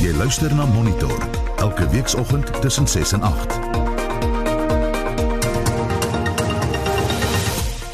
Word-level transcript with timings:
Jy 0.00 0.14
luister 0.16 0.48
na 0.56 0.64
Monitor 0.64 1.18
elke 1.60 1.84
weekoggend 1.92 2.62
tussen 2.62 2.86
6 2.88 3.12
en 3.12 3.22
8. 3.22 3.58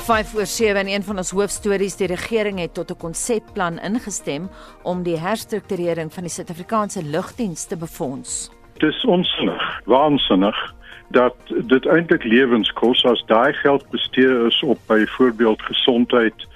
5 0.06 0.34
oor 0.34 0.46
7 0.46 0.77
en 0.77 0.88
een 0.88 1.03
van 1.03 1.16
ons 1.16 1.30
hoofstories 1.30 1.96
die 1.98 2.06
regering 2.06 2.61
het 2.62 2.74
tot 2.74 2.90
'n 2.90 2.96
konsepplan 2.96 3.79
ingestem 3.79 4.48
om 4.82 5.03
die 5.03 5.19
herstrukturering 5.19 6.13
van 6.15 6.22
die 6.22 6.33
Suid-Afrikaanse 6.33 7.03
lugdiens 7.03 7.67
te 7.67 7.77
befonds. 7.77 8.51
Dit 8.73 8.95
is 8.95 9.04
onsinnig, 9.04 9.81
waansinnig 9.85 10.75
dat 11.09 11.35
dit 11.47 11.87
eintlik 11.87 12.25
lewens 12.25 12.73
kos 12.73 13.04
as 13.04 13.25
daai 13.27 13.53
geld 13.53 13.91
bestee 13.91 14.47
is 14.47 14.63
op 14.63 14.79
byvoorbeeld 14.87 15.63
gesondheid 15.63 16.47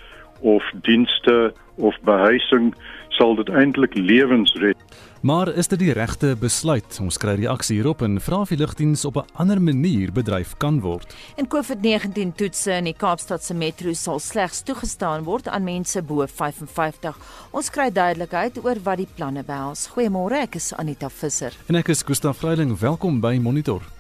of 0.41 0.71
dienste 0.83 1.55
of 1.75 1.97
behuising 2.03 2.75
sal 3.09 3.35
dit 3.35 3.49
eintlik 3.49 3.95
lewens 3.95 4.55
red. 4.55 4.77
Maar 5.21 5.55
is 5.55 5.69
dit 5.69 5.79
die 5.79 5.93
regte 5.93 6.31
besluit? 6.41 6.97
Ons 7.05 7.19
kry 7.21 7.35
reaksie 7.37 7.75
hierop 7.77 8.01
en 8.07 8.17
vra 8.25 8.39
of 8.41 8.49
die 8.49 8.57
lugdiens 8.57 9.05
op 9.05 9.19
'n 9.21 9.29
ander 9.37 9.61
manier 9.61 10.13
bedryf 10.13 10.57
kan 10.57 10.81
word. 10.81 11.15
En 11.37 11.47
COVID-19 11.47 12.33
toetse 12.35 12.73
in 12.73 12.85
die 12.85 12.97
Kaapstadse 12.97 13.55
metro 13.55 13.93
sal 13.93 14.19
slegs 14.19 14.63
toegestaan 14.63 15.25
word 15.25 15.49
aan 15.49 15.65
mense 15.65 16.03
bo 16.03 16.27
55. 16.27 17.17
Ons 17.51 17.71
kry 17.71 17.91
duidelikheid 17.93 18.65
oor 18.65 18.77
wat 18.83 18.97
die 18.97 19.09
planne 19.15 19.45
behels. 19.45 19.89
Goeiemôre, 19.89 20.41
ek 20.41 20.55
is 20.55 20.73
Anita 20.73 21.09
Visser. 21.09 21.53
En 21.67 21.75
ek 21.75 21.89
is 21.89 22.03
Gustaf 22.03 22.39
Vreiling. 22.39 22.79
Welkom 22.79 23.21
by 23.21 23.39
Monitor. 23.39 24.00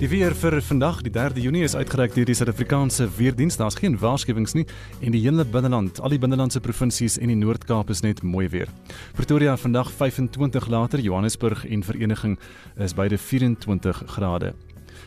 Die 0.00 0.08
weer 0.08 0.32
vir 0.32 0.54
vandag, 0.64 1.02
die 1.04 1.10
3de 1.12 1.42
Junie 1.44 1.60
is 1.66 1.74
uitgereik 1.76 2.14
deur 2.14 2.24
die 2.24 2.32
Suid-Afrikaanse 2.32 3.04
Weerdienste. 3.18 3.60
Daar's 3.60 3.76
geen 3.76 3.98
waarskuwings 4.00 4.54
nie 4.56 4.62
en 5.04 5.12
die 5.12 5.20
hele 5.20 5.44
binneland, 5.44 6.00
al 6.00 6.14
die 6.14 6.18
binnelandse 6.18 6.62
provinsies 6.64 7.18
en 7.20 7.28
die 7.28 7.36
Noord-Kaap 7.36 7.90
is 7.92 8.00
net 8.00 8.22
mooi 8.24 8.46
weer. 8.48 8.70
Pretoria 9.12 9.58
vandag 9.60 9.90
25 9.92 10.70
later, 10.72 11.04
Johannesburg 11.04 11.66
en 11.68 11.84
Vereniging 11.84 12.38
is 12.80 12.96
beide 12.96 13.18
24 13.18 14.00
grade. 14.06 14.54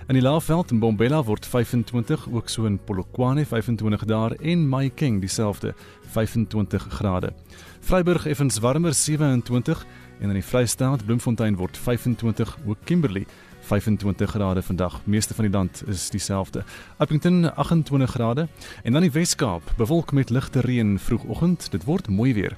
In 0.07 0.13
die 0.13 0.21
Laagveld 0.21 0.71
in 0.71 0.79
Bombela 0.79 1.23
word 1.25 1.45
25, 1.45 2.27
ook 2.29 2.49
so 2.49 2.65
in 2.69 2.77
Polokwane 2.77 3.47
25 3.49 4.05
daar 4.05 4.35
en 4.41 4.67
Mahikeng 4.69 5.21
dieselfde 5.21 5.73
25 6.13 6.85
grade. 6.99 7.33
Vryburg 7.81 8.27
effens 8.27 8.59
warmer 8.59 8.93
27 8.93 9.85
en 10.19 10.29
in 10.29 10.37
die 10.37 10.45
Vrystaat 10.45 11.05
Bloemfontein 11.05 11.57
word 11.57 11.77
25, 11.77 12.57
ook 12.67 12.77
Kimberley 12.85 13.25
25 13.63 14.29
grade 14.29 14.61
vandag. 14.61 15.01
Meeste 15.05 15.33
van 15.33 15.45
die 15.45 15.53
land 15.53 15.83
is 15.87 16.09
dieselfde. 16.09 16.63
Upington 16.99 17.55
28 17.55 18.11
grade 18.11 18.47
en 18.83 18.91
dan 18.91 19.01
die 19.01 19.11
Wes-Kaap, 19.11 19.73
bewolk 19.77 20.11
met 20.11 20.29
ligte 20.29 20.59
reën 20.59 20.99
vroegoggend. 20.99 21.71
Dit 21.71 21.83
word 21.83 22.07
mooi 22.07 22.33
weer. 22.33 22.57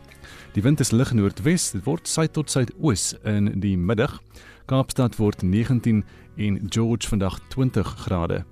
Die 0.54 0.64
wind 0.64 0.80
is 0.80 0.92
lig 0.92 1.14
noordwes, 1.14 1.72
dit 1.72 1.84
word 1.84 2.08
suid 2.08 2.34
tot 2.34 2.52
suidoos 2.52 3.14
in 3.24 3.60
die 3.60 3.78
middag. 3.78 4.22
Kaapstad 4.66 5.16
word 5.16 5.42
19 5.42 6.04
en 6.38 6.60
George 6.70 7.08
vandag 7.08 7.40
20 7.48 7.96
grade. 8.06 8.46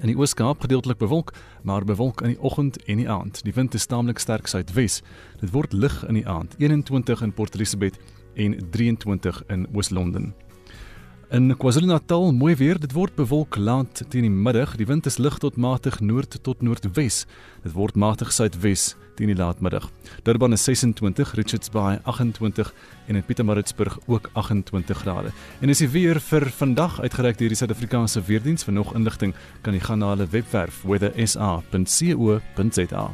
In 0.00 0.10
die 0.10 0.16
Oos-Kaap 0.18 0.60
gedeeltelik 0.60 0.98
bewolk, 0.98 1.32
maar 1.62 1.84
bewolk 1.84 2.20
in 2.20 2.34
die 2.34 2.42
oggend 2.42 2.82
en 2.84 2.96
die 2.96 3.08
aand. 3.10 3.42
Die 3.44 3.54
wind 3.54 3.74
is 3.74 3.86
taamlik 3.86 4.18
sterk 4.18 4.46
suidwes. 4.46 5.02
Dit 5.40 5.50
word 5.50 5.72
lig 5.72 6.04
in 6.08 6.14
die 6.14 6.26
aand, 6.28 6.54
21 6.58 7.22
in 7.22 7.32
Port 7.32 7.54
Elizabeth 7.54 7.98
en 8.34 8.58
23 8.70 9.42
in 9.48 9.66
Oos-London. 9.74 10.34
In 11.30 11.56
KwaZulu-Natal 11.56 12.32
mooi 12.32 12.56
weer, 12.56 12.80
dit 12.80 12.92
word 12.96 13.12
bewolk 13.14 13.56
laat 13.60 14.00
teen 14.08 14.24
die 14.24 14.32
middag. 14.32 14.76
Die 14.80 14.86
wind 14.88 15.04
is 15.06 15.18
lig 15.20 15.36
tot 15.42 15.56
matig 15.60 16.00
noord 16.00 16.42
tot 16.42 16.62
noordwes. 16.64 17.26
Dit 17.66 17.74
word 17.76 17.94
matig 18.00 18.32
suidwes 18.32 18.96
teen 19.18 19.28
die 19.28 19.36
laatmiddag. 19.36 19.90
Durban 20.24 20.56
is 20.56 20.64
26, 20.64 21.34
Richards 21.36 21.68
Bay 21.74 21.98
28 22.08 22.72
en 23.12 23.20
in 23.20 23.26
Pietermaritzburg 23.28 24.00
ook 24.06 24.30
28 24.32 25.04
grade. 25.04 25.30
En 25.60 25.68
is 25.68 25.84
die 25.84 25.92
weer 25.92 26.16
vir 26.30 26.48
vandag 26.48 26.96
uitgereik 27.00 27.36
deur 27.36 27.52
die 27.52 27.60
Suid-Afrikaanse 27.60 28.24
Weerdiens. 28.24 28.64
Vir 28.64 28.80
nog 28.80 28.96
inligting 28.96 29.36
kan 29.60 29.76
jy 29.76 29.84
gaan 29.84 30.00
na 30.00 30.16
hulle 30.16 30.32
webwerf 30.32 30.80
weathersa.co.za. 30.88 33.04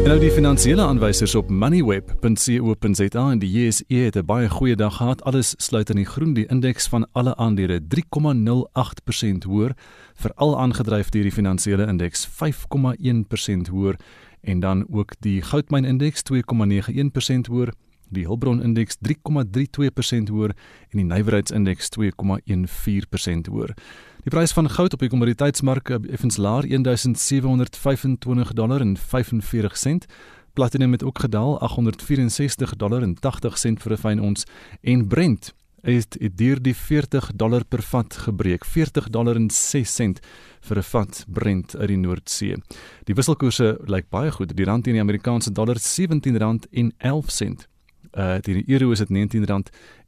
En 0.00 0.06
nou 0.06 0.16
die 0.16 0.30
finansiële 0.32 0.80
aanwysers 0.80 1.34
op 1.36 1.50
moneyweb.co.za 1.52 3.24
en 3.30 3.38
die 3.38 3.50
JSE 3.50 3.94
het 3.94 4.16
'n 4.16 4.24
baie 4.24 4.48
goeie 4.48 4.76
dag 4.76 4.96
gehad. 4.96 5.22
Alles 5.22 5.54
sluit 5.56 5.90
in 5.90 5.96
die 5.96 6.04
groen. 6.04 6.32
Die 6.32 6.46
indeks 6.46 6.88
van 6.88 7.06
alle 7.12 7.36
aandele 7.36 7.80
3,08% 7.88 9.44
hoër, 9.44 9.76
veral 10.14 10.58
aangedryf 10.58 11.08
deur 11.08 11.22
die 11.22 11.32
finansiële 11.32 11.86
indeks 11.86 12.28
5,1% 12.28 13.68
hoër 13.68 13.96
en 14.40 14.60
dan 14.60 14.86
ook 14.90 15.12
die 15.18 15.42
goudmyn 15.42 15.84
indeks 15.84 16.22
2,91% 16.32 17.46
hoër, 17.48 17.72
die 18.08 18.24
Hulbron 18.24 18.62
indeks 18.62 18.96
3,32% 18.96 20.28
hoër 20.30 20.50
en 20.88 20.98
die 20.98 21.04
nywerheidsindeks 21.04 21.88
2,14% 21.98 23.48
hoër. 23.50 23.74
Die 24.20 24.28
prys 24.30 24.52
van 24.52 24.68
goud 24.68 24.92
op 24.92 25.00
die 25.00 25.08
kommoditeitsmark 25.08 25.88
effens 26.12 26.36
laer 26.36 26.66
1725 26.68 28.52
dollar 28.52 28.80
en 28.80 28.96
45 28.96 29.76
sent. 29.76 30.04
Platinum 30.52 30.92
het 30.92 31.02
ook 31.02 31.18
gedaal 31.18 31.60
864 31.60 32.76
dollar 32.76 33.02
en 33.02 33.14
80 33.14 33.58
sent 33.58 33.82
vir 33.82 33.92
'n 33.92 33.96
fyn 33.96 34.20
ons 34.20 34.44
en 34.82 35.06
Brent 35.06 35.54
het 35.82 36.18
deur 36.34 36.62
die 36.62 36.74
40 36.76 37.30
dollar 37.34 37.64
per 37.64 37.82
vat 37.82 38.16
gebreek 38.16 38.64
40 38.64 39.08
dollar 39.08 39.36
en 39.36 39.50
6 39.50 39.94
sent 39.94 40.20
vir 40.60 40.76
'n 40.78 40.82
vat 40.82 41.24
Brent 41.28 41.76
uit 41.76 41.88
die 41.88 41.96
Noordsee. 41.96 42.56
Die 43.04 43.14
wisselkoerse 43.14 43.78
lyk 43.86 44.10
baie 44.10 44.30
goed. 44.30 44.56
Die 44.56 44.64
rand 44.64 44.84
teen 44.84 44.94
die 44.94 45.02
Amerikaanse 45.02 45.52
dollar 45.52 45.76
R17 45.76 46.68
en 46.70 46.92
11 46.98 47.30
sent. 47.30 47.69
Uh 48.12 48.34
die 48.40 48.64
euro 48.66 48.90
is 48.90 48.98
dit 48.98 49.08
R19 49.08 49.44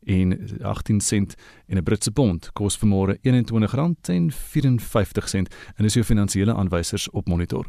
en 0.05 0.49
18 0.63 1.01
sent 1.01 1.35
en 1.67 1.77
'n 1.77 1.83
Britse 1.83 2.11
pond 2.11 2.53
kos 2.53 2.79
vanmôre 2.79 3.17
R21.54 3.17 3.23
en 5.77 5.85
is 5.85 5.95
jou 5.95 6.05
finansiële 6.05 6.55
aanwysers 6.55 7.11
op 7.11 7.29
monitor. 7.29 7.67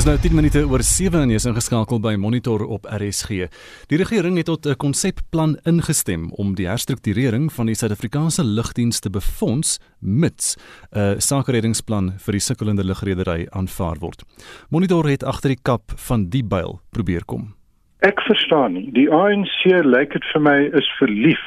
Dis 0.00 0.06
nou 0.08 0.16
10 0.16 0.32
minute 0.32 0.60
oor 0.64 0.80
7 0.80 1.20
en 1.20 1.28
jy 1.28 1.36
is 1.36 1.44
ingeskakel 1.44 1.98
by 2.00 2.14
Monitor 2.16 2.62
op 2.72 2.86
RSG. 2.88 3.50
Die 3.92 3.98
regering 4.00 4.38
het 4.40 4.46
tot 4.48 4.64
'n 4.64 4.78
konsepplan 4.80 5.58
ingestem 5.68 6.32
om 6.40 6.54
die 6.54 6.66
herstrukturering 6.66 7.52
van 7.52 7.66
die 7.66 7.74
Suid-Afrikaanse 7.74 8.42
lugdienste 8.42 9.10
befonds 9.10 9.78
mits 10.00 10.56
'n 10.96 11.20
sakereddingsplan 11.20 12.16
vir 12.16 12.32
die 12.32 12.40
sukkelende 12.40 12.82
lugredery 12.82 13.46
aanvaar 13.50 13.98
word. 14.00 14.24
Monitor 14.70 15.06
het 15.06 15.22
agter 15.22 15.50
die 15.50 15.62
kap 15.62 15.92
van 15.96 16.30
die 16.30 16.44
byl 16.44 16.80
probeer 16.90 17.24
kom. 17.26 17.54
Ek 18.00 18.20
verstaan 18.20 18.72
nie. 18.72 18.90
Die 18.92 19.10
ANC 19.10 19.84
lyk 19.84 20.12
dit 20.12 20.24
vir 20.32 20.40
my 20.40 20.70
is 20.72 20.88
verlief 20.98 21.44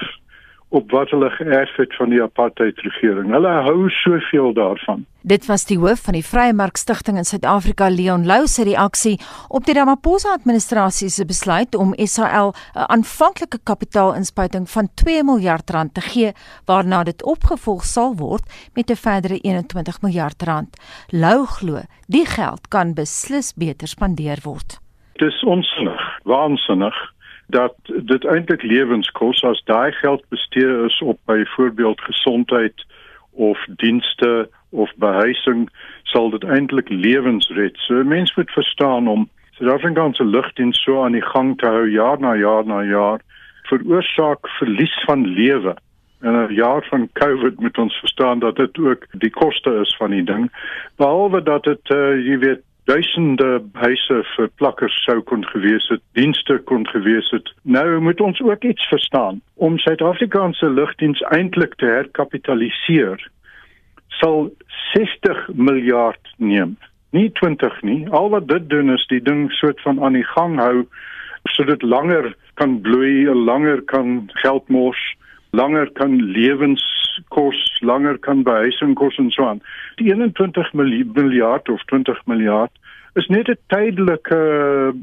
op 0.73 0.91
wat 0.91 1.11
hulle 1.13 1.29
geërf 1.29 1.75
het 1.77 1.95
van 1.95 2.09
die 2.09 2.21
apartheid 2.21 2.79
regering. 2.81 3.29
Hulle 3.31 3.51
hou 3.67 3.89
soveel 3.93 4.53
daarvan. 4.57 5.05
Dit 5.21 5.45
was 5.45 5.65
die 5.69 5.77
hoof 5.77 6.01
van 6.07 6.17
die 6.17 6.25
Vrye 6.25 6.53
Mark 6.53 6.79
Stichting 6.81 7.19
in 7.21 7.27
Suid-Afrika, 7.29 7.89
Leon 7.93 8.25
Lou 8.25 8.47
se 8.49 8.65
reaksie 8.65 9.19
op 9.53 9.67
die 9.69 9.75
Ramaphosa 9.77 10.33
administrasie 10.33 11.11
se 11.13 11.25
besluit 11.29 11.77
om 11.77 11.93
SAL 11.97 12.53
'n 12.53 12.89
aanvanklike 12.95 13.59
kapitaalinspuiting 13.63 14.69
van 14.69 14.89
2 14.95 15.23
miljard 15.23 15.69
rand 15.69 15.93
te 15.93 16.01
gee, 16.01 16.33
waarna 16.65 17.03
dit 17.03 17.23
opgevolg 17.23 17.83
sal 17.83 18.15
word 18.15 18.43
met 18.73 18.89
'n 18.89 18.95
verdere 18.95 19.37
21 19.37 20.01
miljard 20.01 20.43
rand. 20.43 20.77
Lou 21.09 21.45
glo, 21.45 21.81
die 22.07 22.25
geld 22.25 22.67
kan 22.67 22.93
beslis 22.93 23.53
beter 23.53 23.87
spandeer 23.87 24.39
word. 24.43 24.79
Dis 25.13 25.43
onsinnig, 25.43 26.19
waansinnig 26.23 27.12
dat 27.47 27.75
dit 27.85 28.25
eintlik 28.25 28.61
lewens 28.61 29.11
kos 29.11 29.43
as 29.43 29.61
daai 29.65 29.91
geld 29.91 30.23
bestee 30.29 30.85
is 30.85 31.01
op 31.01 31.19
byvoorbeeld 31.25 32.01
gesondheid 32.01 32.85
of 33.31 33.65
dienste 33.75 34.49
of 34.69 34.91
behuising 34.95 35.69
sal 36.03 36.29
dit 36.29 36.43
eintlik 36.43 36.89
lewens 36.89 37.49
red. 37.49 37.77
So 37.77 38.03
mense 38.03 38.33
moet 38.35 38.51
verstaan 38.51 39.07
om 39.07 39.29
Suid-Afrikaanse 39.51 40.25
lugdiens 40.25 40.81
so 40.83 41.03
aan 41.03 41.11
die 41.11 41.25
gang 41.25 41.57
te 41.57 41.67
hou 41.67 41.89
jaar 41.89 42.19
na 42.19 42.35
jaar 42.35 42.65
na 42.65 42.81
jaar 42.83 43.21
veroorsaak 43.69 44.47
verlies 44.57 44.93
van 45.05 45.27
lewe. 45.27 45.75
En 46.21 46.33
'n 46.33 46.53
jaar 46.53 46.85
van 46.89 47.09
COVID 47.13 47.59
moet 47.59 47.77
ons 47.77 47.99
verstaan 47.99 48.39
dat 48.39 48.55
dit 48.55 48.79
ook 48.79 49.05
die 49.11 49.29
koste 49.29 49.79
is 49.81 49.95
van 49.97 50.09
die 50.09 50.23
ding. 50.23 50.51
Behalwe 50.95 51.43
dat 51.43 51.63
dit 51.63 51.89
uh, 51.89 52.25
jy 52.25 52.37
weet 52.37 52.61
duisende 52.89 53.61
huise 53.73 54.19
vir 54.35 54.49
plakkers 54.59 54.95
sou 55.05 55.21
kon 55.21 55.45
gewees 55.53 55.87
het, 55.91 56.01
dienste 56.17 56.57
kon 56.69 56.87
gewees 56.87 57.29
het. 57.31 57.51
Nou 57.63 57.99
moet 58.03 58.21
ons 58.21 58.41
ook 58.41 58.63
iets 58.63 58.87
verstaan. 58.91 59.41
Om 59.55 59.77
Suid-Afrikaanse 59.77 60.69
lugdiens 60.69 61.21
eintlik 61.31 61.75
te 61.75 61.85
herkapitaliseer 61.85 63.23
sal 64.19 64.49
60 64.93 65.47
miljard 65.53 66.33
neem. 66.37 66.77
nie 67.13 67.29
20 67.37 67.81
nie. 67.85 68.09
Al 68.09 68.29
wat 68.33 68.47
dit 68.49 68.69
doen 68.69 68.89
is 68.89 69.05
die 69.07 69.21
ding 69.21 69.51
soort 69.53 69.81
van 69.85 69.99
aan 70.03 70.17
die 70.17 70.25
gang 70.25 70.57
hou 70.57 70.85
sodat 71.53 71.83
langer 71.83 72.31
kan 72.57 72.79
bloei, 72.81 73.27
langer 73.29 73.81
kan 73.91 74.29
geld 74.41 74.69
mors, 74.71 75.01
langer 75.53 75.89
kan 75.93 76.15
lewenskos, 76.33 77.59
langer 77.81 78.17
kan 78.17 78.43
behuising 78.43 78.95
kos 78.97 79.17
en 79.21 79.29
so 79.31 79.45
aan. 79.45 79.61
Die 80.01 80.09
21 80.09 80.73
miljard 81.13 81.69
of 81.69 81.83
20 81.91 82.25
miljard 82.25 82.73
is 83.13 83.27
net 83.27 83.49
'n 83.49 83.57
tydelike 83.67 84.41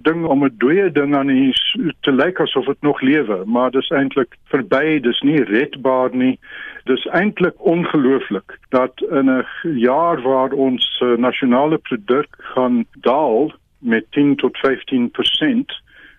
ding 0.03 0.25
om 0.27 0.45
'n 0.45 0.55
dooie 0.59 0.91
ding 0.93 1.15
aan 1.17 1.29
hier 1.29 1.59
te 2.01 2.13
lyk 2.13 2.41
asof 2.41 2.67
dit 2.67 2.83
nog 2.83 3.01
lewe, 3.01 3.45
maar 3.47 3.71
dis 3.71 3.91
eintlik 3.91 4.37
verby, 4.45 5.01
dis 5.01 5.21
nie 5.21 5.43
redbaar 5.45 6.11
nie. 6.13 6.39
Dis 6.85 7.07
eintlik 7.07 7.55
ongelooflik 7.59 8.59
dat 8.69 8.93
in 9.11 9.31
'n 9.31 9.47
jaar 9.63 10.23
waar 10.23 10.53
ons 10.53 11.01
uh, 11.03 11.17
nasionale 11.17 11.79
produk 11.79 12.29
gaan 12.39 12.85
daal 13.01 13.53
met 13.79 14.05
10 14.11 14.37
tot 14.37 14.59
15% 14.59 15.71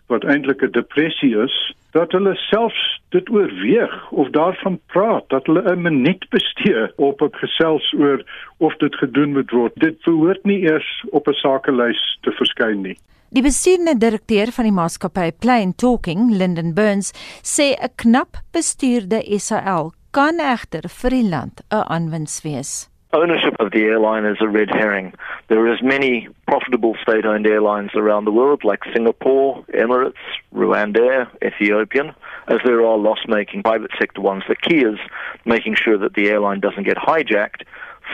wat 0.08 0.24
eintlik 0.24 0.62
'n 0.62 0.72
depressie 0.72 1.38
is, 1.38 1.76
dat 1.92 2.12
hulle 2.12 2.36
selfs 2.36 3.02
dit 3.10 3.30
oorweeg 3.30 4.12
of 4.12 4.30
daarvan 4.30 4.80
praat 4.86 5.30
dat 5.30 5.46
hulle 5.46 5.64
'n 5.72 5.82
minuut 5.82 6.26
bestee 6.30 6.98
op 6.98 7.22
'n 7.22 7.36
gesels 7.44 7.94
oor 7.94 8.24
of 8.58 8.76
dit 8.78 8.96
gedoen 8.96 9.32
moet 9.32 9.52
word. 9.52 9.74
Dit 9.76 10.04
behoort 10.04 10.44
nie 10.44 10.62
eers 10.62 11.06
op 11.12 11.28
'n 11.28 11.34
sakelys 11.34 12.18
te 12.22 12.32
verskyn 12.32 12.82
nie. 12.82 12.98
Die 13.30 13.44
bestuurende 13.44 13.98
direkteur 13.98 14.52
van 14.52 14.64
die 14.64 14.74
maatskappy 14.76 15.32
Plain 15.40 15.76
Talking, 15.76 16.32
Lyndon 16.32 16.74
Burns, 16.74 17.14
sê 17.44 17.76
'n 17.80 17.90
knap 17.96 18.36
bestuurde 18.52 19.24
SAL 19.40 19.94
kan 20.12 20.40
egter 20.40 20.90
vir 20.90 21.10
die 21.10 21.30
land 21.30 21.62
'n 21.72 21.84
aanwins 21.88 22.42
wees. 22.44 22.91
Ownership 23.14 23.56
of 23.60 23.72
the 23.72 23.82
airline 23.84 24.26
is 24.26 24.38
a 24.42 24.48
red 24.48 24.70
herring. 24.70 25.14
There 25.48 25.60
are 25.60 25.74
as 25.74 25.82
many 25.82 26.28
profitable 26.48 26.96
state-owned 27.02 27.46
airlines 27.46 27.92
around 27.96 28.26
the 28.26 28.32
world 28.32 28.64
like 28.64 28.80
Singapore, 28.94 29.64
Emirates, 29.74 30.14
Rwandair, 30.54 31.28
Ethiopian, 31.44 32.14
as 32.48 32.60
there 32.66 32.86
are 32.86 32.98
loss-making 32.98 33.64
private 33.64 33.92
sector 34.00 34.22
ones. 34.22 34.44
The 34.48 34.56
key 34.56 34.80
is 34.80 35.00
making 35.46 35.76
sure 35.76 35.98
that 35.98 36.14
the 36.14 36.30
airline 36.30 36.60
doesn't 36.60 36.84
get 36.84 36.98
hijacked 36.98 37.64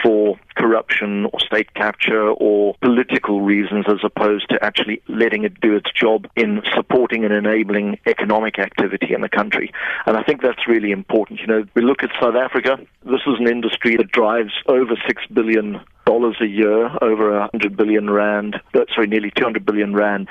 for 0.03 0.39
corruption 0.55 1.25
or 1.25 1.39
state 1.39 1.73
capture 1.73 2.29
or 2.29 2.75
political 2.81 3.41
reasons 3.41 3.85
as 3.88 3.99
opposed 4.03 4.49
to 4.49 4.63
actually 4.63 5.01
letting 5.07 5.44
it 5.44 5.59
do 5.61 5.75
its 5.75 5.91
job 5.91 6.27
in 6.35 6.61
supporting 6.75 7.23
and 7.23 7.33
enabling 7.33 7.99
economic 8.05 8.59
activity 8.59 9.13
in 9.13 9.21
the 9.21 9.29
country. 9.29 9.71
And 10.05 10.17
I 10.17 10.23
think 10.23 10.41
that's 10.41 10.67
really 10.67 10.91
important. 10.91 11.39
You 11.39 11.47
know, 11.47 11.63
we 11.75 11.81
look 11.81 12.03
at 12.03 12.09
South 12.19 12.35
Africa, 12.35 12.77
this 13.05 13.21
is 13.27 13.39
an 13.39 13.47
industry 13.47 13.95
that 13.97 14.11
drives 14.11 14.51
over 14.67 14.95
6 15.07 15.23
billion 15.33 15.79
dollars 16.05 16.38
a 16.41 16.47
year, 16.47 16.89
over 17.01 17.35
a 17.35 17.41
100 17.41 17.75
billion 17.75 18.09
rand, 18.09 18.55
uh, 18.73 18.85
sorry, 18.95 19.07
nearly 19.07 19.31
200 19.35 19.65
billion 19.65 19.94
rand 19.94 20.29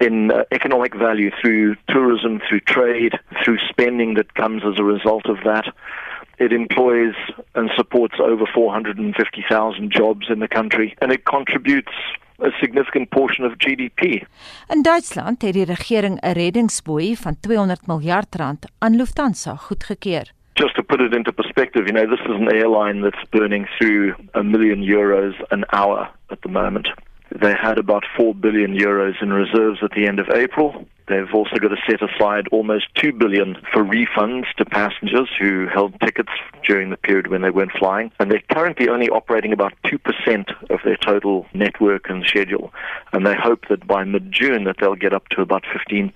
in 0.00 0.30
uh, 0.30 0.44
economic 0.52 0.94
value 0.94 1.30
through 1.40 1.76
tourism, 1.88 2.40
through 2.46 2.60
trade, 2.60 3.14
through 3.42 3.58
spending 3.70 4.14
that 4.14 4.34
comes 4.34 4.62
as 4.64 4.78
a 4.78 4.84
result 4.84 5.26
of 5.26 5.38
that. 5.44 5.64
It 6.38 6.52
employs 6.52 7.14
and 7.52 7.70
supports 7.76 8.18
over 8.20 8.46
450,000 8.46 9.90
jobs 9.90 10.28
in 10.28 10.38
the 10.40 10.48
country, 10.48 10.94
and 11.00 11.12
it 11.12 11.24
contributes 11.24 11.92
a 12.38 12.50
significant 12.60 13.10
portion 13.10 13.44
of 13.44 13.52
GDP. 13.58 14.26
In 14.68 14.82
Duitsland 14.82 15.42
het 15.42 15.52
die 15.52 15.64
regering 15.64 16.18
'n 16.20 16.32
reddingsboei 16.32 17.16
van 17.16 17.36
200 17.40 17.86
miljard 17.86 18.34
rand 18.34 18.66
aan 18.78 18.96
Lufthansa 18.96 19.54
goedgekeur. 19.56 20.32
Just 20.54 20.74
to 20.74 20.82
put 20.82 21.00
it 21.00 21.14
into 21.14 21.32
perspective, 21.32 21.84
you 21.86 21.92
know, 21.92 22.16
this 22.16 22.24
is 22.26 22.40
an 22.40 22.50
airline 22.52 23.00
that's 23.00 23.28
burning 23.30 23.66
through 23.78 24.14
a 24.32 24.42
million 24.42 24.82
euros 24.82 25.34
an 25.48 25.64
hour 25.72 26.10
at 26.28 26.40
the 26.42 26.48
moment. 26.48 26.88
They 27.40 27.54
had 27.54 27.78
about 27.78 28.04
4 28.16 28.34
billion 28.34 28.74
euros 28.74 29.20
in 29.20 29.32
reserves 29.32 29.82
at 29.82 29.90
the 29.90 30.06
end 30.06 30.20
of 30.20 30.28
April. 30.30 30.86
They've 31.06 31.34
also 31.34 31.56
got 31.56 31.68
to 31.68 31.76
set 31.88 32.00
aside 32.02 32.48
almost 32.50 32.86
2 32.94 33.12
billion 33.12 33.56
for 33.72 33.84
refunds 33.84 34.46
to 34.56 34.64
passengers 34.64 35.28
who 35.38 35.66
held 35.66 35.98
tickets 36.00 36.32
during 36.64 36.90
the 36.90 36.96
period 36.96 37.26
when 37.26 37.42
they 37.42 37.50
weren't 37.50 37.72
flying. 37.78 38.10
And 38.18 38.30
they're 38.30 38.42
currently 38.50 38.88
only 38.88 39.08
operating 39.10 39.52
about 39.52 39.74
2% 39.84 40.70
of 40.70 40.80
their 40.84 40.96
total 40.96 41.46
network 41.52 42.08
and 42.08 42.24
schedule. 42.24 42.72
And 43.12 43.26
they 43.26 43.34
hope 43.34 43.68
that 43.68 43.86
by 43.86 44.04
mid-June 44.04 44.64
that 44.64 44.76
they'll 44.80 44.94
get 44.94 45.12
up 45.12 45.28
to 45.30 45.42
about 45.42 45.64
15%. 45.64 46.12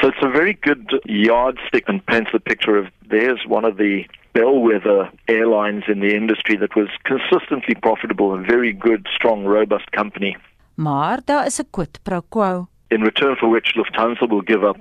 So 0.00 0.08
it's 0.08 0.22
a 0.22 0.30
very 0.30 0.54
good 0.54 0.90
yardstick 1.04 1.84
and 1.88 2.04
paints 2.06 2.30
the 2.32 2.40
picture 2.40 2.76
of 2.76 2.86
there's 3.10 3.40
one 3.46 3.64
of 3.64 3.76
the 3.76 4.06
bellwether 4.32 5.10
airlines 5.28 5.84
in 5.88 6.00
the 6.00 6.14
industry 6.14 6.56
that 6.56 6.76
was 6.76 6.88
consistently 7.04 7.74
profitable, 7.74 8.32
a 8.32 8.38
very 8.38 8.72
good, 8.72 9.06
strong, 9.14 9.44
robust 9.44 9.90
company. 9.90 10.36
Maar 10.74 11.18
daar 11.24 11.46
is 11.46 11.58
'n 11.58 11.70
quid 11.70 12.00
pro 12.02 12.20
quo. 12.28 12.68
In 12.90 13.02
return 13.02 13.36
for 13.38 13.48
which 13.48 13.74
Lufthansa 13.76 14.28
will 14.28 14.42
give 14.42 14.64
up 14.64 14.76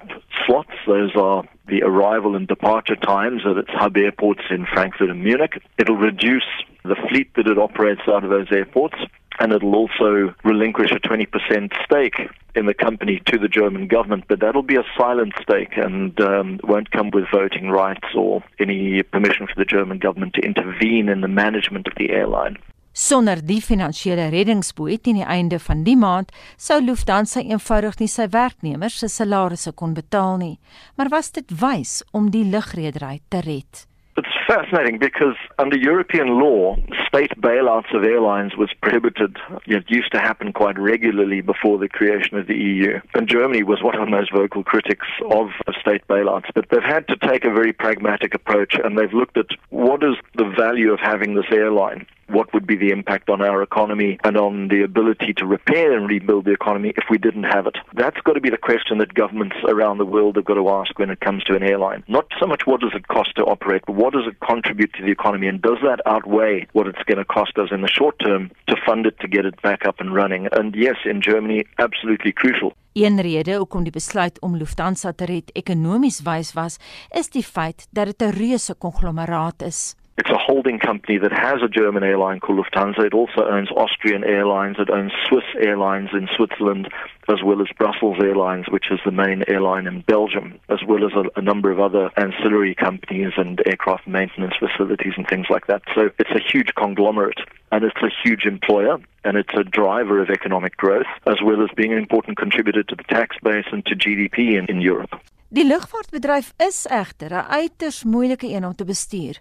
slots. 0.46 0.72
Those 0.88 1.16
are 1.16 1.44
the 1.68 1.84
arrival 1.84 2.36
and 2.36 2.48
departure 2.48 2.96
times 2.96 3.42
at 3.46 3.58
its 3.58 3.70
hub 3.72 3.96
airports 3.98 4.42
in 4.50 4.66
Frankfurt 4.66 5.10
and 5.10 5.24
Munich. 5.24 5.62
It'll 5.78 5.98
reduce 5.98 6.48
the 6.84 6.96
fleet 7.10 7.34
that 7.36 7.48
it 7.48 7.58
operates 7.58 8.02
out 8.08 8.24
of 8.24 8.30
those 8.30 8.52
airports, 8.52 8.96
and 9.40 9.52
it'll 9.54 9.76
also 9.76 10.34
relinquish 10.44 10.92
a 10.92 11.00
20% 11.00 11.72
stake 11.84 12.30
in 12.56 12.66
the 12.66 12.74
company 12.74 13.22
to 13.28 13.38
the 13.38 13.48
German 13.48 13.88
government. 13.88 14.26
But 14.28 14.40
that'll 14.40 14.64
be 14.64 14.78
a 14.78 14.84
silent 14.98 15.34
stake 15.42 15.78
and 15.78 16.20
um, 16.20 16.60
won't 16.64 16.92
come 16.92 17.12
with 17.12 17.26
voting 17.32 17.70
rights 17.70 18.08
or 18.16 18.44
any 18.60 19.04
permission 19.04 19.46
for 19.48 19.56
the 19.56 19.66
German 19.66 20.00
government 20.00 20.34
to 20.34 20.42
intervene 20.42 21.10
in 21.10 21.22
the 21.22 21.28
management 21.28 21.88
of 21.88 21.94
the 21.98 22.10
airline. 22.10 22.58
Sonder 23.00 23.40
die 23.48 23.62
finansiële 23.64 24.26
reddingsboei 24.34 24.98
teen 25.00 25.22
die 25.22 25.28
einde 25.36 25.56
van 25.64 25.86
die 25.86 25.96
maand 25.96 26.34
sou 26.60 26.82
Lufthansa 26.84 27.40
eenvoudig 27.40 27.96
nie 28.02 28.10
sy 28.12 28.26
werknemers 28.34 28.98
se 29.00 29.08
salarisse 29.14 29.72
kon 29.82 29.94
betaal 29.96 30.36
nie. 30.42 30.58
Maar 31.00 31.08
was 31.14 31.32
dit 31.38 31.54
wys 31.62 32.02
om 32.12 32.28
die 32.34 32.44
lugredery 32.44 33.22
te 33.32 33.40
red? 33.46 33.86
It's 34.20 34.36
fascinating 34.50 35.00
because 35.00 35.40
under 35.64 35.80
European 35.80 36.34
law, 36.44 36.76
state 37.08 37.40
bailouts 37.40 37.96
of 37.96 38.04
airlines 38.04 38.60
was 38.60 38.76
prohibited. 38.82 39.40
It 39.64 39.88
used 39.88 40.12
to 40.12 40.20
happen 40.20 40.52
quite 40.52 40.78
regularly 40.78 41.40
before 41.40 41.80
the 41.80 41.88
creation 41.88 42.38
of 42.38 42.48
the 42.48 42.60
EU. 42.60 43.00
And 43.14 43.32
Germany 43.32 43.64
was 43.64 43.82
one 43.82 43.96
of 43.96 44.04
the 44.04 44.12
most 44.12 44.34
vocal 44.34 44.66
critics 44.66 45.08
of 45.32 45.56
state 45.80 46.04
bailouts. 46.10 46.52
But 46.54 46.68
they've 46.68 46.92
had 46.96 47.08
to 47.08 47.16
take 47.16 47.46
a 47.46 47.58
very 47.60 47.72
pragmatic 47.72 48.36
approach 48.36 48.76
and 48.84 48.98
they've 48.98 49.20
looked 49.22 49.38
at 49.38 49.56
what 49.70 50.04
is 50.04 50.18
the 50.36 50.52
value 50.60 50.92
of 50.92 51.00
having 51.00 51.36
this 51.36 51.52
airline 51.54 52.06
what 52.30 52.54
would 52.54 52.68
be 52.68 52.76
the 52.76 52.90
impact 52.90 53.30
on 53.30 53.42
our 53.42 53.62
economy 53.62 54.20
and 54.24 54.38
on 54.38 54.68
the 54.68 54.84
ability 54.84 55.34
to 55.34 55.46
repair 55.46 55.98
and 55.98 56.08
rebuild 56.08 56.46
the 56.46 56.52
economy 56.52 56.94
if 56.96 57.06
we 57.10 57.18
didn't 57.18 57.44
have 57.44 57.68
it? 57.68 57.78
That's 57.94 58.22
got 58.22 58.34
to 58.34 58.42
be 58.42 58.50
the 58.50 58.58
question 58.58 58.98
that 59.00 59.14
governments 59.14 59.58
around 59.68 59.98
the 59.98 60.06
world 60.06 60.36
have 60.36 60.46
got 60.46 60.56
to 60.56 60.70
ask 60.70 60.98
when 61.00 61.10
it 61.10 61.20
comes 61.20 61.44
to 61.46 61.56
an 61.56 61.64
airline. 61.64 62.04
Not 62.08 62.28
so 62.40 62.46
much 62.48 62.66
what 62.66 62.82
does 62.82 62.94
it 62.94 63.08
cost 63.08 63.36
to 63.36 63.44
operate, 63.46 63.84
but 63.86 63.96
what 63.96 64.14
does 64.14 64.28
it 64.28 64.40
contribute 64.40 64.94
to 64.94 65.04
the 65.04 65.12
economy 65.12 65.48
and 65.48 65.62
does 65.62 65.80
that 65.84 66.02
outweigh 66.06 66.68
what 66.74 66.88
it's 66.88 67.04
going 67.04 67.18
to 67.18 67.26
cost 67.26 67.58
us 67.58 67.70
in 67.72 67.82
the 67.82 67.88
short 67.88 68.18
term 68.20 68.52
to 68.68 68.76
fund 68.86 69.06
it 69.06 69.20
to 69.20 69.28
get 69.28 69.46
it 69.46 69.62
back 69.62 69.86
up 69.86 70.00
and 70.00 70.14
running? 70.14 70.48
And 70.52 70.76
yes, 70.76 70.98
in 71.06 71.22
Germany, 71.22 71.66
absolutely 71.78 72.32
crucial. 72.32 72.74
Een 72.94 73.22
rede 73.22 73.56
hoekom 73.56 73.84
die 73.86 73.94
besluit 73.94 74.40
om 74.42 74.58
Lufthansa 74.58 75.12
te 75.14 75.26
red 75.30 75.52
ekonomies 75.54 76.24
wys 76.26 76.52
was, 76.58 76.80
is 77.16 77.30
die 77.30 77.44
feit 77.46 77.88
dat 77.92 78.06
dit 78.06 78.22
'n 78.22 78.34
reuse 78.34 78.76
konglomeraat 78.76 79.62
is. 79.62 79.96
It's 80.20 80.30
a 80.30 80.38
holding 80.38 80.80
company 80.80 81.18
that 81.18 81.32
has 81.32 81.62
a 81.64 81.70
German 81.70 82.04
airline 82.04 82.42
called 82.42 82.60
Lufthansa. 82.60 83.06
It 83.06 83.14
also 83.14 83.46
owns 83.50 83.72
Austrian 83.72 84.26
Airlines. 84.26 84.76
It 84.78 84.90
owns 84.90 85.14
Swiss 85.30 85.46
Airlines 85.58 86.10
in 86.12 86.28
Switzerland, 86.36 86.90
as 87.30 87.42
well 87.42 87.62
as 87.62 87.70
Brussels 87.78 88.18
Airlines, 88.22 88.66
which 88.68 88.92
is 88.92 89.00
the 89.06 89.14
main 89.14 89.46
airline 89.48 89.88
in 89.88 90.02
Belgium, 90.02 90.60
as 90.68 90.80
well 90.86 91.06
as 91.06 91.14
a, 91.14 91.40
a 91.40 91.42
number 91.42 91.72
of 91.72 91.80
other 91.80 92.12
ancillary 92.18 92.76
companies 92.76 93.32
and 93.38 93.62
aircraft 93.66 94.10
maintenance 94.10 94.56
facilities 94.60 95.14
and 95.16 95.26
things 95.26 95.46
like 95.50 95.68
that. 95.68 95.84
So 95.96 96.10
it's 96.20 96.32
a 96.32 96.44
huge 96.52 96.76
conglomerate 96.76 97.40
and 97.72 97.86
it's 97.86 98.02
a 98.04 98.10
huge 98.22 98.44
employer 98.44 98.98
and 99.24 99.38
it's 99.38 99.54
a 99.56 99.64
driver 99.64 100.22
of 100.22 100.30
economic 100.30 100.76
growth 100.76 101.08
as 101.28 101.38
well 101.42 101.64
as 101.64 101.70
being 101.78 101.94
an 101.94 101.98
important 101.98 102.38
contributor 102.38 102.84
to 102.84 102.96
the 102.96 103.04
tax 103.04 103.38
base 103.42 103.68
and 103.72 103.86
to 103.86 103.96
GDP 103.96 104.60
in, 104.60 104.66
in 104.66 104.82
Europe. 104.82 105.18
Die 105.52 105.66
lugvaartbedryf 105.66 106.52
is 106.62 106.86
egter 106.86 107.32
'n 107.34 107.48
uiters 107.60 108.04
moeilike 108.04 108.48
een 108.48 108.66
om 108.66 108.76
te 108.76 108.86
bestuur, 108.86 109.36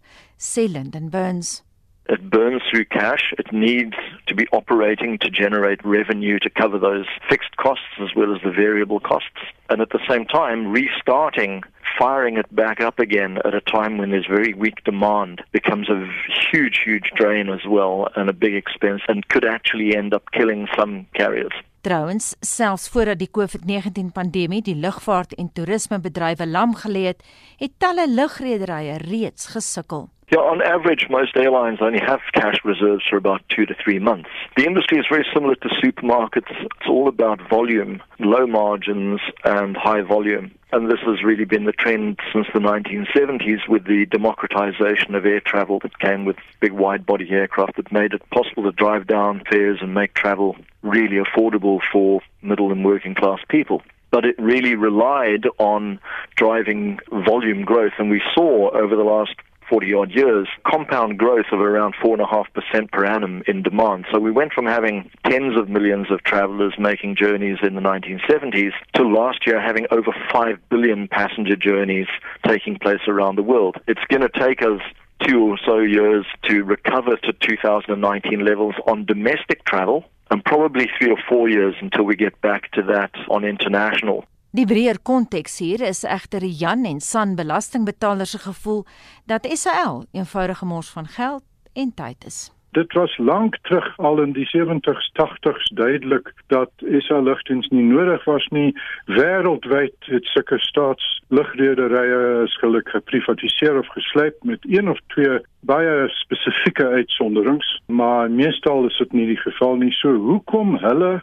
sê 0.51 0.63
Lyndon 0.65 1.11
Burns. 1.11 1.63
It 2.07 2.31
burns 2.31 2.63
through 2.71 2.87
cash. 2.89 3.33
It 3.33 3.53
needs 3.53 3.97
to 4.25 4.35
be 4.35 4.47
operating 4.51 5.19
to 5.19 5.29
generate 5.31 5.85
revenue 5.85 6.39
to 6.39 6.51
cover 6.51 6.79
those 6.79 7.07
fixed 7.29 7.55
costs 7.57 8.01
as 8.01 8.15
well 8.15 8.35
as 8.35 8.41
the 8.41 8.51
variable 8.51 9.01
costs. 9.01 9.43
And 9.69 9.81
at 9.81 9.91
the 9.91 10.05
same 10.09 10.25
time, 10.25 10.73
restarting, 10.73 11.65
firing 11.99 12.39
it 12.39 12.55
back 12.55 12.81
up 12.81 12.99
again 12.99 13.39
at 13.45 13.55
a 13.55 13.61
time 13.61 13.99
when 13.99 14.11
there's 14.11 14.35
very 14.37 14.55
weak 14.55 14.83
demand 14.85 15.43
becomes 15.53 15.91
a 15.91 16.09
huge, 16.51 16.79
huge 16.87 17.11
drain 17.17 17.51
as 17.51 17.67
well 17.67 18.09
and 18.17 18.31
a 18.31 18.41
big 18.45 18.55
expense 18.55 19.03
and 19.09 19.29
could 19.29 19.45
actually 19.45 19.95
end 19.95 20.15
up 20.15 20.25
killing 20.33 20.69
some 20.75 21.07
carriers. 21.13 21.53
Trouwens, 21.81 22.35
selfs 22.41 22.89
voordat 22.91 23.21
die 23.21 23.31
COVID-19 23.31 24.11
pandemie 24.13 24.63
die 24.67 24.75
lugvaart 24.75 25.37
en 25.39 25.53
toerismebedrywe 25.55 26.47
lam 26.47 26.75
gelê 26.75 27.05
het, 27.13 27.23
het 27.61 27.77
talle 27.79 28.09
lugrederye 28.11 28.97
reeds 29.05 29.47
gesukkel. 29.55 30.09
Yeah, 30.31 30.41
on 30.41 30.61
average, 30.61 31.07
most 31.09 31.35
airlines 31.39 31.79
only 31.81 32.01
have 32.01 32.21
cash 32.35 32.57
reserves 32.63 33.03
for 33.09 33.17
about 33.17 33.41
two 33.49 33.65
to 33.65 33.75
three 33.83 33.99
months. 33.99 34.29
The 34.59 34.67
industry 34.67 34.99
is 34.99 35.07
very 35.11 35.27
similar 35.33 35.55
to 35.55 35.69
supermarkets. 35.83 36.51
It's 36.51 36.87
all 36.87 37.09
about 37.09 37.41
volume, 37.49 38.03
low 38.19 38.47
margins, 38.47 39.21
and 39.45 39.75
high 39.75 40.03
volume. 40.03 40.51
And 40.71 40.91
this 40.91 41.01
has 41.07 41.25
really 41.25 41.47
been 41.47 41.65
the 41.65 41.73
trend 41.73 42.19
since 42.31 42.47
the 42.53 42.61
1970s 42.61 43.67
with 43.71 43.87
the 43.87 44.05
democratization 44.05 45.15
of 45.15 45.25
air 45.25 45.41
travel 45.41 45.79
that 45.81 45.99
came 45.99 46.27
with 46.27 46.37
big 46.61 46.73
wide 46.73 47.07
body 47.07 47.31
aircraft 47.31 47.77
that 47.77 47.91
made 47.91 48.13
it 48.13 48.21
possible 48.29 48.65
to 48.65 48.73
drive 48.73 49.07
down 49.07 49.43
fares 49.51 49.79
and 49.81 49.95
make 49.95 50.13
travel 50.13 50.57
really 50.83 51.17
affordable 51.17 51.79
for 51.91 52.21
middle 52.43 52.71
and 52.71 52.85
working 52.85 53.15
class 53.15 53.39
people. 53.49 53.81
But 54.11 54.27
it 54.27 54.39
really 54.39 54.75
relied 54.75 55.47
on 55.59 56.01
driving 56.37 56.99
volume 57.11 57.65
growth. 57.65 57.93
And 57.99 58.11
we 58.11 58.23
saw 58.35 58.71
over 58.71 58.95
the 58.95 59.05
last 59.05 59.35
40 59.69 59.95
odd 59.95 60.11
years, 60.11 60.49
compound 60.67 61.19
growth 61.19 61.47
of 61.53 61.61
around 61.61 61.95
4.5% 62.03 62.91
per 62.91 63.05
annum 63.05 63.43
in 63.47 63.63
demand. 63.63 64.07
So 64.13 64.19
we 64.19 64.31
went 64.31 64.53
from 64.53 64.67
having 64.67 65.11
tens 65.25 65.59
of 65.59 65.69
millions 65.69 66.11
of 66.11 66.23
travelers 66.23 66.75
making 66.79 67.17
journeys 67.17 67.59
in 67.63 67.75
the 67.75 67.81
1970s 67.81 68.73
to 68.95 69.03
last 69.03 69.47
year 69.47 69.61
having 69.61 69.87
over 69.91 70.15
5 70.33 70.59
billion 70.71 71.09
passenger 71.09 71.57
journeys 71.57 72.07
taking 72.47 72.79
place 72.79 73.01
around 73.07 73.37
the 73.37 73.43
world. 73.43 73.77
It's 73.87 74.05
going 74.09 74.23
to 74.23 74.29
take 74.29 74.63
us 74.63 74.81
two 75.27 75.41
or 75.43 75.59
so 75.67 75.79
years 75.79 76.25
to 76.45 76.63
recover 76.63 77.17
to 77.17 77.33
2019 77.33 78.45
levels 78.45 78.75
on 78.87 79.05
domestic 79.05 79.65
travel 79.65 80.05
and 80.31 80.45
probably 80.45 80.89
three 80.99 81.11
or 81.11 81.19
four 81.29 81.49
years 81.49 81.75
until 81.81 82.05
we 82.05 82.15
get 82.15 82.41
back 82.41 82.71
to 82.73 82.83
that 82.83 83.11
on 83.29 83.45
international. 83.45 84.25
Die 84.57 84.65
breër 84.65 84.97
konteks 85.05 85.59
hier 85.61 85.83
is 85.85 86.07
egter 86.09 86.41
Jan 86.41 86.87
en 86.89 87.03
San 87.05 87.35
belastingbetalers 87.37 88.31
se 88.33 88.39
gevoel 88.41 88.87
dat 89.29 89.45
SAL 89.45 90.07
eenvoudige 90.17 90.65
mors 90.65 90.89
van 90.89 91.07
geld 91.07 91.45
en 91.75 91.93
tyd 91.95 92.25
is. 92.25 92.49
Dit 92.73 92.93
was 92.93 93.19
lank 93.19 93.59
terug 93.69 93.99
al 93.99 94.23
in 94.23 94.33
die 94.33 94.49
70s 94.49 95.11
80s 95.21 95.69
duidelik 95.75 96.33
dat 96.47 96.71
SA 97.05 97.21
lugdiens 97.21 97.69
nie 97.69 97.85
nodig 97.85 98.25
was 98.25 98.49
nie. 98.49 98.73
Wêreldwyd 99.05 100.09
het 100.09 100.25
sulke 100.33 100.59
staatslugredderye 100.59 102.49
skielik 102.57 102.89
geprivatiseer 102.89 103.79
of 103.79 103.89
gesluit 103.93 104.37
met 104.43 104.65
een 104.65 104.89
of 104.89 104.99
twee 105.13 105.41
baie 105.61 106.09
spesifieke 106.09 106.89
uitsonderings, 106.89 107.83
maar 107.87 108.31
meestal 108.31 108.87
is 108.89 108.97
dit 108.97 109.13
nie 109.13 109.27
die 109.35 109.43
geval 109.45 109.77
nie. 109.77 109.93
So 109.93 110.17
hoekom 110.17 110.79
hulle 110.81 111.19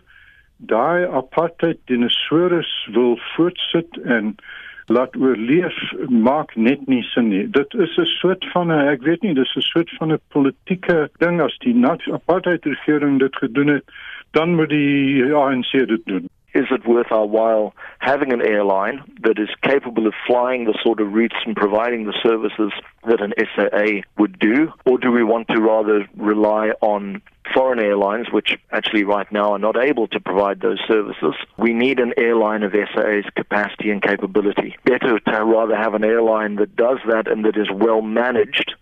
daai 0.57 1.05
apartheid 1.05 1.79
dinosourus 1.85 2.87
wil 2.91 3.19
voortsit 3.35 3.97
en 4.03 4.35
laat 4.85 5.15
oorleef 5.17 5.77
maak 6.09 6.55
net 6.55 6.87
nie 6.87 7.01
sin 7.03 7.29
nie. 7.29 7.47
Dit 7.49 7.73
is 7.73 7.97
'n 7.97 8.05
soort 8.05 8.45
van 8.53 8.71
'n 8.71 8.87
ek 8.93 9.01
weet 9.01 9.21
nie, 9.21 9.33
dis 9.33 9.55
'n 9.55 9.61
soort 9.61 9.89
van 9.97 10.11
'n 10.11 10.19
politieke 10.29 11.09
ding 11.17 11.41
as 11.41 11.57
die 11.57 11.75
apartheid 12.11 12.65
regering 12.65 13.19
dit 13.19 13.35
gedoen 13.35 13.67
het, 13.67 13.83
dan 14.31 14.55
moet 14.55 14.69
die 14.69 15.33
ANC 15.33 15.71
dit 15.71 16.05
doen. 16.05 16.29
Is 16.55 16.67
it 16.71 16.87
worth 16.87 17.11
our 17.11 17.25
while 17.25 17.75
having 17.99 18.31
an 18.31 18.41
airline 18.41 19.03
that 19.23 19.37
is 19.37 19.49
capable 19.61 20.07
of 20.07 20.13
flying 20.25 20.63
the 20.63 20.77
sort 20.81 21.01
of 21.01 21.11
routes 21.11 21.35
and 21.45 21.53
providing 21.53 22.05
the 22.05 22.17
services 22.23 22.71
that 23.05 23.21
an 23.21 23.33
SAA 23.37 24.07
would 24.17 24.39
do? 24.39 24.71
Or 24.85 24.97
do 24.97 25.11
we 25.11 25.23
want 25.23 25.49
to 25.49 25.59
rather 25.59 26.07
rely 26.15 26.69
on 26.79 27.21
foreign 27.53 27.79
airlines, 27.79 28.27
which 28.31 28.57
actually 28.71 29.03
right 29.03 29.29
now 29.33 29.51
are 29.51 29.59
not 29.59 29.77
able 29.77 30.07
to 30.07 30.19
provide 30.21 30.61
those 30.61 30.79
services? 30.87 31.35
We 31.57 31.73
need 31.73 31.99
an 31.99 32.13
airline 32.17 32.63
of 32.63 32.71
SAA's 32.71 33.25
capacity 33.35 33.91
and 33.91 34.01
capability. 34.01 34.77
Better 34.85 35.19
to 35.19 35.45
rather 35.45 35.75
have 35.75 35.93
an 35.93 36.05
airline 36.05 36.55
that 36.55 36.77
does 36.77 36.99
that 37.09 37.29
and 37.29 37.43
that 37.43 37.57
is 37.57 37.67
well 37.69 38.01
managed 38.01 38.73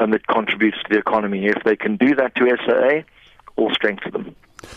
and 0.00 0.12
that 0.12 0.26
contributes 0.26 0.78
to 0.78 0.88
the 0.90 0.98
economy. 0.98 1.46
If 1.46 1.62
they 1.64 1.76
can 1.76 1.96
do 1.96 2.16
that 2.16 2.34
to 2.34 2.56
SAA, 2.66 3.02
all 3.56 3.72
strength 3.72 4.02
to 4.02 4.10
them. 4.10 4.34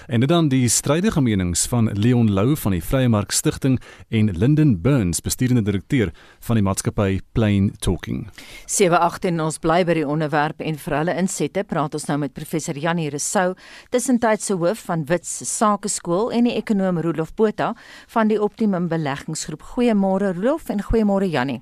En 0.08 0.20
dit 0.20 0.30
dan 0.30 0.48
die 0.52 0.68
strydige 0.70 1.22
menings 1.22 1.68
van 1.68 1.90
Leon 1.94 2.32
Lou 2.34 2.56
van 2.56 2.72
die 2.76 2.82
Vrye 2.84 3.10
Mark 3.10 3.32
Stichting 3.32 3.80
en 4.10 4.32
Linden 4.38 4.82
Burns, 4.82 5.22
bestuurende 5.22 5.62
direkteur 5.62 6.12
van 6.40 6.60
die 6.60 6.64
maatskappy 6.64 7.20
Plain 7.32 7.72
Talking. 7.80 8.28
78 8.68 9.30
en 9.32 9.42
ons 9.46 9.60
bly 9.64 9.82
by 9.88 9.98
die 10.00 10.08
onderwerp 10.08 10.62
en 10.62 10.80
vir 10.80 10.98
hulle 11.00 11.18
insette 11.20 11.64
praat 11.70 11.94
ons 11.94 12.08
nou 12.10 12.20
met 12.26 12.34
professor 12.34 12.78
Janie 12.78 13.10
Resou, 13.14 13.54
tussentydse 13.94 14.58
hoof 14.60 14.86
van 14.88 15.06
Wits 15.10 15.36
Sakeskool 15.50 16.32
en 16.36 16.50
die 16.50 16.58
ekonom 16.60 17.02
Rolof 17.04 17.34
Botha 17.36 17.74
van 18.14 18.32
die 18.32 18.42
Optimum 18.42 18.90
Beleggingsgroep. 18.92 19.64
Goeiemôre 19.76 20.34
Rolof 20.36 20.70
en 20.70 20.84
goeiemôre 20.84 21.30
Janie. 21.32 21.62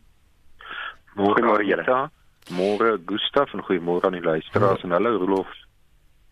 Goeiemôre 1.15 1.65
julle. 1.67 2.09
Môre 2.49 2.95
Gustaf 3.05 3.53
en 3.53 3.63
goeiemôre 3.67 4.07
aan 4.07 4.17
die 4.17 4.25
luisteraars 4.25 4.83
en 4.83 4.95
hallo 4.95 5.17
Rolof. 5.21 5.60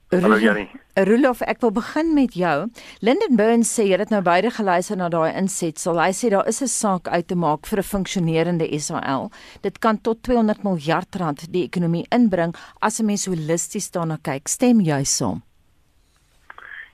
Hallo 0.10 0.40
Janie. 0.42 0.66
Rolof, 0.98 1.44
ek 1.46 1.60
wil 1.62 1.70
begin 1.70 2.16
met 2.16 2.34
jou. 2.34 2.64
Linden 3.06 3.36
Burns 3.38 3.70
sê 3.70 3.84
jy 3.86 4.00
het 4.02 4.10
nou 4.10 4.24
beide 4.26 4.50
geluister 4.56 4.98
na 4.98 5.06
daai 5.14 5.36
insetsel. 5.38 6.00
Hy 6.02 6.10
sê 6.18 6.32
daar 6.34 6.48
is 6.50 6.64
'n 6.66 6.68
saak 6.68 7.08
uit 7.08 7.28
te 7.28 7.36
maak 7.36 7.68
vir 7.70 7.80
'n 7.80 7.84
funksionerende 7.84 8.66
SAL. 8.80 9.30
Dit 9.62 9.78
kan 9.78 10.02
tot 10.02 10.24
200 10.24 10.64
miljard 10.64 11.16
rand 11.16 11.54
die 11.54 11.64
ekonomie 11.64 12.08
inbring 12.10 12.56
as 12.82 13.00
'n 13.00 13.06
mens 13.06 13.28
holisties 13.28 13.92
daarna 13.92 14.18
kyk. 14.18 14.48
Stem 14.48 14.82
jy 14.82 15.04
saam? 15.04 15.44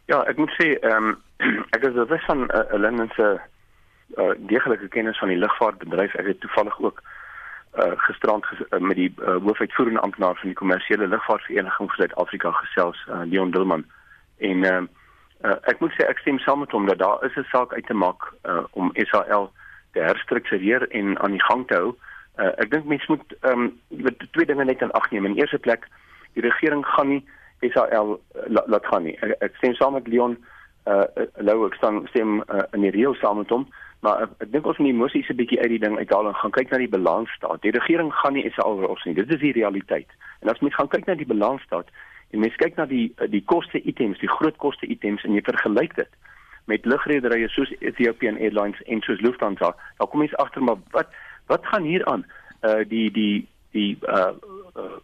Ja, 0.07 0.21
ek 0.27 0.37
moet 0.37 0.51
sê, 0.59 0.77
ehm 0.83 1.15
um, 1.15 1.17
ek 1.75 1.83
is 1.83 1.93
bewus 1.93 2.25
van 2.25 2.43
'n 2.43 2.51
uh, 2.51 2.79
Linden 2.79 3.09
se 3.15 3.39
uh, 4.17 4.33
deeglike 4.37 4.87
kennis 4.89 5.17
van 5.19 5.29
die 5.29 5.37
lugvaartbedryf. 5.37 6.15
Ek 6.15 6.25
het 6.25 6.39
toevallig 6.41 6.79
ook 6.79 7.01
uh, 7.77 7.91
gisterand 8.07 8.45
ges 8.45 8.61
uh, 8.69 8.79
met 8.79 8.95
die 8.95 9.13
uh, 9.17 9.35
hoofuitvoerende 9.43 9.99
amptenaar 9.99 10.35
van 10.35 10.51
die 10.51 10.57
kommersiële 10.57 11.07
lugvaartvereniging 11.07 11.87
van 11.87 11.97
Suid-Afrika 11.97 12.51
gesels, 12.51 13.05
uh, 13.09 13.21
Leon 13.25 13.51
Dilman. 13.51 13.85
En 14.37 14.63
uh, 14.63 14.81
uh, 15.43 15.57
ek 15.71 15.79
moet 15.79 15.93
sê 15.95 16.07
ek 16.07 16.19
stem 16.23 16.39
saam 16.39 16.63
met 16.63 16.71
hom 16.71 16.87
dat 16.89 16.99
daar 17.03 17.23
is 17.25 17.35
'n 17.35 17.47
saak 17.51 17.73
uit 17.73 17.85
te 17.85 17.93
maak 17.93 18.31
uh, 18.43 18.63
om 18.71 18.91
SAL 18.93 19.51
te 19.93 19.99
herstruktureer 19.99 20.87
en 20.89 21.19
aan 21.19 21.31
die 21.31 21.43
gang 21.43 21.67
te 21.67 21.75
hou. 21.75 21.95
Uh, 22.39 22.51
ek 22.57 22.71
dink 22.71 22.85
mense 22.85 23.05
moet 23.07 23.37
ehm 23.41 23.71
um, 23.91 24.15
twee 24.31 24.45
dinge 24.45 24.65
net 24.65 24.81
in 24.81 24.91
ag 24.91 25.11
neem. 25.11 25.25
In 25.25 25.37
eerste 25.37 25.59
plek, 25.59 25.87
die 26.33 26.43
regering 26.43 26.85
gaan 26.85 27.07
nie 27.07 27.23
SAL 27.59 28.19
uh, 28.19 28.59
laat 28.65 28.85
gaan 28.85 29.03
nie. 29.03 29.17
Ek, 29.21 29.35
ek 29.39 29.55
stem 29.55 29.73
saam 29.73 29.93
met 29.93 30.07
Leon 30.07 30.37
uh 30.39 30.54
Lou 30.85 31.65
ek 31.65 31.79
stem 31.79 32.43
uh, 32.45 32.63
in 32.73 32.81
die 32.85 32.93
reël 32.93 33.15
saam 33.17 33.37
met 33.41 33.49
hom. 33.49 33.65
Maar 34.05 34.25
ek, 34.25 34.33
ek 34.45 34.51
dink 34.53 34.67
ons 34.69 34.77
moet 34.77 34.91
die 34.91 34.93
emosies 34.93 35.29
'n 35.33 35.39
bietjie 35.39 35.59
uit 35.61 35.71
die 35.73 35.81
ding 35.81 35.97
uithaal 35.97 36.27
en 36.29 36.37
gaan 36.41 36.53
kyk 36.53 36.69
na 36.71 36.77
die 36.77 36.91
balansstaat. 36.91 37.61
Die 37.61 37.73
regering 37.73 38.11
gaan 38.13 38.33
nie 38.37 38.51
SAL 38.53 38.77
oros 38.83 39.05
nie. 39.05 39.15
Dit 39.17 39.33
is 39.33 39.41
die 39.41 39.55
realiteit. 39.55 40.09
En 40.41 40.49
as 40.53 40.61
mens 40.61 40.75
gaan 40.75 40.91
kyk 40.93 41.07
na 41.07 41.15
die 41.15 41.25
balansstaat 41.25 41.89
en 42.31 42.39
mens 42.39 42.55
kyk 42.61 42.77
na 42.77 42.85
die 42.85 43.13
die 43.33 43.43
koste 43.45 43.81
items, 43.81 44.19
die 44.19 44.29
groot 44.29 44.57
koste 44.61 44.85
items 44.85 45.23
en 45.23 45.33
jy 45.33 45.41
vergelyk 45.41 45.95
dit 45.95 46.11
met 46.65 46.85
lugrederye 46.85 47.49
soos 47.49 47.73
Ethiopian 47.79 48.37
Airlines 48.37 48.81
en 48.85 49.01
soos 49.01 49.21
Lufthansa, 49.21 49.75
dan 49.97 50.07
kom 50.09 50.19
mens 50.19 50.37
agter 50.41 50.63
maar 50.63 50.77
wat 50.91 51.09
wat 51.47 51.65
gaan 51.65 51.83
hier 51.83 52.05
aan? 52.05 52.25
Uh 52.61 52.81
die 52.89 53.11
die 53.11 53.47
die 53.71 53.97
uh, 54.05 54.33
uh 54.77 54.97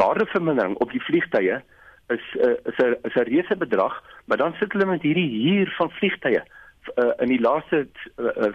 waardevermindering 0.00 0.76
op 0.80 0.90
die 0.90 1.02
vliegtye 1.04 1.62
is 2.10 2.24
uh, 2.36 2.56
is 2.70 2.78
'n 2.78 2.96
is 3.02 3.14
'n 3.14 3.28
reuse 3.28 3.56
bedrag, 3.56 4.02
maar 4.24 4.36
dan 4.36 4.54
sit 4.58 4.72
hulle 4.72 4.86
met 4.86 5.02
hierdie 5.02 5.30
huur 5.46 5.74
van 5.78 5.90
vliegtye 5.90 6.42
uh, 6.96 7.12
in 7.18 7.28
die 7.28 7.40
laaste 7.40 7.86
uh, 8.16 8.26
uh, 8.36 8.52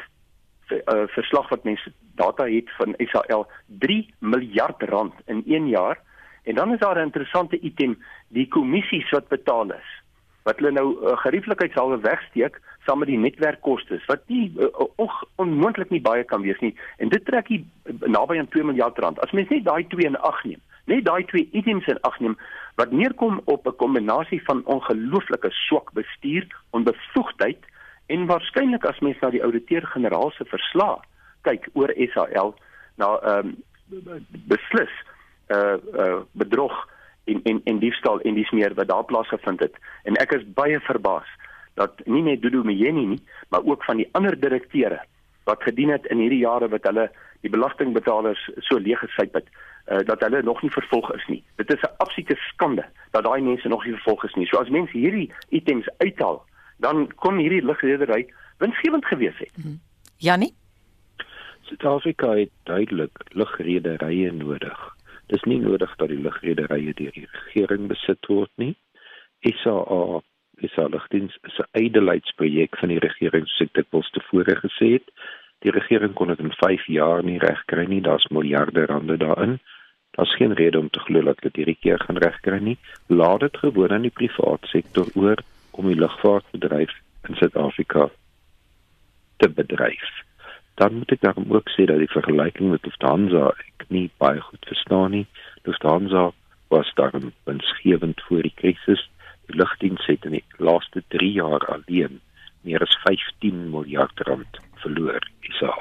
uh, 0.69 1.07
verslag 1.07 1.49
wat 1.49 1.63
mense 1.63 1.91
data 2.15 2.47
het 2.47 2.69
van 2.77 2.95
SAL 2.97 3.47
3 3.67 4.13
miljard 4.19 4.83
rand 4.83 5.13
in 5.25 5.43
1 5.45 5.67
jaar. 5.67 5.99
En 6.43 6.55
dan 6.55 6.73
is 6.73 6.79
daar 6.79 6.97
'n 6.97 7.09
interessante 7.09 7.59
item 7.59 7.97
die 8.27 8.47
kommissies 8.47 9.09
wat 9.09 9.27
betaal 9.27 9.73
is 9.73 10.03
wat 10.43 10.59
hulle 10.59 10.71
nou 10.71 10.89
uh, 11.01 11.17
gerieflikheidshalwe 11.17 11.97
wegsteek 11.99 12.61
saam 12.85 12.99
met 12.99 13.07
die 13.07 13.17
netwerkkoste 13.17 13.97
wat 14.05 14.27
nie 14.27 14.53
uh, 14.57 15.09
onmoontlik 15.35 15.89
nie 15.89 16.01
baie 16.01 16.23
kan 16.23 16.41
wees 16.41 16.59
nie. 16.59 16.75
En 16.97 17.09
dit 17.09 17.25
trek 17.25 17.47
hier 17.47 17.63
naby 18.05 18.37
aan 18.37 18.47
2 18.47 18.63
miljard 18.63 18.97
rand. 18.97 19.19
As 19.19 19.31
mens 19.31 19.49
net 19.49 19.65
daai 19.65 19.87
twee 19.87 20.05
in 20.05 20.17
ag 20.17 20.43
neem 20.43 20.61
net 20.85 21.05
daai 21.05 21.23
twee 21.25 21.49
items 21.51 21.87
in 21.87 22.01
ag 22.01 22.19
neem 22.19 22.37
wat 22.75 22.91
neerkom 22.91 23.41
op 23.45 23.67
'n 23.67 23.75
kombinasie 23.75 24.41
van 24.43 24.65
ongelooflike 24.65 25.51
swak 25.51 25.93
bestuur 25.93 26.47
onbevoegdheid 26.69 27.65
En 28.05 28.25
waarskynlik 28.25 28.85
as 28.85 28.99
mens 28.99 29.19
na 29.19 29.31
die 29.33 29.43
ouditeur-generaal 29.43 30.31
se 30.35 30.45
verslag 30.45 31.01
kyk 31.47 31.69
oor 31.73 31.93
SAL 32.13 32.53
na 33.01 33.15
ehm 33.21 33.53
um, 33.53 33.55
beslis 34.49 34.93
uh 35.53 35.77
uh 35.93 36.21
bedrog 36.31 36.75
en 37.29 37.41
en 37.43 37.61
en 37.63 37.79
diefstal 37.79 38.21
en 38.21 38.37
dis 38.37 38.51
meer 38.51 38.73
wat 38.73 38.87
daar 38.87 39.05
plaasgevind 39.05 39.59
het. 39.59 39.75
En 40.03 40.17
ek 40.21 40.37
is 40.37 40.45
baie 40.57 40.79
verbaas 40.79 41.29
dat 41.73 42.01
nie 42.05 42.21
net 42.21 42.41
Dudu 42.41 42.63
Mjeni 42.63 43.05
nie, 43.05 43.21
maar 43.49 43.65
ook 43.65 43.83
van 43.83 43.97
die 43.97 44.09
ander 44.11 44.39
direkteure 44.39 45.01
wat 45.45 45.63
gedien 45.63 45.89
het 45.89 46.05
in 46.05 46.21
hierdie 46.21 46.45
jare 46.45 46.69
wat 46.69 46.85
hulle 46.89 47.09
die 47.41 47.53
belastingbetalers 47.53 48.49
so 48.65 48.77
leeg 48.77 48.99
gesyp 48.99 49.33
het, 49.33 49.49
uh, 49.87 49.99
dat 50.05 50.19
hulle 50.19 50.41
nog 50.43 50.61
nie 50.61 50.71
vervolg 50.71 51.13
is 51.13 51.25
nie. 51.27 51.43
Dit 51.55 51.73
is 51.73 51.81
'n 51.81 51.95
absolute 51.97 52.35
skande 52.35 52.85
dat 53.11 53.23
daai 53.23 53.41
mense 53.41 53.67
nog 53.67 53.85
nie 53.85 53.93
vervolg 53.93 54.23
is 54.23 54.33
nie. 54.33 54.47
So 54.47 54.57
as 54.57 54.69
mense 54.69 54.97
hierdie 54.97 55.33
items 55.49 55.89
uithaal, 55.97 56.45
dan 56.77 57.11
kon 57.15 57.37
hierdie 57.37 57.65
lugredery 57.65 58.33
winsgewend 58.57 59.05
gewees 59.05 59.37
het. 59.37 59.57
Mhm. 59.57 59.75
Janie 60.17 60.53
Suid-Afrika 61.61 62.35
het 62.35 62.51
duidelik 62.63 63.17
lugrederye 63.29 64.31
nodig 64.31 64.95
Dis 65.27 65.43
nie 65.49 65.59
nodig 65.59 65.93
dat 65.97 66.11
die 66.13 66.21
lugrederye 66.21 66.93
deur 66.93 67.13
die 67.15 67.27
regering 67.31 67.87
besit 67.89 68.27
word 68.29 68.51
nie. 68.61 68.75
SAA 69.41 70.21
is 70.65 70.75
alligtens 70.77 71.37
'n 71.41 71.65
edelheidsprojek 71.71 72.77
van 72.77 72.89
die 72.89 72.99
regering 72.99 73.47
soos 73.47 73.67
ek 73.67 73.73
dit 73.73 73.87
wels 73.91 74.09
tevore 74.11 74.55
gesê 74.55 74.91
het. 74.97 75.07
Die 75.65 75.71
regering 75.71 76.13
kon 76.13 76.27
dit 76.27 76.39
in 76.39 76.51
5 76.51 76.85
jaar 76.85 77.23
nie 77.23 77.39
regkry 77.39 77.85
nie. 77.87 78.01
Daar's 78.01 78.27
miljarde 78.27 78.85
rande 78.85 79.17
daarin. 79.17 79.59
Daar's 80.15 80.35
geen 80.35 80.53
rede 80.53 80.79
om 80.79 80.89
te 80.89 80.99
glo 80.99 81.21
dat 81.21 81.41
dit 81.43 81.55
hierdie 81.55 81.77
keer 81.79 81.99
gaan 81.99 82.17
regkry 82.17 82.59
nie. 82.63 82.77
Laat 83.07 83.39
dit 83.39 83.57
gewoon 83.57 83.91
aan 83.91 84.05
die 84.07 84.17
private 84.19 84.67
sektor 84.67 85.07
oor 85.13 85.41
om 85.71 85.87
die 85.87 85.99
lugvaartbedryf 85.99 86.93
in 87.27 87.35
Suid-Afrika 87.35 88.09
te 89.37 89.49
bedryf. 89.49 90.11
Dan 90.79 90.95
moet 90.95 91.11
ek 91.11 91.21
daarom 91.21 91.51
ook 91.51 91.67
sê 91.75 91.87
dat 91.91 91.99
die 91.99 92.11
vergelyking 92.11 92.71
met 92.71 92.87
Lufthansa 92.87 93.51
ek 93.65 93.87
nie 93.91 94.07
baie 94.23 94.39
goed 94.39 94.71
verstaan 94.71 95.11
nie. 95.11 95.25
Lufthansa 95.67 96.31
was 96.71 96.93
daarom 96.95 97.33
winsgewend 97.43 98.23
voor 98.27 98.47
die 98.47 98.55
krisis. 98.55 99.03
Die 99.51 99.59
lugdiens 99.59 100.07
het 100.07 100.25
in 100.25 100.39
die 100.39 100.45
laaste 100.57 101.03
3 101.17 101.31
jaar 101.31 101.67
alleen 101.75 102.21
meer 102.63 102.87
as 102.87 102.95
15 103.03 103.67
miljard 103.75 104.27
rand 104.27 104.63
verloor. 104.85 105.23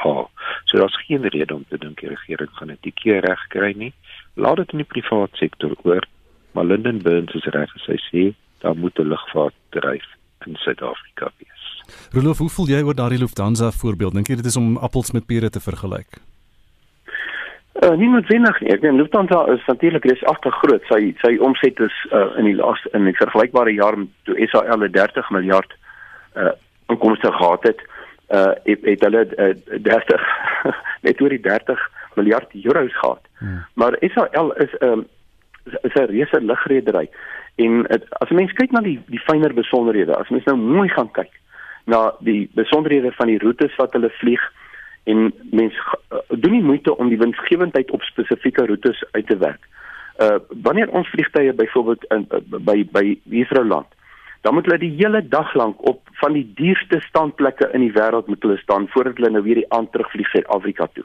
Al. 0.05 0.31
So 0.65 0.79
daar's 0.79 0.97
geen 1.07 1.29
rede 1.29 1.55
om 1.55 1.65
te 1.69 1.79
dink 1.79 2.01
die 2.01 2.09
regering 2.09 2.51
gaan 2.59 2.73
dit 2.73 2.83
die 2.83 2.95
keer 3.03 3.25
reg 3.25 3.47
kry 3.53 3.73
nie. 3.77 3.93
Laat 4.35 4.61
dit 4.63 4.73
in 4.73 4.83
die 4.85 4.91
private 4.93 5.37
sektor 5.41 5.75
oor. 5.83 6.05
Maar 6.55 6.69
Lyndon 6.71 7.01
Burns 7.03 7.35
is 7.35 7.49
reg 7.57 7.73
as 7.75 7.89
hy 7.91 7.99
sê 8.11 8.25
daar 8.63 8.77
moet 8.77 8.99
'n 8.99 9.09
lugvaartbedryf 9.13 10.07
in 10.47 10.57
Suid-Afrika 10.57 11.31
wees. 11.39 11.65
Rolof, 12.13 12.39
hoe 12.39 12.49
voel 12.49 12.69
jy 12.69 12.83
oor 12.83 12.95
daardie 12.95 13.19
Lufthansa 13.19 13.71
voorbeeld? 13.71 14.15
Dink 14.15 14.29
jy 14.29 14.37
dit 14.37 14.47
is 14.47 14.57
om 14.57 14.77
appels 14.77 15.13
met 15.13 15.27
pere 15.27 15.51
te 15.51 15.61
vergelyk? 15.61 16.21
Uh, 17.83 17.97
nie 17.99 18.09
noodwendig 18.09 18.61
nie. 18.61 18.71
Ek 18.73 18.81
dink 18.81 18.97
Lufthansa 18.97 19.47
is 19.53 19.65
natuurlik 19.67 20.05
reusagtig 20.05 20.55
groot. 20.63 20.85
Sy 20.89 21.15
sy 21.25 21.37
omset 21.43 21.81
is 21.81 21.97
uh, 22.13 22.31
in 22.39 22.45
die 22.45 22.55
laaste 22.55 22.93
in 22.95 23.05
die 23.05 23.17
vergelykbare 23.19 23.75
jaar 23.75 23.99
met 23.99 24.09
toe 24.29 24.47
SAL 24.47 24.89
30 24.89 25.31
miljard 25.31 25.75
uh 26.35 26.55
inkomste 26.93 27.31
gehad 27.33 27.63
het, 27.65 27.81
uh 28.31 28.53
het, 28.65 28.81
het 28.83 29.01
hulle 29.01 29.27
uh, 29.37 29.81
30 29.83 30.23
net 31.07 31.21
oor 31.21 31.29
die 31.29 31.41
30 31.41 31.91
miljard 32.15 32.55
euros 32.63 32.99
gehad. 32.99 33.21
Hmm. 33.39 33.65
Maar 33.75 33.97
SAL 34.01 34.53
is 34.57 34.73
'n 34.79 34.85
um, 34.85 35.07
is 35.83 35.95
'n 35.95 36.11
reuse 36.11 36.41
lugredery 36.41 37.09
en 37.55 37.85
het, 37.89 38.05
as 38.11 38.29
jy 38.29 38.37
mens 38.37 38.53
kyk 38.53 38.71
na 38.71 38.81
die 38.81 38.99
die 39.07 39.23
fynere 39.23 39.55
besonderhede, 39.55 40.17
as 40.17 40.29
mens 40.29 40.45
nou 40.45 40.57
mooi 40.57 40.89
gaan 40.89 41.11
kyk 41.11 41.31
na 41.85 42.15
die 42.21 42.51
besonderhede 42.55 43.13
van 43.13 43.27
die 43.27 43.39
roetes 43.39 43.77
wat 43.77 43.93
hulle 43.93 44.11
vlieg 44.11 44.43
en 45.05 45.33
mens 45.53 45.77
uh, 46.13 46.19
doen 46.29 46.53
nie 46.53 46.63
moeite 46.63 46.97
om 46.97 47.09
die 47.09 47.21
winsgewendheid 47.21 47.91
op 47.91 48.03
spesifieke 48.03 48.67
roetes 48.67 49.05
uit 49.11 49.27
te 49.27 49.37
werk. 49.37 49.69
Uh 50.23 50.39
wanneer 50.63 50.89
ons 50.89 51.09
vliegtye 51.09 51.53
byvoorbeeld 51.53 52.05
in 52.05 52.27
uh, 52.31 52.41
by 52.59 52.85
by 52.93 53.19
Heathrow 53.31 53.67
land, 53.67 53.87
dan 54.45 54.55
moet 54.55 54.67
hulle 54.69 54.79
die 54.79 54.93
hele 54.99 55.23
dag 55.29 55.55
lank 55.57 55.81
op 55.89 56.01
van 56.21 56.35
die 56.37 56.45
duurste 56.55 57.01
standplekke 57.01 57.71
in 57.73 57.81
die 57.81 57.95
wêreld 57.97 58.27
moet 58.29 58.43
hulle 58.45 58.59
staan 58.61 58.89
voordat 58.93 59.17
hulle 59.17 59.31
nou 59.33 59.43
weer 59.47 59.63
die 59.63 59.71
aand 59.73 59.93
terugvlieg 59.93 60.29
Suid-Afrika 60.35 60.89
toe. 60.93 61.05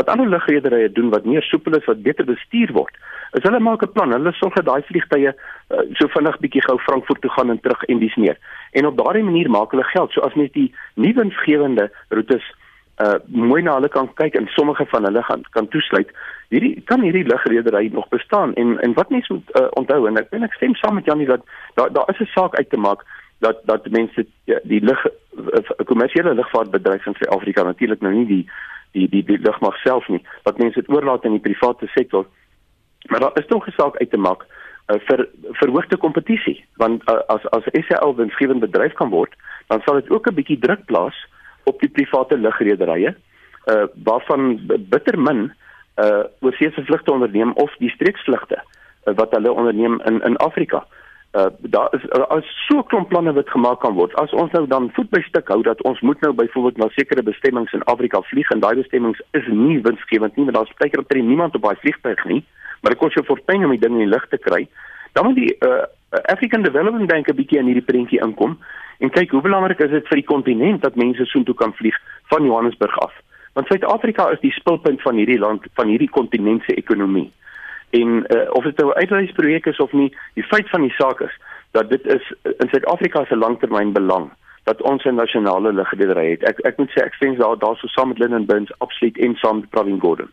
Wat 0.00 0.08
ander 0.08 0.30
lugrederye 0.32 0.88
doen 0.96 1.10
wat 1.12 1.26
meer 1.28 1.44
soepel 1.44 1.76
is, 1.76 1.84
wat 1.90 2.00
beter 2.06 2.24
bestuur 2.24 2.72
word, 2.72 2.96
is 3.36 3.44
hulle 3.44 3.60
maak 3.60 3.84
'n 3.84 3.92
plan. 3.92 4.14
Hulle 4.16 4.32
sorg 4.32 4.56
dat 4.56 4.64
daai 4.70 4.82
vliegtye 4.88 5.34
uh, 5.34 5.84
so 6.00 6.08
vinnig 6.16 6.38
bietjie 6.40 6.64
gou 6.64 6.78
Frankfurt 6.86 7.20
toe 7.20 7.30
gaan 7.36 7.50
en 7.50 7.60
terug 7.60 7.84
en 7.84 7.98
dis 7.98 8.16
meer. 8.16 8.38
En 8.72 8.86
op 8.86 8.96
daardie 8.96 9.24
manier 9.24 9.50
maak 9.50 9.76
hulle 9.76 9.84
geld. 9.92 10.12
So 10.12 10.20
as 10.20 10.34
mens 10.34 10.52
die 10.52 10.72
nie 10.94 11.12
winsgewende 11.14 11.90
roetes 12.08 12.46
uh 13.04 13.18
mooi 13.26 13.62
na 13.62 13.74
hulle 13.74 13.88
kan 13.88 14.10
kyk 14.14 14.34
en 14.34 14.46
sommige 14.46 14.86
van 14.86 15.04
hulle 15.04 15.22
gaan 15.22 15.42
kan 15.50 15.68
toesluit. 15.68 16.10
Hierdie 16.48 16.82
kan 16.90 17.00
hierdie 17.00 17.24
lugredery 17.24 17.88
nog 17.92 18.08
bestaan 18.08 18.54
en 18.54 18.78
en 18.80 18.94
wat 18.94 19.10
mense 19.10 19.32
moet 19.32 19.50
uh, 19.60 19.68
onthou 19.70 20.06
en 20.08 20.16
ek 20.16 20.30
ben 20.30 20.42
ek 20.42 20.54
stem 20.54 20.74
saam 20.74 20.94
met 20.94 21.04
Janie 21.04 21.26
dat 21.26 21.44
daar 21.74 21.92
daar 21.92 22.08
is 22.08 22.20
'n 22.20 22.32
saak 22.34 22.54
uit 22.58 22.70
te 22.70 22.76
maak 22.76 23.04
dat 23.38 23.60
dat 23.64 23.90
mense 23.90 24.26
ja, 24.44 24.58
die 24.62 24.80
lug 24.84 25.06
kommersiële 25.84 26.34
lugvaartbedryf 26.34 27.06
in 27.06 27.14
Suid-Afrika 27.14 27.62
natuurlik 27.62 28.00
nou 28.00 28.14
nie 28.14 28.26
die 28.26 28.50
die 28.92 29.08
die, 29.08 29.24
die 29.24 29.38
lugmag 29.38 29.76
self 29.76 30.08
nie 30.08 30.22
wat 30.42 30.58
mense 30.58 30.80
dit 30.80 30.90
oorlaat 30.90 31.24
aan 31.24 31.38
die 31.38 31.48
private 31.50 31.86
sektor 31.86 32.26
Maar 33.08 33.20
daar 33.20 33.30
is 33.34 33.46
nog 33.46 33.66
'n 33.66 33.70
saak 33.70 33.96
uit 33.96 34.10
te 34.10 34.16
maak 34.16 34.46
uh, 34.86 34.96
vir 35.04 35.28
verhoogde 35.52 35.96
kompetisie, 35.96 36.64
want 36.74 37.10
uh, 37.10 37.18
as 37.26 37.50
as 37.50 37.62
SAL 37.72 38.14
winsgewend 38.14 38.60
bedryf 38.60 38.92
kan 38.92 39.08
word, 39.08 39.34
dan 39.66 39.80
sal 39.84 39.94
dit 39.94 40.10
ook 40.10 40.26
'n 40.26 40.34
bietjie 40.34 40.58
druk 40.58 40.84
plaas 40.84 41.26
op 41.70 41.80
die 41.84 41.90
private 42.00 42.38
lugrederye, 42.38 43.14
uh 43.72 43.86
waarvan 44.04 44.60
bitter 44.66 45.18
min 45.20 45.48
uh 46.02 46.24
oorseese 46.40 46.84
vlugte 46.84 47.12
onderneem 47.12 47.52
of 47.64 47.74
die 47.82 47.90
streeksvlugte 47.90 48.58
uh, 48.60 49.14
wat 49.14 49.34
hulle 49.36 49.52
onderneem 49.52 50.00
in 50.10 50.22
in 50.30 50.36
Afrika. 50.36 50.84
Uh 51.36 51.50
daar 51.60 51.94
is 51.94 52.04
uh, 52.16 52.26
as 52.36 52.52
so 52.66 52.82
klomp 52.82 53.08
planne 53.08 53.32
wat 53.32 53.50
gemaak 53.50 53.80
kan 53.80 53.94
word. 53.94 54.14
As 54.14 54.32
ons 54.32 54.52
nou 54.52 54.66
dan 54.66 54.90
voet 54.96 55.10
by 55.10 55.20
stuk 55.26 55.48
hou 55.52 55.62
dat 55.62 55.82
ons 55.82 56.00
moet 56.00 56.20
nou 56.20 56.32
byvoorbeeld 56.32 56.76
na 56.76 56.88
sekere 56.96 57.22
bestemmings 57.22 57.72
in 57.72 57.84
Afrika 57.84 58.22
vlieg 58.30 58.50
en 58.50 58.64
daai 58.64 58.76
bestemmings 58.80 59.20
is 59.32 59.46
nie 59.48 59.80
winsgewend 59.82 60.36
nie, 60.36 60.44
want 60.48 60.56
daar's 60.56 60.78
baie 60.80 60.90
keer 60.90 61.04
dat 61.04 61.20
niemand 61.32 61.54
op 61.54 61.68
daai 61.68 61.76
vliegtuig 61.84 62.24
nie. 62.24 62.42
Uh 62.42 62.56
maar 62.80 62.94
dit 62.94 63.00
kos 63.00 63.16
jou 63.16 63.24
fortuin 63.26 63.64
om 63.64 63.74
die 63.74 63.82
ding 63.82 63.96
in 63.96 64.06
die 64.06 64.12
lug 64.12 64.26
te 64.30 64.38
kry. 64.38 64.66
Dan 65.12 65.24
moet 65.24 65.34
die 65.34 65.56
uh, 65.60 65.82
African 66.10 66.62
Development 66.62 67.06
Bank 67.06 67.28
'n 67.28 67.36
bietjie 67.36 67.58
in 67.58 67.66
hierdie 67.66 67.84
prentjie 67.84 68.20
inkom 68.20 68.58
en 68.98 69.10
kyk 69.10 69.30
hoe 69.30 69.40
belangrik 69.40 69.80
is 69.80 69.90
dit 69.90 70.08
vir 70.08 70.16
die 70.16 70.30
kontinent 70.30 70.82
dat 70.82 70.96
mense 70.96 71.24
soontoe 71.24 71.54
kan 71.54 71.74
vlieg 71.74 71.96
van 72.32 72.44
Johannesburg 72.44 72.98
af. 72.98 73.12
Want 73.52 73.66
Suid-Afrika 73.66 74.30
is 74.30 74.40
die 74.40 74.52
spulpunt 74.52 75.02
van 75.02 75.14
hierdie 75.14 75.38
land, 75.38 75.66
van 75.74 75.88
hierdie 75.88 76.10
kontinent 76.10 76.62
se 76.62 76.74
ekonomie. 76.74 77.32
En 77.90 78.24
uh, 78.28 78.50
of 78.50 78.64
dit 78.64 78.76
nou 78.76 78.90
'n 78.90 78.98
uitreisprojek 78.98 79.66
is 79.66 79.80
of 79.80 79.92
nie, 79.92 80.16
die 80.34 80.44
feit 80.44 80.68
van 80.68 80.80
die 80.80 80.94
saak 80.98 81.20
is 81.20 81.34
dat 81.70 81.90
dit 81.90 82.06
is 82.06 82.34
in 82.42 82.68
Suid-Afrika 82.68 83.24
se 83.24 83.36
langtermynbelang 83.36 84.30
dat 84.64 84.82
ons 84.82 85.04
'n 85.04 85.14
nasionale 85.14 85.72
lugredery 85.72 86.30
het. 86.30 86.42
Ek 86.42 86.58
ek 86.58 86.76
moet 86.76 86.90
sê 86.90 87.04
ek 87.04 87.14
stem 87.14 87.36
daar 87.36 87.58
daarso 87.58 87.86
saam 87.86 88.08
met 88.08 88.18
Lyndon 88.18 88.46
Burns 88.46 88.78
absoluut 88.78 89.18
en 89.18 89.34
saam 89.34 89.60
met 89.60 89.70
Pravin 89.70 90.00
Gordhan. 90.00 90.30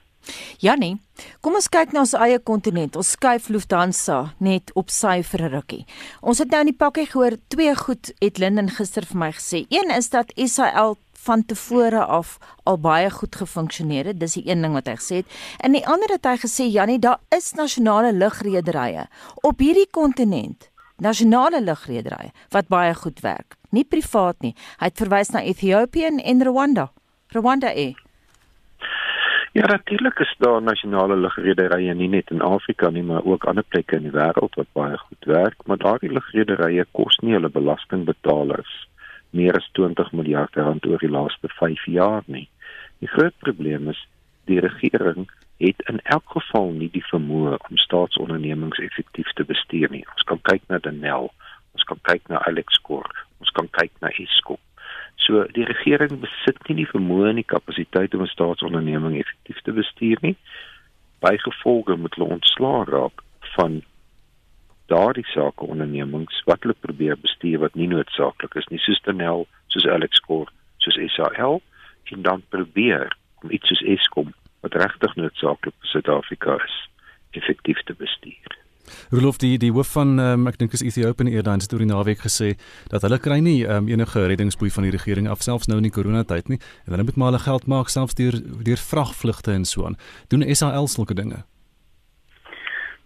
Jannie, 0.60 0.98
kom 1.42 1.56
ons 1.56 1.70
kyk 1.70 1.94
na 1.94 2.00
ons 2.00 2.14
eie 2.14 2.40
kontinent. 2.40 2.96
Ons 2.96 3.12
skuif 3.16 3.50
Lufthansa 3.50 4.36
net 4.40 4.72
op 4.76 4.90
sy 4.90 5.22
vir 5.24 5.42
'n 5.42 5.52
rukkie. 5.52 5.86
Ons 6.22 6.40
het 6.40 6.52
nou 6.52 6.60
in 6.62 6.72
die 6.72 6.78
pakkie 6.78 7.06
gehoor 7.06 7.38
twee 7.48 7.76
goed 7.76 8.12
het 8.20 8.38
Linden 8.38 8.70
gister 8.70 9.06
vir 9.06 9.18
my 9.18 9.32
gesê. 9.32 9.66
Een 9.70 9.92
is 9.92 10.10
dat 10.10 10.32
SAL 10.36 10.98
van 11.26 11.46
tevore 11.46 12.06
af 12.06 12.38
al 12.64 12.78
baie 12.78 13.10
goed 13.10 13.36
gefunksioneer 13.36 14.06
het. 14.06 14.20
Dis 14.20 14.38
die 14.38 14.46
een 14.50 14.62
ding 14.62 14.74
wat 14.74 14.88
hy 14.88 14.96
gesê 15.00 15.16
het. 15.22 15.26
En 15.60 15.72
die 15.72 15.86
ander 15.88 16.10
het 16.14 16.26
hy 16.26 16.38
gesê 16.38 16.70
Jannie, 16.70 17.00
daar 17.00 17.20
is 17.36 17.54
nasionale 17.58 18.14
lugrederye 18.14 19.08
op 19.42 19.60
hierdie 19.60 19.90
kontinent. 19.92 20.70
Nasionale 20.98 21.62
lugrederye 21.62 22.32
wat 22.50 22.68
baie 22.68 22.94
goed 22.96 23.20
werk. 23.20 23.58
Nie 23.70 23.84
privaat 23.84 24.42
nie. 24.46 24.56
Hy 24.80 24.92
het 24.92 25.02
verwys 25.02 25.34
na 25.34 25.44
Ethiopië 25.44 26.14
en 26.24 26.44
Rwanda. 26.44 26.92
Rwanda 27.36 27.74
e. 27.74 27.94
Ja, 29.56 29.66
natuurlik 29.66 30.20
is 30.20 30.36
daar 30.38 30.62
nasionale 30.62 31.16
lugrederye 31.16 31.94
nie 31.94 32.10
net 32.12 32.30
in 32.30 32.42
Afrika 32.42 32.90
nie, 32.90 33.04
maar 33.04 33.24
ook 33.24 33.46
ander 33.48 33.64
plekke 33.64 33.96
in 33.96 34.04
die 34.04 34.12
wêreld 34.12 34.58
wat 34.60 34.68
baie 34.76 34.98
goed 34.98 35.28
werk, 35.32 35.64
maar 35.66 35.80
daardie 35.80 36.12
lugrederye 36.12 36.84
kos 36.92 37.16
nie 37.24 37.38
hulle 37.38 37.50
belastingbetalers 37.50 38.74
meer 39.30 39.56
as 39.56 39.70
20 39.80 40.12
miljard 40.12 40.60
rand 40.60 40.90
oor 40.92 41.00
die 41.00 41.12
laaste 41.14 41.48
5 41.62 41.86
jaar 41.86 42.28
nie. 42.36 42.50
Die 43.00 43.08
groot 43.14 43.38
probleem 43.46 43.88
is 43.96 44.04
die 44.52 44.60
regering 44.60 45.32
het 45.64 45.88
in 45.88 46.04
elk 46.04 46.36
geval 46.36 46.76
nie 46.76 46.92
die 46.92 47.08
vermoë 47.14 47.56
om 47.56 47.80
staatsondernemings 47.86 48.84
effektief 48.90 49.32
te 49.40 49.48
bestuur 49.56 49.88
nie. 49.96 50.04
Ons 50.18 50.28
kan 50.34 50.44
kyk 50.52 50.68
na 50.68 50.84
Denel, 50.84 51.32
ons 51.80 51.88
kan 51.94 52.04
kyk 52.12 52.28
na 52.28 52.44
Alexkor, 52.52 53.08
ons 53.40 53.56
kan 53.56 53.72
kyk 53.80 53.96
na 54.04 54.12
Eskom. 54.20 54.60
So 55.16 55.44
die 55.56 55.66
regering 55.66 56.20
besit 56.22 56.60
nie 56.68 56.84
die 56.84 56.90
vermoë 56.92 57.30
en 57.30 57.42
die 57.42 57.52
kapasiteit 57.56 58.14
om 58.14 58.22
'n 58.22 58.34
staatsonderneming 58.34 59.20
effektief 59.20 59.62
te 59.62 59.72
bestuur 59.72 60.18
nie. 60.22 60.36
Bygevolge 61.20 61.96
moet 61.96 62.16
hulle 62.16 62.34
ontslaa 62.38 62.84
raak 62.84 63.24
van 63.56 63.82
daardie 64.86 65.26
sake 65.26 65.66
ondernemings 65.66 66.42
wat 66.46 66.62
hulle 66.62 66.78
probeer 66.80 67.18
bestuur 67.18 67.60
wat 67.60 67.76
nie 67.76 67.88
noodsaaklik 67.88 68.56
is 68.56 68.68
nie, 68.70 68.80
soos 68.80 69.02
Denel, 69.02 69.48
soos 69.68 69.88
Alexkor, 69.88 70.52
soos 70.78 71.00
SAL 71.16 71.62
en 72.14 72.22
dan 72.22 72.44
probeer 72.50 73.16
om 73.42 73.52
iets 73.52 73.68
soos 73.68 73.82
Eskom 73.82 74.34
wat 74.62 74.78
regtig 74.82 75.16
noodsaaklik 75.16 75.74
vir 75.80 75.90
Suid-Afrika 75.90 76.60
is, 76.66 76.78
effektief 77.32 77.82
te 77.86 77.94
bestuur. 77.94 78.65
Rolof 79.12 79.38
die 79.38 79.58
die 79.58 79.72
hoof 79.72 79.92
van 79.96 80.20
um, 80.20 80.48
ek 80.48 80.58
dink 80.58 80.74
is 80.74 80.84
Ethiopian 80.84 81.32
Airlines 81.32 81.68
het 81.68 81.74
oor 81.74 81.84
die 81.84 81.90
naweek 81.90 82.20
gesê 82.26 82.56
dat 82.92 83.02
hulle 83.02 83.20
kry 83.20 83.40
nie 83.40 83.66
um, 83.66 83.88
enige 83.88 84.28
reddingsboei 84.28 84.70
van 84.70 84.84
die 84.84 84.92
regering 84.92 85.30
af 85.30 85.42
selfs 85.42 85.68
nou 85.68 85.78
in 85.78 85.88
die 85.88 85.96
coronatyd 85.96 86.50
nie 86.50 86.60
en 86.86 86.96
hulle 86.96 87.04
moet 87.04 87.18
maar 87.18 87.34
hulle 87.34 87.44
geld 87.48 87.68
maak 87.68 87.90
selfs 87.90 88.16
deur 88.16 88.40
deur 88.64 88.82
vragvlugte 88.92 89.52
en 89.52 89.66
so 89.66 89.86
aan. 89.86 89.98
Doen 90.30 90.46
SAL 90.56 90.88
sulke 90.88 91.14
dinge? 91.14 91.44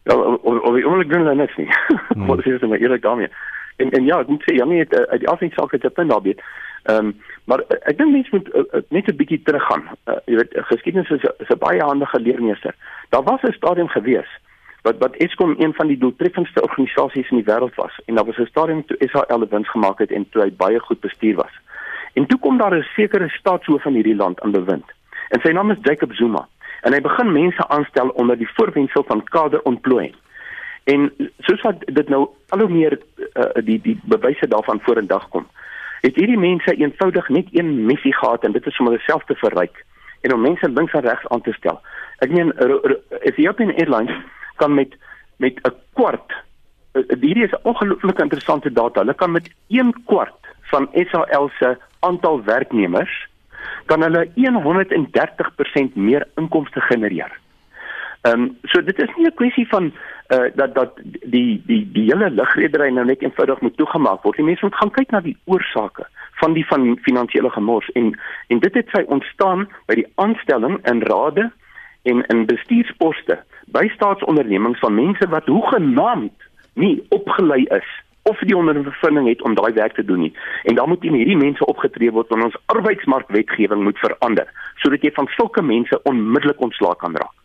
Ja, 0.04 0.16
of 0.16 0.74
die 0.76 0.86
oomblik 0.86 1.10
doen 1.12 1.26
hulle 1.26 1.36
niks 1.36 1.56
nie. 1.58 1.70
Wat 2.30 2.46
is 2.46 2.60
dit 2.60 2.70
maar 2.70 2.82
eerlik 2.82 3.02
daarmee? 3.02 3.30
En 3.78 3.92
en 3.92 4.06
ja, 4.06 4.20
ek 4.20 4.28
moet 4.28 4.44
sê 4.44 4.56
Janie 4.56 4.80
het 4.84 4.96
uit 4.96 5.20
die 5.20 5.30
afsake 5.30 5.76
het 5.76 5.86
'n 5.86 5.94
punt 5.94 6.12
daarbey. 6.12 6.36
Ehm 6.84 7.06
um, 7.06 7.16
maar 7.46 7.64
ek 7.70 7.98
dink 7.98 8.12
mense 8.12 8.30
moet 8.32 8.50
uh, 8.56 8.82
net 8.90 9.08
'n 9.08 9.16
bietjie 9.16 9.42
teruggaan. 9.44 9.84
Uh, 10.06 10.16
jy 10.26 10.36
weet 10.36 10.58
geskiedenis 10.72 11.10
is 11.10 11.50
'n 11.50 11.58
baie 11.60 11.82
handige 11.82 12.20
leermeester. 12.20 12.76
Daar 13.10 13.24
was 13.24 13.42
'n 13.42 13.52
stadium 13.52 13.88
gewees 13.88 14.39
wat 14.82 14.98
wat 14.98 15.16
Eskom 15.16 15.56
een 15.58 15.74
van 15.74 15.88
die 15.88 15.98
doeltreffendste 15.98 16.62
organisasies 16.62 17.30
in 17.30 17.42
die 17.42 17.54
wêreld 17.54 17.76
was 17.76 18.00
en 18.06 18.16
daar 18.16 18.26
was 18.26 18.38
'n 18.38 18.46
stadium 18.46 18.86
toe 18.86 18.98
SAL 19.00 19.48
wins 19.50 19.70
gemaak 19.70 20.00
het 20.00 20.12
en 20.12 20.30
toe 20.30 20.42
hy 20.42 20.52
baie 20.52 20.80
goed 20.80 21.00
bestuur 21.00 21.36
was. 21.36 21.56
En 22.14 22.26
toe 22.26 22.40
kom 22.40 22.58
daar 22.58 22.76
'n 22.76 22.88
sekere 22.96 23.30
staatshoof 23.30 23.82
van 23.82 23.94
hierdie 23.94 24.16
land 24.16 24.42
aan 24.42 24.52
bewind. 24.52 24.86
En 25.30 25.42
sy 25.42 25.52
naam 25.52 25.72
is 25.72 25.78
Jacob 25.82 26.14
Zuma. 26.14 26.48
En 26.82 26.94
hy 26.94 27.02
begin 27.02 27.32
mense 27.32 27.68
aanstel 27.68 28.10
onder 28.10 28.38
die 28.38 28.50
voorwendsel 28.54 29.04
van 29.04 29.24
kaderontplooiing. 29.24 30.16
En 30.84 31.14
soos 31.40 31.62
wat 31.62 31.76
dit 31.86 32.10
nou 32.10 32.28
al 32.50 32.60
hoe 32.60 32.70
meer 32.70 33.00
uh, 33.34 33.44
die 33.64 33.82
die 33.82 34.00
bewyse 34.04 34.48
daarvan 34.48 34.80
vorendag 34.82 35.30
kom, 35.30 35.48
het 36.02 36.16
hierdie 36.16 36.40
mense 36.40 36.76
eenvoudig 36.76 37.30
net 37.30 37.48
een 37.52 37.86
missie 37.86 38.16
gehad 38.16 38.44
en 38.44 38.52
dit 38.52 38.66
is 38.66 38.80
om 38.80 38.86
hulle 38.86 39.00
self 39.00 39.24
te 39.24 39.36
verryk 39.36 39.86
en 40.22 40.34
om 40.34 40.42
mense 40.42 40.70
links 40.70 40.94
en 40.94 41.02
regs 41.02 41.28
aan 41.28 41.42
te 41.42 41.54
stel. 41.54 41.82
Ek 42.18 42.32
meen 42.32 42.54
Ethiopian 43.20 43.76
Airlines 43.76 44.16
kan 44.60 44.74
met 44.76 44.96
met 45.40 45.60
'n 45.64 45.74
kwart 45.94 46.36
uh, 46.94 47.04
hierdie 47.22 47.48
is 47.48 47.52
'n 47.52 47.68
ongelooflike 47.72 48.22
interessante 48.22 48.72
data. 48.72 49.00
Hulle 49.00 49.14
kan 49.14 49.32
met 49.32 49.50
1 49.68 49.94
kwart 50.06 50.48
van 50.62 50.90
SAL 50.94 51.50
se 51.60 51.78
aantal 52.00 52.44
werknemers 52.44 53.28
kan 53.86 54.02
hulle 54.02 54.32
130% 54.36 55.94
meer 55.94 56.28
inkomste 56.36 56.82
genereer. 56.82 57.32
Ehm 58.22 58.42
um, 58.42 58.58
so 58.64 58.82
dit 58.84 59.02
is 59.02 59.16
nie 59.16 59.26
'n 59.26 59.34
kwessie 59.34 59.68
van 59.68 59.94
uh 60.28 60.50
dat 60.56 60.76
dat 60.76 60.92
die 61.36 61.62
die 61.66 61.90
die 61.92 62.04
hele 62.12 62.30
lugredery 62.30 62.90
nou 62.90 63.06
net 63.06 63.22
eenvoudig 63.22 63.62
moet 63.62 63.78
toegemaak 63.78 64.22
word. 64.24 64.36
Die 64.36 64.46
mense 64.46 64.66
moet 64.66 64.76
gaan 64.76 64.92
kyk 64.92 65.12
na 65.12 65.22
die 65.22 65.38
oorsake 65.46 66.08
van 66.42 66.54
die 66.54 66.66
van 66.66 66.98
finansiële 67.02 67.50
gemors 67.50 67.90
en 67.92 68.20
en 68.48 68.60
dit 68.60 68.74
het 68.74 68.88
sy 68.92 69.04
ontstaan 69.08 69.68
by 69.86 69.96
die 69.96 70.08
aanstelling 70.16 70.80
in 70.88 71.02
rade 71.02 71.52
en 72.10 72.26
in 72.34 72.46
bestuursposte 72.50 73.40
by 73.76 73.88
staatsondernemings 73.94 74.80
van 74.80 74.96
mense 74.98 75.28
wat 75.30 75.46
hoegenaamd 75.46 76.48
nie 76.74 76.96
opgelei 77.16 77.64
is 77.80 77.90
of 78.30 78.40
die 78.46 78.58
ondervinding 78.58 79.28
het 79.28 79.42
om 79.42 79.56
daai 79.58 79.74
werk 79.74 79.96
te 79.96 80.06
doen 80.06 80.20
nie. 80.20 80.34
En 80.64 80.76
dan 80.76 80.90
moet 80.90 81.02
hierdie 81.02 81.38
mense 81.38 81.66
opgetree 81.66 82.12
word 82.12 82.32
en 82.36 82.44
ons 82.50 82.58
arbeidsmarkwetgewing 82.66 83.84
moet 83.84 84.02
verander 84.06 84.50
sodat 84.84 85.04
jy 85.04 85.12
van 85.16 85.28
sulke 85.36 85.62
mense 85.66 86.02
onmiddellik 86.10 86.62
ontslae 86.62 86.96
kan 87.02 87.16
raak. 87.18 87.39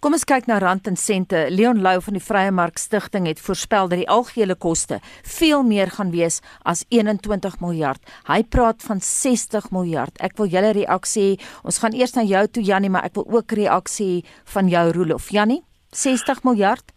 Kom 0.00 0.14
ons 0.16 0.26
kyk 0.28 0.46
na 0.46 0.58
rand 0.62 0.86
en 0.86 0.96
sente. 0.96 1.46
Leon 1.50 1.82
Lou 1.82 1.96
van 2.04 2.16
die 2.16 2.22
Vrye 2.22 2.50
Mark 2.54 2.78
Stichting 2.78 3.26
het 3.26 3.40
voorspel 3.42 3.88
dat 3.90 3.98
die 4.02 4.08
algehele 4.08 4.54
koste 4.54 5.00
veel 5.26 5.64
meer 5.66 5.90
gaan 5.96 6.12
wees 6.14 6.40
as 6.62 6.84
21 6.94 7.58
miljard. 7.60 8.02
Hy 8.28 8.42
praat 8.42 8.82
van 8.86 9.00
60 9.00 9.70
miljard. 9.74 10.14
Ek 10.22 10.36
wil 10.38 10.50
julle 10.52 10.72
reaksie. 10.76 11.38
Ons 11.64 11.80
gaan 11.82 11.96
eers 11.96 12.14
na 12.16 12.24
jou 12.26 12.44
toe 12.46 12.62
Jannie, 12.62 12.90
maar 12.90 13.08
ek 13.08 13.18
wil 13.18 13.26
ook 13.38 13.52
reaksie 13.58 14.24
van 14.54 14.70
jou 14.70 14.86
Rolof. 14.96 15.30
Jannie, 15.34 15.62
60 15.92 16.44
miljard? 16.44 16.94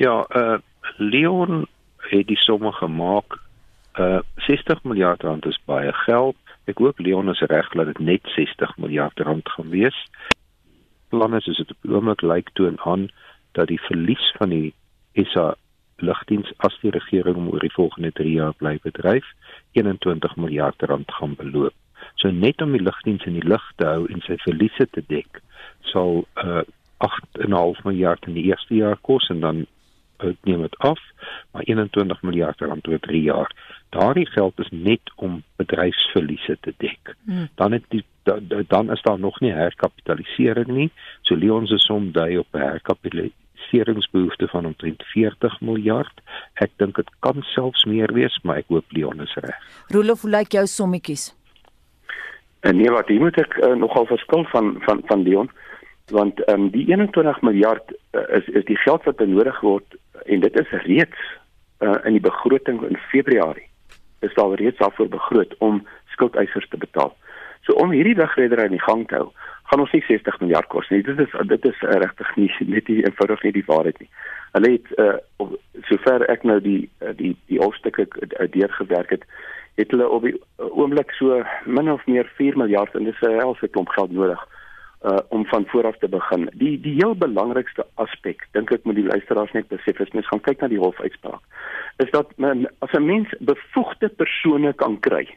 Ja, 0.00 0.24
uh 0.34 0.60
Leon 0.98 1.64
het 2.10 2.26
die 2.28 2.38
somme 2.38 2.72
gemaak. 2.72 3.40
Uh 3.98 4.20
60 4.46 4.84
miljard 4.84 5.22
rand 5.22 5.46
is 5.46 5.58
baie 5.66 5.92
geld. 6.04 6.36
Ek 6.64 6.78
hoop 6.78 6.98
Leon 6.98 7.28
is 7.32 7.40
reg 7.48 7.68
dat 7.76 7.86
dit 7.92 7.98
net 7.98 8.28
60 8.36 8.76
miljard 8.76 9.20
rand 9.20 9.48
gaan 9.56 9.68
wees 9.68 9.96
planne 11.14 11.40
soos 11.44 11.60
dit 11.62 11.70
op 11.70 11.86
die 11.86 11.94
oomblik 11.94 12.24
lyk 12.26 12.50
toon 12.58 12.80
aan 12.90 13.08
dat 13.58 13.70
die 13.70 13.80
verlies 13.86 14.24
van 14.38 14.50
die 14.50 14.74
SA 15.30 15.52
lugdiens 16.02 16.50
as 16.66 16.74
die 16.82 16.90
regering 16.94 17.46
oor 17.52 17.62
die 17.62 17.74
volgende 17.74 18.10
3 18.18 18.32
jaar 18.34 18.54
bly 18.58 18.76
bedryf 18.82 19.26
21 19.78 20.34
miljard 20.42 20.82
rand 20.90 21.12
gaan 21.18 21.36
beloop. 21.38 21.74
So 22.18 22.30
net 22.30 22.62
om 22.62 22.74
die 22.74 22.82
lugdiens 22.82 23.26
in 23.30 23.38
die 23.38 23.46
lug 23.46 23.64
te 23.78 23.86
hou 23.86 24.08
en 24.10 24.24
sy 24.26 24.38
verliese 24.42 24.88
te 24.90 25.04
dek 25.10 25.42
sal 25.92 26.24
uh 26.42 26.64
8.5 27.04 27.82
miljard 27.84 28.22
in 28.30 28.36
die 28.38 28.46
eerste 28.48 28.78
jaar 28.78 28.96
kos 29.04 29.26
en 29.28 29.40
dan 29.42 29.64
neem 30.42 30.62
dit 30.62 30.78
af, 30.78 31.00
maar 31.52 31.62
21 31.62 32.22
miljard 32.22 32.60
rand 32.60 32.88
oor 32.88 33.00
3 33.00 33.22
jaar. 33.22 33.50
Daardie 33.88 34.26
geld 34.26 34.58
is 34.58 34.68
net 34.70 35.12
om 35.16 35.42
bedryfsverliese 35.56 36.56
te 36.60 36.74
dek. 36.76 37.14
Hmm. 37.24 37.48
Dan 37.54 37.72
het 37.72 37.84
die 37.88 38.04
da, 38.24 38.38
da, 38.40 38.62
dan 38.68 38.90
is 38.90 39.02
daar 39.02 39.18
nog 39.18 39.40
nie 39.40 39.52
herkapitalisering 39.52 40.66
nie. 40.66 40.90
So 41.22 41.36
Leon 41.36 41.66
se 41.66 41.78
som 41.78 42.12
dui 42.12 42.38
op 42.38 42.46
herkapitaliseringsbehoefte 42.50 44.48
van 44.48 44.66
omtrent 44.66 45.02
40 45.12 45.60
miljard. 45.60 46.20
Ek 46.54 46.72
dink 46.76 46.96
dit 46.96 47.10
kan 47.18 47.42
selfs 47.52 47.84
meer 47.84 48.12
wees, 48.16 48.38
maar 48.42 48.62
ek 48.64 48.72
hoop 48.72 48.96
Leon 48.96 49.20
is 49.20 49.34
reg. 49.44 49.58
Rolof, 49.92 50.24
hoe 50.24 50.30
lyk 50.30 50.56
jou 50.56 50.66
sommetjies? 50.66 51.34
En 52.64 52.76
nee, 52.80 52.90
wat 52.90 53.08
jy 53.12 53.20
moet 53.20 53.36
ek 53.38 53.58
uh, 53.60 53.74
nogal 53.76 54.08
verskil 54.08 54.46
van 54.54 54.74
van 54.88 55.04
van 55.10 55.22
Leon 55.28 55.52
want 56.12 56.44
ehm 56.44 56.60
um, 56.60 56.70
die 56.70 56.86
21 56.86 57.40
miljard 57.40 57.92
uh, 58.12 58.20
is 58.36 58.48
is 58.48 58.64
die 58.64 58.76
geld 58.76 59.04
wat 59.04 59.16
benodig 59.16 59.60
word 59.60 59.96
en 60.24 60.40
dit 60.40 60.60
is 60.60 60.70
reeds 60.86 61.24
uh, 61.78 61.94
in 62.04 62.16
die 62.16 62.24
begroting 62.24 62.82
in 62.88 62.98
Februarie 63.10 63.68
is 64.20 64.34
daar 64.34 64.54
reeds 64.54 64.78
daarvoor 64.78 65.08
begroot 65.08 65.54
om 65.58 65.86
skuldeisers 66.06 66.68
te 66.68 66.76
betaal. 66.76 67.16
So 67.60 67.72
om 67.72 67.90
hierdie 67.90 68.14
dagredery 68.14 68.64
in 68.64 68.76
die 68.76 68.86
gang 68.86 69.08
te 69.08 69.18
hou, 69.18 69.28
gaan 69.68 69.82
ons 69.84 69.92
nie 69.92 70.04
60 70.06 70.40
miljard 70.40 70.68
kos 70.72 70.88
nie. 70.92 71.02
Dit 71.04 71.20
is 71.20 71.36
dit 71.50 71.68
is 71.68 71.82
uh, 71.82 71.98
regtig 72.04 72.36
nie 72.36 72.50
net 72.76 72.88
die 72.88 73.02
eenvoudig 73.04 73.42
nie 73.42 73.52
die 73.58 73.66
waarheid 73.66 74.00
nie. 74.00 74.10
Hulle 74.56 74.72
het 74.76 74.90
uh 74.98 75.52
sover 75.88 76.24
ek 76.32 76.44
nou 76.48 76.60
die 76.64 76.88
die 77.20 77.34
die 77.50 77.60
hoofstukke 77.60 78.06
deurgewerk 78.54 79.10
het, 79.12 79.24
het 79.76 79.90
hulle 79.90 80.08
op 80.08 80.24
die 80.24 80.36
oomblik 80.56 81.12
so 81.18 81.42
min 81.66 81.90
of 81.92 82.04
meer 82.06 82.28
4 82.38 82.56
miljard 82.56 82.94
en 82.94 83.04
dis 83.04 83.20
'n 83.20 83.40
helse 83.40 83.68
klomp 83.68 83.88
geld 83.96 84.12
nodig 84.12 84.40
uh 85.04 85.20
om 85.28 85.46
van 85.46 85.66
vooraf 85.66 85.98
te 85.98 86.08
begin. 86.08 86.48
Die 86.52 86.80
die 86.80 86.94
heel 86.94 87.14
belangrikste 87.14 87.86
aspek, 87.94 88.46
dink 88.56 88.72
ek 88.72 88.84
moet 88.84 88.96
die 88.96 89.08
luisteraars 89.08 89.52
net 89.52 89.68
besef, 89.68 90.00
is 90.00 90.12
mens 90.16 90.28
gaan 90.28 90.40
kyk 90.40 90.60
na 90.60 90.68
die 90.72 90.80
hofuitspraak. 90.80 91.42
Is 92.04 92.10
dat 92.10 92.32
men, 92.36 92.66
as 92.80 92.92
'n 92.92 93.04
mens 93.04 93.34
bevoegde 93.40 94.08
persone 94.08 94.72
kan 94.72 95.00
kry 95.00 95.28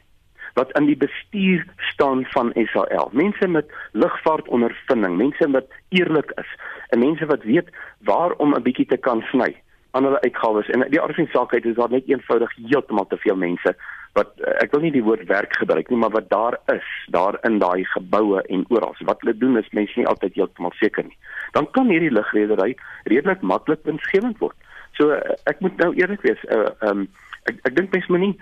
wat 0.54 0.72
in 0.78 0.86
die 0.86 0.96
bestuur 0.96 1.66
staan 1.92 2.24
van 2.34 2.50
SAL, 2.54 3.10
mense 3.12 3.48
met 3.48 3.70
lugvaartondervinding, 3.92 5.16
mense 5.16 5.50
wat 5.50 5.68
eerlik 5.88 6.32
is, 6.34 6.50
en 6.88 6.98
mense 6.98 7.26
wat 7.26 7.42
weet 7.42 7.68
waar 8.00 8.32
om 8.32 8.54
'n 8.54 8.62
bietjie 8.62 8.86
te 8.86 8.96
kan 8.96 9.22
sny 9.30 9.54
aan 9.90 10.04
hulle 10.04 10.20
uitgawes 10.20 10.68
en 10.68 10.84
die 10.92 11.02
organisasie 11.02 11.70
is 11.70 11.76
daar 11.76 11.90
net 11.90 12.08
eenvoudig 12.08 12.52
heeltemal 12.56 13.06
te 13.06 13.16
veel 13.16 13.36
mense 13.36 13.76
wat 14.18 14.34
ek 14.62 14.74
wil 14.74 14.84
nie 14.84 14.94
die 14.94 15.04
woord 15.06 15.24
werk 15.30 15.56
gebruik 15.60 15.90
nie 15.90 16.00
maar 16.02 16.14
wat 16.16 16.28
daar 16.32 16.58
is 16.74 16.88
daar 17.14 17.38
in 17.48 17.58
daai 17.62 17.84
geboue 17.94 18.42
en 18.48 18.66
oral 18.74 18.96
wat 19.10 19.24
hulle 19.24 19.36
doen 19.38 19.58
is 19.60 19.70
mense 19.78 19.98
nie 19.98 20.08
altyd 20.12 20.38
heeltemal 20.40 20.74
seker 20.80 21.06
nie 21.08 21.18
dan 21.56 21.70
kan 21.76 21.90
hierdie 21.92 22.12
lugredery 22.14 22.74
redelik 23.12 23.44
maklik 23.54 23.84
winsgewend 23.88 24.42
word 24.44 24.56
so 24.98 25.14
ek 25.52 25.64
moet 25.64 25.80
nou 25.82 25.92
eerlik 25.94 26.24
wees 26.26 26.44
uh, 26.54 26.68
um, 26.90 27.06
ek 27.50 27.62
ek 27.70 27.78
dink 27.78 27.94
mense 27.94 28.12
moet 28.14 28.24
nie 28.26 28.34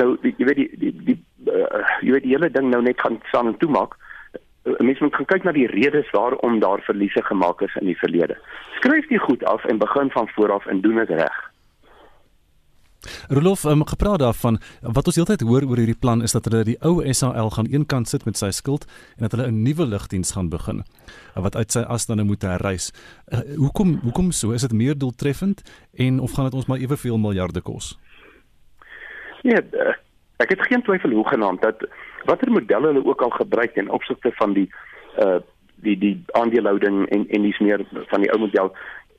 nou 0.00 0.08
jy 0.22 0.48
weet 0.48 0.62
die 0.62 0.70
die 0.84 0.94
die 1.10 1.18
uh, 1.52 1.84
jy 2.02 2.16
weet 2.16 2.26
die 2.28 2.34
hele 2.36 2.52
ding 2.56 2.70
nou 2.70 2.82
net 2.86 3.00
gaan 3.02 3.20
saam 3.32 3.52
en 3.52 3.60
toemaak 3.62 3.98
mense 4.64 5.02
moet 5.02 5.14
gaan 5.14 5.28
kyk 5.28 5.44
na 5.44 5.52
die 5.52 5.66
redes 5.68 6.10
waarom 6.16 6.60
daar 6.60 6.80
verliese 6.80 7.22
gemaak 7.22 7.60
is 7.60 7.74
in 7.80 7.90
die 7.90 7.98
verlede. 8.00 8.36
Skryf 8.78 9.08
dit 9.08 9.20
goed 9.20 9.44
af 9.44 9.64
en 9.64 9.78
begin 9.78 10.10
van 10.10 10.28
voor 10.28 10.52
af 10.52 10.66
en 10.66 10.80
doen 10.80 10.96
dit 10.96 11.10
reg. 11.10 11.36
Rolof, 13.28 13.64
um, 13.64 13.84
gepraat 13.86 14.18
daarvan, 14.18 14.58
wat 14.80 15.06
ons 15.06 15.16
heeltyd 15.16 15.40
hoor 15.40 15.64
oor 15.68 15.76
hierdie 15.76 15.98
plan 16.00 16.22
is 16.22 16.32
dat 16.32 16.44
hulle 16.44 16.64
die 16.64 16.78
ou 16.80 17.00
SAL 17.12 17.50
gaan 17.50 17.70
eenkant 17.70 18.08
sit 18.08 18.24
met 18.24 18.36
sy 18.36 18.50
skuld 18.50 18.86
en 19.16 19.26
dat 19.26 19.32
hulle 19.32 19.50
'n 19.50 19.62
nuwe 19.62 19.86
lugdiens 19.86 20.32
gaan 20.32 20.48
begin 20.48 20.84
wat 21.34 21.56
uit 21.56 21.72
sy 21.72 21.80
as 21.80 22.06
dan 22.06 22.26
moet 22.26 22.42
herreis. 22.42 22.92
Uh, 23.32 23.38
hoekom 23.56 23.98
hoekom 24.02 24.30
so? 24.30 24.52
Is 24.52 24.62
dit 24.62 24.72
meer 24.72 24.98
doeltreffend 24.98 25.62
en 25.96 26.20
of 26.20 26.32
gaan 26.32 26.44
dit 26.44 26.54
ons 26.54 26.66
maar 26.66 26.78
eweveel 26.78 27.18
miljarde 27.18 27.60
kos? 27.60 27.98
Nee, 29.42 29.60
uh, 29.72 29.94
ek 30.36 30.54
het 30.54 30.62
geen 30.62 30.82
twyfel 30.82 31.10
hoe 31.10 31.28
genaamd 31.28 31.62
dat 31.62 31.86
watter 32.24 32.50
modelle 32.50 32.86
hulle 32.86 33.04
ook 33.04 33.22
al 33.22 33.30
gebruik 33.30 33.76
in 33.76 33.90
opsigte 33.90 34.32
van 34.34 34.52
die 34.52 34.68
uh 35.18 35.40
die 35.84 35.98
die 35.98 36.24
aandelehouding 36.32 37.08
en 37.08 37.26
en 37.28 37.42
dis 37.42 37.58
meer 37.58 37.82
van 37.92 38.20
die 38.20 38.30
ou 38.32 38.38
model. 38.38 38.70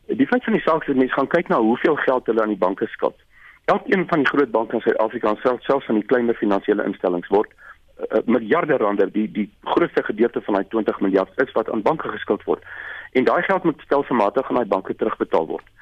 Die 0.06 0.28
feit 0.28 0.44
van 0.44 0.54
die 0.54 0.62
saak 0.62 0.82
is 0.82 0.88
dat 0.88 1.02
mense 1.02 1.14
gaan 1.14 1.28
kyk 1.28 1.48
na 1.48 1.60
hoeveel 1.62 1.96
geld 1.96 2.26
hulle 2.26 2.42
aan 2.42 2.54
die 2.54 2.64
banke 2.64 2.88
skuld. 2.88 3.18
Elkeen 3.66 4.08
van 4.08 4.22
die 4.22 4.28
groot 4.28 4.52
banke 4.52 4.76
in 4.78 4.82
Suid-Afrika, 4.82 5.36
selfs 5.42 5.66
selfs 5.66 5.86
van 5.86 5.96
die 5.96 6.06
kleiner 6.06 6.38
finansiële 6.38 6.86
instellings 6.86 7.32
word 7.34 7.54
uh, 8.00 8.20
miljarde 8.26 8.78
rande, 8.78 9.12
die 9.12 9.32
die 9.32 9.50
grootste 9.64 10.04
gedeelte 10.04 10.42
van 10.42 10.54
daai 10.54 10.68
20 10.68 11.00
miljard 11.00 11.42
is 11.44 11.52
wat 11.52 11.70
aan 11.72 11.82
banke 11.82 12.10
geskuld 12.10 12.44
word. 12.44 12.64
En 13.12 13.24
daai 13.24 13.42
geld 13.44 13.64
moet 13.64 13.82
stelselmatig 13.82 14.50
aan 14.50 14.60
daai 14.62 14.74
banke 14.76 14.96
terugbetaal 14.96 15.48
word. 15.48 15.74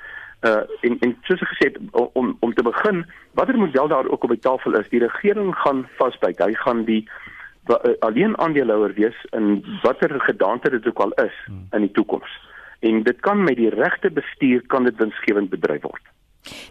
Uh 0.43 0.63
en 0.87 0.97
en 0.99 1.15
soos 1.27 1.41
ek 1.41 1.53
gesê 1.55 1.69
het 1.71 1.77
om 2.19 2.37
om 2.39 2.53
te 2.53 2.63
begin, 2.63 3.05
watter 3.39 3.57
model 3.57 3.87
daar 3.87 4.09
ook 4.09 4.23
op 4.23 4.35
die 4.35 4.45
tafel 4.45 4.79
is, 4.79 4.89
die 4.89 5.03
regering 5.05 5.53
gaan 5.65 5.85
vasbyt. 5.97 6.41
Hy 6.43 6.53
gaan 6.65 6.85
die 6.89 7.03
wa, 7.71 7.79
uh, 7.83 7.95
alleen 7.99 8.37
aandeelhouer 8.37 8.93
wees 8.99 9.19
in 9.31 9.63
watter 9.83 10.19
gedaante 10.21 10.69
dit 10.69 10.87
ook 10.87 10.99
al 10.99 11.15
is 11.25 11.37
hmm. 11.45 11.67
in 11.71 11.87
die 11.87 11.95
toekoms. 11.99 12.39
En 12.79 13.03
dit 13.03 13.19
kan 13.19 13.43
met 13.43 13.55
die 13.55 13.69
regte 13.71 14.11
bestuur 14.11 14.61
kan 14.67 14.83
dit 14.83 14.97
winsgewend 14.99 15.49
bedryf 15.49 15.81
word. 15.81 16.03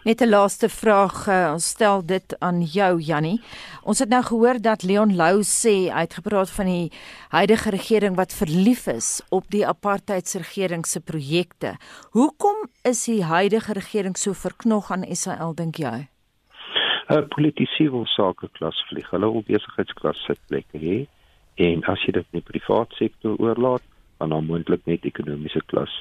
Net 0.03 0.21
'n 0.21 0.29
laaste 0.29 0.69
vraag, 0.69 1.27
uh, 1.27 1.51
ons 1.53 1.67
stel 1.67 2.05
dit 2.05 2.39
aan 2.39 2.61
jou 2.61 3.01
Jannie. 3.01 3.41
Ons 3.83 3.99
het 3.99 4.09
nou 4.09 4.23
gehoor 4.23 4.61
dat 4.61 4.83
Leon 4.83 5.15
Lou 5.15 5.41
sê 5.41 5.89
hy 5.91 6.01
het 6.05 6.13
gepraat 6.13 6.51
van 6.51 6.65
die 6.65 6.91
huidige 7.29 7.69
regering 7.69 8.15
wat 8.15 8.33
verlief 8.33 8.87
is 8.87 9.21
op 9.29 9.43
die 9.49 9.67
apartheidsregering 9.67 10.85
se 10.85 10.99
projekte. 10.99 11.75
Hoekom 12.11 12.69
is 12.83 13.05
die 13.05 13.23
huidige 13.23 13.73
regering 13.73 14.17
so 14.17 14.33
verknog 14.33 14.91
aan 14.91 15.03
Israel 15.03 15.53
dink 15.53 15.75
jy? 15.75 16.07
uh, 17.09 17.21
Politisie 17.35 17.89
wil 17.91 18.05
sake 18.05 18.49
klas 18.57 18.79
vlieg. 18.89 19.09
Hulle 19.11 19.29
wil 19.35 19.45
besigheidsklas 19.47 20.21
sitplekke 20.27 20.79
hê 20.81 20.97
en 21.63 21.83
as 21.91 22.01
jy 22.05 22.15
dit 22.17 22.25
in 22.31 22.39
die 22.39 22.47
private 22.47 22.95
sektor 22.97 23.37
oorlaat, 23.41 23.83
dan 24.17 24.33
dan 24.33 24.47
moontlik 24.47 24.85
net 24.89 25.05
ekonomiese 25.05 25.61
klas 25.69 25.93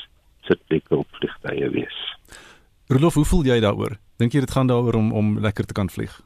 sitplekke 0.49 0.97
op 0.97 1.19
vliegtye 1.19 1.69
wees. 1.75 1.99
Rolof, 2.88 3.14
hoe 3.14 3.25
voel 3.25 3.45
jy 3.45 3.61
daaroor? 3.61 3.97
Dink 4.18 4.33
jy 4.33 4.40
dit 4.40 4.51
gaan 4.51 4.66
daaroor 4.66 4.95
om 4.95 5.12
om 5.12 5.38
lekker 5.40 5.66
te 5.66 5.77
kan 5.77 5.90
vlieg? 5.90 6.21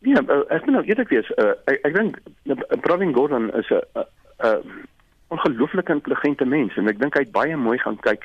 Ja, 0.00 0.22
ek 0.48 0.64
moet 0.64 0.74
nou 0.74 0.84
eerlik 0.88 1.10
wees, 1.12 1.28
uh, 1.36 1.52
ek 1.68 1.82
ek 1.84 1.96
dink 1.96 2.20
Pravin 2.86 3.12
Gordhan 3.12 3.50
is 3.58 3.68
'n 3.68 3.80
'n 3.80 4.00
uh, 4.00 4.06
uh, 4.48 4.60
ongelooflik 5.28 5.88
intelligente 5.88 6.44
mens 6.44 6.76
en 6.76 6.88
ek 6.88 6.98
dink 6.98 7.14
hy 7.14 7.20
het 7.20 7.32
baie 7.32 7.56
mooi 7.56 7.78
gaan 7.78 7.98
kyk 8.00 8.24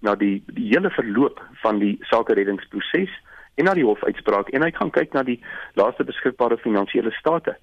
na 0.00 0.14
die 0.14 0.42
die 0.46 0.68
hele 0.70 0.90
verloop 0.90 1.42
van 1.62 1.78
die 1.82 1.98
sake 2.10 2.34
reddingsproses 2.38 3.10
en 3.58 3.64
na 3.64 3.74
die 3.74 3.84
hofuitspraak 3.84 4.48
en 4.54 4.62
hy 4.62 4.70
gaan 4.70 4.90
kyk 4.94 5.12
na 5.12 5.22
die 5.26 5.40
laaste 5.74 6.04
beskikbare 6.04 6.56
finansiële 6.62 7.10
state. 7.18 7.56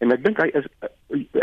En 0.00 0.12
ek 0.14 0.24
dink 0.24 0.38
hy 0.38 0.48
is 0.54 0.66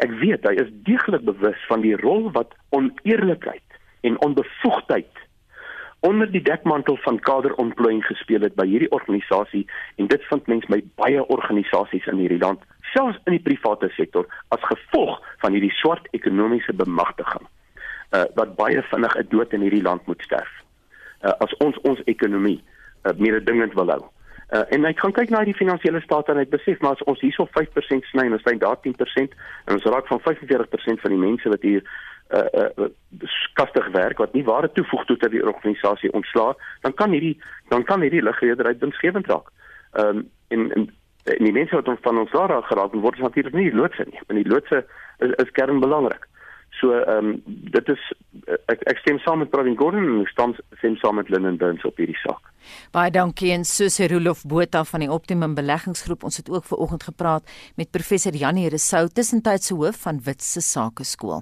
ek 0.02 0.12
weet 0.24 0.48
hy 0.48 0.56
is 0.64 0.72
deeglik 0.88 1.26
bewus 1.28 1.60
van 1.68 1.84
die 1.84 1.96
rol 2.00 2.32
wat 2.32 2.56
oneerlikheid 2.70 3.80
en 4.08 4.18
onbevoegdheid 4.26 5.27
onder 6.00 6.32
die 6.32 6.42
dekmantel 6.42 6.98
van 7.02 7.20
kaderontplooiing 7.20 8.04
gespeel 8.06 8.42
het 8.46 8.56
by 8.56 8.68
hierdie 8.70 8.92
organisasie 8.92 9.66
en 9.96 10.08
dit 10.08 10.24
vind 10.30 10.48
mens 10.48 10.66
by 10.66 10.82
baie 11.02 11.24
organisasies 11.28 12.06
in 12.12 12.22
hierdie 12.22 12.42
land 12.42 12.62
selfs 12.94 13.20
in 13.26 13.38
die 13.38 13.44
private 13.44 13.90
sektor 13.96 14.28
as 14.56 14.70
gevolg 14.70 15.18
van 15.42 15.58
hierdie 15.58 15.74
swart 15.80 16.08
ekonomiese 16.12 16.74
bemagtiging 16.74 17.48
uh, 17.48 18.24
wat 18.36 18.56
baie 18.56 18.84
vinnig 18.92 19.18
'n 19.18 19.28
dood 19.30 19.54
in 19.54 19.66
hierdie 19.66 19.84
land 19.84 20.06
moet 20.08 20.22
sterf 20.22 20.54
uh, 21.22 21.34
as 21.40 21.58
ons 21.58 21.78
ons 21.82 22.02
ekonomie 22.06 22.60
uh, 23.04 23.14
meer 23.18 23.44
dringend 23.44 23.74
wil 23.74 23.90
hou. 23.90 24.04
Uh, 24.48 24.64
en 24.72 24.86
ek 24.88 25.00
gaan 25.04 25.12
kyk 25.12 25.32
na 25.34 25.42
die 25.44 25.58
finansiële 25.58 26.00
staat 26.06 26.30
en 26.32 26.40
ek 26.40 26.54
besef 26.54 26.80
maar 26.80 26.96
as 26.96 27.04
ons 27.12 27.20
hierso 27.20 27.48
5% 27.52 28.06
sny 28.12 28.28
en 28.30 28.38
ons 28.38 28.46
sny 28.46 28.56
daar 28.62 28.78
10% 28.86 29.34
en 29.68 29.76
ons 29.76 29.88
raak 29.92 30.08
van 30.08 30.22
45% 30.24 31.04
van 31.04 31.16
die 31.16 31.20
mense 31.20 31.52
wat 31.52 31.66
hier 31.68 31.84
uh 32.30 32.70
uh 32.78 32.90
kastig 33.54 33.88
werk 33.92 34.18
wat 34.18 34.34
nie 34.34 34.44
ware 34.44 34.70
toevoeg 34.72 35.06
tot 35.06 35.26
die 35.32 35.44
organisasie 35.44 36.12
ontslaa, 36.14 36.54
dan 36.82 36.94
kan 36.94 37.12
hierdie 37.12 37.36
dan 37.70 37.84
kan 37.84 38.02
hierdie 38.02 38.24
ligrederheid 38.24 38.80
winsgewend 38.80 39.28
raak. 39.28 39.52
Ehm 39.94 40.18
um, 40.18 40.30
en, 40.48 40.72
en 40.72 40.90
en 41.28 41.44
die 41.44 41.52
mense 41.52 41.76
wat 41.76 41.90
van 42.02 42.20
ons 42.22 42.32
daar 42.32 42.64
geraak 42.64 42.94
word 42.94 43.20
natuurlik 43.20 43.54
nie 43.54 43.74
loodse 43.74 44.06
nie, 44.08 44.20
want 44.28 44.40
die 44.40 44.52
loodse 44.52 44.86
is, 45.20 45.34
is 45.44 45.52
kernbelangrik. 45.60 46.28
So 46.80 46.94
ehm 46.94 47.32
um, 47.32 47.42
dit 47.74 47.90
is 47.90 48.04
ek 48.72 48.84
ek 48.92 49.02
stem 49.02 49.20
saam 49.24 49.42
met 49.42 49.50
Pravin 49.50 49.78
Gordhan 49.80 50.06
en 50.12 50.22
ek 50.22 50.32
stem 50.36 50.54
stem 50.78 50.98
saam 51.02 51.18
met 51.20 51.32
Lyndon 51.34 51.58
Burns 51.58 51.86
op 51.90 51.98
hierdie 51.98 52.20
saak. 52.22 52.52
Baie 52.94 53.12
dankie 53.12 53.52
en 53.56 53.66
Susie 53.66 54.10
Rolof 54.12 54.44
Botha 54.46 54.84
van 54.84 55.06
die 55.06 55.12
Optimum 55.12 55.56
Beleggingsgroep. 55.58 56.24
Ons 56.28 56.38
het 56.44 56.52
ook 56.54 56.68
ver 56.70 56.78
oggend 56.78 57.08
gepraat 57.10 57.50
met 57.76 57.92
professor 57.92 58.36
Janie 58.36 58.70
Resou, 58.70 59.08
tussentydse 59.08 59.76
hoof 59.76 60.04
van 60.06 60.22
Witse 60.24 60.62
Sake 60.62 61.04
Skool. 61.04 61.42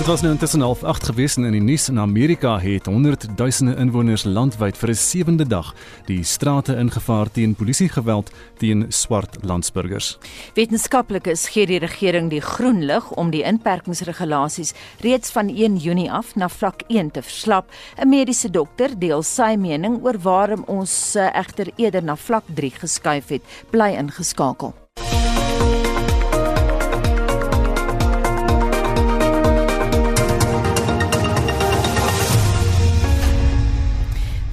Dit 0.00 0.08
was 0.08 0.20
nou 0.20 0.32
intussen 0.32 0.62
half 0.64 0.82
8 0.82 1.10
gewees 1.10 1.34
en 1.36 1.44
in 1.44 1.52
die 1.52 1.60
nuus 1.60 1.90
in 1.92 1.98
Amerika 2.00 2.54
het 2.58 2.86
honderdduisende 2.88 3.74
inwoners 3.82 4.22
landwyd 4.24 4.78
vir 4.80 4.88
'n 4.88 4.94
sewende 4.94 5.46
dag 5.46 5.74
die 6.06 6.24
strate 6.24 6.76
ingevaar 6.76 7.30
teen 7.30 7.54
polisiegeweld 7.54 8.30
teen 8.56 8.86
swart 8.88 9.36
landsburgers. 9.44 10.18
Wetenskaplikes 10.54 11.48
gee 11.48 11.66
die 11.66 11.78
regering 11.78 12.30
die 12.30 12.40
groen 12.40 12.84
lig 12.84 13.10
om 13.10 13.30
die 13.30 13.42
inperkingsregulasies 13.42 14.72
reeds 15.00 15.30
van 15.30 15.48
1 15.48 15.76
Junie 15.76 16.12
af 16.12 16.34
na 16.34 16.48
vlak 16.48 16.82
1 16.88 17.10
te 17.10 17.22
verslap. 17.22 17.70
'n 17.98 18.08
Mediese 18.08 18.50
dokter 18.50 18.98
deel 18.98 19.22
sy 19.22 19.56
mening 19.56 20.04
oor 20.04 20.18
waarom 20.18 20.64
ons 20.66 21.14
eh, 21.14 21.28
egter 21.34 21.68
eerder 21.76 22.02
na 22.02 22.16
vlak 22.16 22.44
3 22.54 22.70
geskuif 22.70 23.28
het. 23.28 23.42
Bly 23.70 23.96
ingeskakel. 23.98 24.74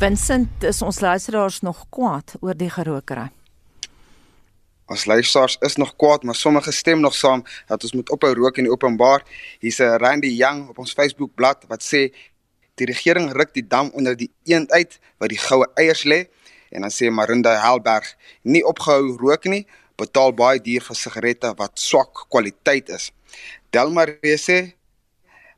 Vincent, 0.07 0.63
is 0.63 0.77
ons 0.81 1.01
luisteraars 1.03 1.57
nog 1.67 1.81
kwaad 1.91 2.37
oor 2.39 2.55
die 2.55 2.69
gerookery? 2.71 3.25
Ons 4.87 5.03
luisteraars 5.09 5.57
is 5.67 5.75
nog 5.75 5.89
kwaad, 5.99 6.23
maar 6.23 6.35
sommige 6.35 6.71
stem 6.71 7.01
nog 7.03 7.15
saam 7.15 7.41
dat 7.67 7.83
ons 7.83 7.91
moet 7.97 8.11
ophou 8.15 8.29
rook 8.37 8.61
in 8.61 8.69
die 8.69 8.71
openbaar. 8.71 9.25
Hier's 9.59 9.81
'n 9.83 9.99
Randy 9.99 10.31
Young 10.31 10.69
op 10.69 10.77
ons 10.79 10.93
Facebook 10.93 11.35
bladsy 11.35 11.67
wat 11.67 11.83
sê 11.83 12.01
die 12.75 12.87
regering 12.87 13.31
ruk 13.31 13.53
die 13.53 13.67
dam 13.67 13.89
onder 13.93 14.15
die 14.15 14.31
eend 14.45 14.71
uit 14.71 14.99
wat 15.17 15.29
die 15.29 15.41
goue 15.47 15.67
eiers 15.75 16.03
lê 16.03 16.29
en 16.71 16.81
dan 16.81 16.91
sê 16.91 17.11
Marinda 17.11 17.59
Helberg 17.59 18.15
nie 18.41 18.63
opgehou 18.63 19.17
rook 19.17 19.43
nie, 19.45 19.67
betaal 19.97 20.31
baie 20.31 20.59
duur 20.59 20.81
vir 20.81 20.95
sigarette 20.95 21.53
wat 21.57 21.79
swak 21.79 22.29
kwaliteit 22.29 22.89
is. 22.89 23.11
Delmar 23.69 24.07
sê 24.23 24.71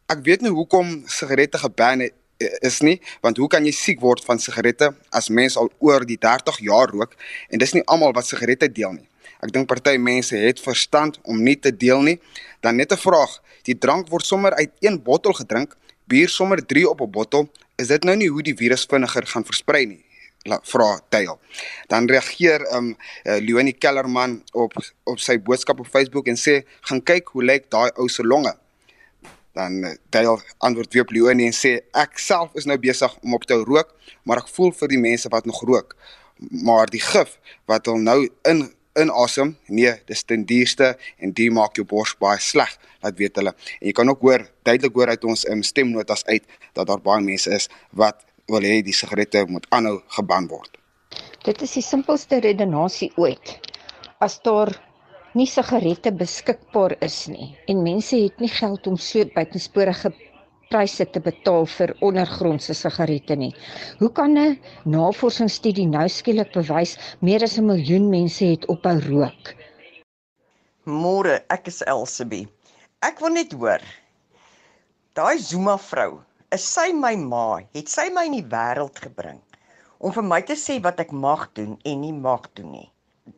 ek 0.10 0.26
weet 0.26 0.42
nie 0.42 0.50
hoekom 0.52 1.04
sigarette 1.08 1.58
geban 1.58 2.00
het 2.00 2.19
is 2.40 2.80
nie 2.82 2.98
want 3.22 3.38
hoe 3.38 3.48
kan 3.52 3.66
jy 3.66 3.74
siek 3.76 4.02
word 4.02 4.24
van 4.26 4.40
sigarette 4.40 4.92
as 5.16 5.30
mens 5.30 5.58
al 5.58 5.72
oor 5.80 6.06
die 6.08 6.18
30 6.18 6.60
jaar 6.68 6.92
rook 6.92 7.16
en 7.50 7.60
dis 7.60 7.76
nie 7.76 7.84
almal 7.88 8.14
wat 8.16 8.28
sigarette 8.28 8.72
deel 8.72 8.94
nie. 8.96 9.08
Ek 9.40 9.54
dink 9.56 9.70
party 9.72 9.96
mense 9.98 10.36
het 10.36 10.60
verstand 10.60 11.20
om 11.24 11.40
nie 11.44 11.56
te 11.56 11.72
deel 11.72 12.02
nie. 12.04 12.18
Dan 12.62 12.76
net 12.76 12.92
'n 12.92 12.98
vraag, 12.98 13.40
die 13.64 13.78
drank 13.78 14.10
word 14.10 14.26
sommer 14.26 14.54
uit 14.54 14.72
een 14.80 15.02
bottel 15.04 15.34
gedrink, 15.34 15.76
bier 16.08 16.30
sommer 16.30 16.66
3 16.66 16.90
op 16.90 17.02
'n 17.02 17.12
bottel. 17.12 17.50
Is 17.78 17.88
dit 17.88 18.04
nou 18.04 18.16
nie 18.16 18.28
hoe 18.28 18.44
die 18.44 18.56
virus 18.56 18.86
vinniger 18.86 19.26
gaan 19.26 19.46
versprei 19.46 19.86
nie? 19.86 20.04
vra 20.64 21.00
Tail. 21.10 21.40
Dan 21.88 22.08
reageer 22.08 22.62
um 22.76 22.96
uh, 23.24 23.38
Leonie 23.40 23.74
Kellerman 23.74 24.44
op 24.54 24.74
op 25.04 25.20
sy 25.20 25.38
boodskap 25.38 25.80
op 25.80 25.88
Facebook 25.88 26.28
en 26.28 26.38
sê 26.38 26.64
gaan 26.82 27.04
kyk 27.04 27.28
hoe 27.28 27.44
lyk 27.44 27.70
daai 27.70 27.92
ou 27.98 28.08
se 28.08 28.24
longe 28.24 28.54
dan 29.58 29.84
eh, 29.84 29.96
Dale 30.10 30.40
antwoord 30.58 30.94
weer 30.94 31.06
op 31.06 31.14
Leonie 31.16 31.50
en 31.50 31.56
sê 31.56 31.80
ek 31.98 32.20
self 32.22 32.56
is 32.60 32.68
nou 32.70 32.78
besig 32.80 33.16
om 33.24 33.34
op 33.38 33.46
te 33.48 33.58
rook, 33.58 33.96
maar 34.24 34.44
ek 34.44 34.52
voel 34.54 34.74
vir 34.76 34.94
die 34.94 35.02
mense 35.02 35.30
wat 35.34 35.48
nog 35.50 35.62
rook. 35.68 35.96
Maar 36.66 36.92
die 36.92 37.04
gif 37.04 37.38
wat 37.70 37.90
hulle 37.90 38.04
nou 38.04 38.20
in 38.48 38.70
inasem, 39.00 39.54
nee, 39.68 39.92
dis 40.10 40.24
ten 40.28 40.46
duurste 40.46 40.96
en 41.20 41.34
dit 41.36 41.52
maak 41.54 41.78
jou 41.78 41.86
bors 41.88 42.16
baie 42.20 42.40
sleg, 42.44 42.72
laat 43.04 43.18
weet 43.20 43.38
hulle. 43.40 43.54
En 43.80 43.88
jy 43.92 43.94
kan 43.96 44.12
ook 44.12 44.26
hoor 44.26 44.46
duidelik 44.68 44.98
hoor 44.98 45.14
uit 45.14 45.30
ons 45.30 45.46
um, 45.50 45.64
stemnotas 45.64 46.26
uit 46.26 46.44
dat 46.74 46.88
daar 46.90 47.02
baie 47.04 47.24
mense 47.24 47.52
is 47.56 47.70
wat 47.96 48.26
wil 48.50 48.66
hê 48.66 48.80
die 48.84 48.96
sigarette 48.96 49.46
moet 49.48 49.68
aanhou 49.76 50.00
geban 50.18 50.50
word. 50.50 50.80
Dit 51.46 51.62
is 51.64 51.78
die 51.78 51.86
simpelste 51.86 52.42
redenasie 52.44 53.12
ooit. 53.16 53.56
As 54.20 54.40
daar 54.44 54.74
nie 55.38 55.46
sigarette 55.46 56.10
beskikbaar 56.16 56.96
is 57.06 57.28
nie 57.30 57.52
en 57.70 57.84
mense 57.86 58.18
het 58.18 58.40
nie 58.42 58.50
geld 58.50 58.88
om 58.90 58.96
so 58.98 59.26
buitensporige 59.36 60.10
pryse 60.70 61.06
te 61.14 61.22
betaal 61.22 61.68
vir 61.70 61.94
ondergrondse 62.06 62.74
sigarette 62.78 63.36
nie. 63.38 63.52
Hoe 64.00 64.10
kan 64.10 64.38
'n 64.38 64.58
navorsingsstudie 64.86 65.86
nou 65.88 66.08
skielik 66.10 66.54
bewys 66.54 66.98
meer 67.22 67.44
as 67.44 67.58
'n 67.58 67.66
miljoen 67.66 68.10
mense 68.10 68.46
het 68.46 68.66
ophou 68.66 68.98
rook? 69.10 69.56
Môre, 70.86 71.44
ek 71.50 71.68
is 71.68 71.82
Elsabie. 71.82 72.48
Ek 73.02 73.20
wil 73.20 73.30
net 73.30 73.54
hoor. 73.54 73.82
Daai 75.14 75.38
Zuma 75.38 75.78
vrou, 75.78 76.22
is 76.52 76.64
sy 76.64 76.92
my 76.94 77.16
ma? 77.16 77.60
Het 77.74 77.88
sy 77.90 78.10
my 78.10 78.26
in 78.26 78.42
die 78.42 78.50
wêreld 78.50 78.98
gebring 78.98 79.42
om 80.00 80.12
vir 80.12 80.24
my 80.24 80.42
te 80.42 80.54
sê 80.54 80.82
wat 80.82 81.00
ek 81.00 81.12
mag 81.12 81.50
doen 81.54 81.78
en 81.86 82.02
nie 82.02 82.14
mag 82.14 82.50
doen 82.56 82.72
nie? 82.72 82.90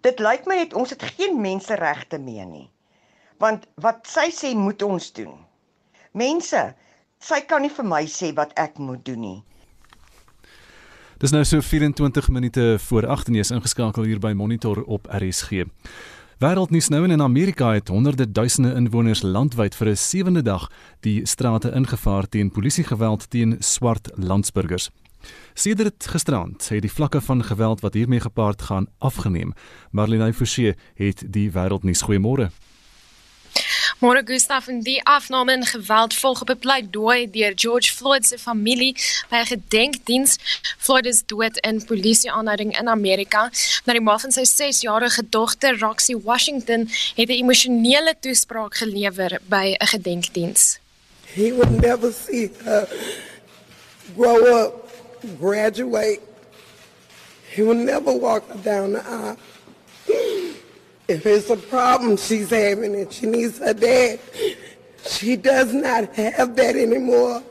Dit 0.02 0.20
lyk 0.20 0.46
my 0.48 0.58
het 0.64 0.74
ons 0.74 0.90
het 0.90 1.04
geen 1.18 1.42
menseregte 1.42 2.20
meer 2.20 2.46
nie. 2.46 2.70
Want 3.38 3.68
wat 3.76 4.08
sy 4.08 4.30
sê 4.32 4.56
moet 4.56 4.82
ons 4.82 5.12
doen. 5.14 5.34
Mense, 6.14 6.74
sy 7.20 7.40
kan 7.48 7.62
nie 7.62 7.72
vir 7.74 7.86
my 7.86 8.04
sê 8.06 8.34
wat 8.36 8.54
ek 8.60 8.78
moet 8.78 9.06
doen 9.06 9.22
nie. 9.22 9.40
Dis 11.22 11.34
nou 11.36 11.44
so 11.46 11.62
24 11.62 12.30
minute 12.34 12.80
voor 12.88 13.06
8 13.08 13.28
en 13.30 13.36
jy 13.38 13.44
is 13.46 13.54
ingeskakel 13.54 14.08
hier 14.10 14.20
by 14.20 14.32
Monitor 14.34 14.82
op 14.90 15.06
RSG. 15.06 15.68
Wêreldnuus 16.42 16.90
nou 16.90 17.04
in 17.06 17.22
Amerika 17.22 17.74
het 17.76 17.92
honderde 17.94 18.26
duisende 18.26 18.74
inwoners 18.74 19.22
landwyd 19.22 19.76
vir 19.78 19.90
'n 19.90 19.96
sewende 19.96 20.42
dag 20.42 20.72
die 21.02 21.26
strate 21.26 21.72
ingevaar 21.72 22.26
teen 22.30 22.50
polisiegeweld 22.52 23.30
teen 23.30 23.56
swart 23.60 24.10
landsburgers. 24.16 24.90
Sedert 25.54 26.08
gisterand 26.08 26.70
het 26.70 26.82
die 26.82 26.92
vlakke 26.92 27.22
van 27.22 27.44
geweld 27.44 27.82
wat 27.82 27.94
hiermee 27.94 28.20
gepaard 28.20 28.62
gaan 28.62 28.88
afgeneem. 28.98 29.54
Marlene 29.92 30.34
Forsie 30.34 30.76
het 30.96 31.24
die 31.26 31.52
wêreldnuus 31.52 32.04
goeiemôre. 32.08 32.52
Môre 34.02 34.24
Gustaf 34.26 34.66
en 34.68 34.80
die 34.82 34.98
afname 35.06 35.54
in 35.54 35.66
geweld 35.66 36.14
volg 36.18 36.42
op 36.42 36.50
'n 36.50 36.58
pleidooi 36.58 37.30
deur 37.30 37.52
George 37.56 37.94
Floyd 37.94 38.26
se 38.26 38.38
familie 38.38 38.96
by 39.30 39.36
'n 39.36 39.46
gedenkdiens. 39.46 40.38
Floyd 40.78 41.06
is 41.06 41.24
dood 41.26 41.58
in 41.58 41.86
polisie-aanhouding 41.86 42.80
in 42.80 42.88
Amerika. 42.88 43.52
Na 43.86 43.94
die 43.94 44.02
ma 44.02 44.18
van 44.18 44.32
sy 44.32 44.46
6-jarige 44.46 45.24
dogter 45.30 45.80
Roxy 45.80 46.16
Washington 46.24 46.90
het 47.16 47.30
'n 47.30 47.42
emosionele 47.44 48.16
toespraak 48.20 48.76
gelewer 48.76 49.40
by 49.46 49.76
'n 49.78 49.88
gedenkdiens. 49.88 50.80
He 51.36 51.54
would 51.54 51.82
never 51.82 52.14
see 52.14 52.50
her 52.64 52.88
grow 54.16 54.46
up, 54.46 54.81
graduate. 55.40 56.22
He 57.54 57.62
would 57.62 57.78
never 57.78 58.14
walk 58.14 58.48
her 58.50 58.58
down 58.60 58.94
the 58.94 59.04
aisle. 59.06 59.38
If 61.08 61.26
it's 61.26 61.50
a 61.50 61.58
problem 61.58 62.16
she's 62.18 62.50
having 62.50 62.96
and 62.96 63.12
she 63.12 63.26
needs 63.26 63.60
her 63.60 63.74
dad, 63.74 64.20
she 65.06 65.36
does 65.36 65.74
not 65.74 66.14
have 66.16 66.56
that 66.56 66.76
anymore. 66.76 67.44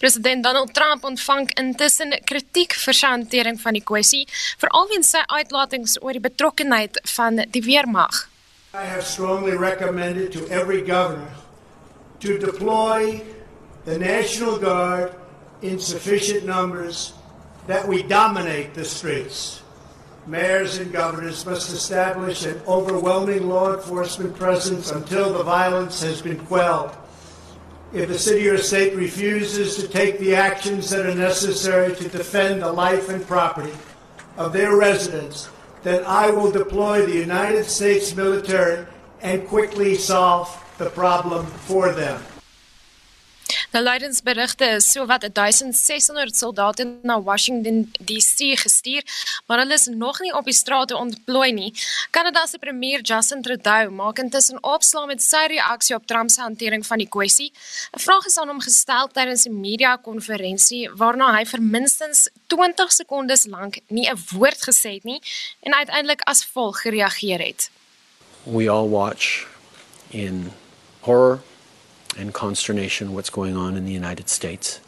President 0.00 0.42
Donald 0.42 0.72
Trump 0.72 1.04
ontvang 1.04 1.50
intussen 1.60 2.14
kritiek 2.24 2.72
vir 2.72 2.96
sy 2.96 3.08
hantering 3.12 3.58
van 3.60 3.76
die 3.76 3.84
kwessie, 3.84 4.22
veral 4.60 4.88
weens 4.88 5.10
sy 5.12 5.20
uitlatings 5.28 5.98
oor 6.00 6.16
die 6.16 6.24
betrokkenheid 6.24 6.96
van 7.16 7.42
die 7.52 7.60
weermag. 7.64 8.22
I 8.72 8.84
have 8.84 9.04
strongly 9.04 9.56
recommended 9.56 10.32
to 10.32 10.46
every 10.48 10.80
governor 10.80 11.34
to 12.20 12.38
deploy 12.38 13.20
the 13.84 13.98
National 13.98 14.56
Guard 14.56 15.12
in 15.62 15.78
sufficient 15.78 16.44
numbers 16.44 17.12
that 17.66 17.86
we 17.86 18.02
dominate 18.02 18.74
the 18.74 18.84
streets. 18.84 19.62
mayors 20.26 20.78
and 20.78 20.92
governors 20.92 21.44
must 21.46 21.72
establish 21.72 22.44
an 22.44 22.60
overwhelming 22.68 23.48
law 23.48 23.74
enforcement 23.74 24.36
presence 24.36 24.90
until 24.90 25.32
the 25.32 25.42
violence 25.42 26.02
has 26.02 26.22
been 26.22 26.38
quelled. 26.46 26.94
If 27.92 28.10
a 28.10 28.18
city 28.18 28.48
or 28.48 28.58
state 28.58 28.94
refuses 28.94 29.76
to 29.76 29.88
take 29.88 30.18
the 30.18 30.36
actions 30.36 30.90
that 30.90 31.06
are 31.06 31.14
necessary 31.14 31.96
to 31.96 32.08
defend 32.08 32.62
the 32.62 32.72
life 32.72 33.08
and 33.08 33.26
property 33.26 33.72
of 34.36 34.52
their 34.52 34.76
residents, 34.76 35.48
then 35.82 36.04
I 36.04 36.30
will 36.30 36.52
deploy 36.52 37.04
the 37.04 37.16
United 37.16 37.64
States 37.64 38.14
military 38.14 38.86
and 39.22 39.48
quickly 39.48 39.96
solve 39.96 40.48
the 40.78 40.90
problem 40.90 41.46
for 41.46 41.92
them. 41.92 42.22
Nou 43.70 43.82
leidensberigte 43.84 44.66
is 44.80 44.88
sowat 44.90 45.22
1600 45.32 46.36
soldate 46.36 46.84
na 47.06 47.20
Washington 47.22 47.92
DC 48.02 48.58
gestuur, 48.58 49.02
maar 49.46 49.58
hulle 49.62 49.76
is 49.78 49.86
nog 49.86 50.18
nie 50.20 50.32
op 50.34 50.44
die 50.44 50.54
strate 50.54 50.96
ontplooi 50.96 51.52
nie. 51.52 51.68
Kanada 52.10 52.46
se 52.46 52.58
premier 52.58 53.00
Justin 53.00 53.42
Trudeau 53.42 53.90
maak 53.94 54.18
intussen 54.18 54.58
opslaa 54.66 55.06
met 55.06 55.22
sy 55.22 55.44
reaksie 55.52 55.94
op 55.94 56.06
Trump 56.06 56.30
se 56.30 56.42
hantering 56.42 56.82
van 56.86 56.98
die 56.98 57.08
kwessie. 57.08 57.52
'n 57.94 58.02
Vraag 58.02 58.26
is 58.26 58.38
aan 58.38 58.48
hom 58.48 58.60
gestel 58.60 59.08
tydens 59.08 59.46
'n 59.46 59.60
media-konferensie 59.60 60.90
waarna 60.90 61.30
hy 61.36 61.44
vir 61.44 61.62
minstens 61.62 62.28
20 62.46 62.92
sekondes 62.92 63.46
lank 63.46 63.78
nie 63.88 64.10
'n 64.10 64.18
woord 64.34 64.60
gesê 64.68 64.94
het 64.98 65.04
nie 65.04 65.22
en 65.62 65.74
uiteindelik 65.74 66.20
as 66.26 66.44
volg 66.44 66.80
gereageer 66.80 67.38
het. 67.38 67.70
We 68.42 68.68
all 68.68 68.88
watch 68.88 69.46
in 70.10 70.52
horror 71.00 71.38
and 72.18 72.34
consternation 72.34 73.14
what's 73.14 73.30
going 73.30 73.56
on 73.56 73.76
in 73.76 73.84
the 73.84 73.92
United 73.92 74.28
States. 74.28 74.80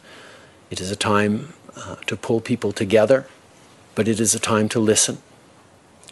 It 0.69 0.81
is 0.81 0.91
a 0.91 0.95
time 0.95 1.53
uh, 1.75 1.95
to 2.07 2.15
pull 2.15 2.41
people 2.41 2.71
together, 2.71 3.27
but 3.95 4.07
it 4.07 4.19
is 4.19 4.33
a 4.33 4.39
time 4.39 4.69
to 4.69 4.79
listen. 4.79 5.19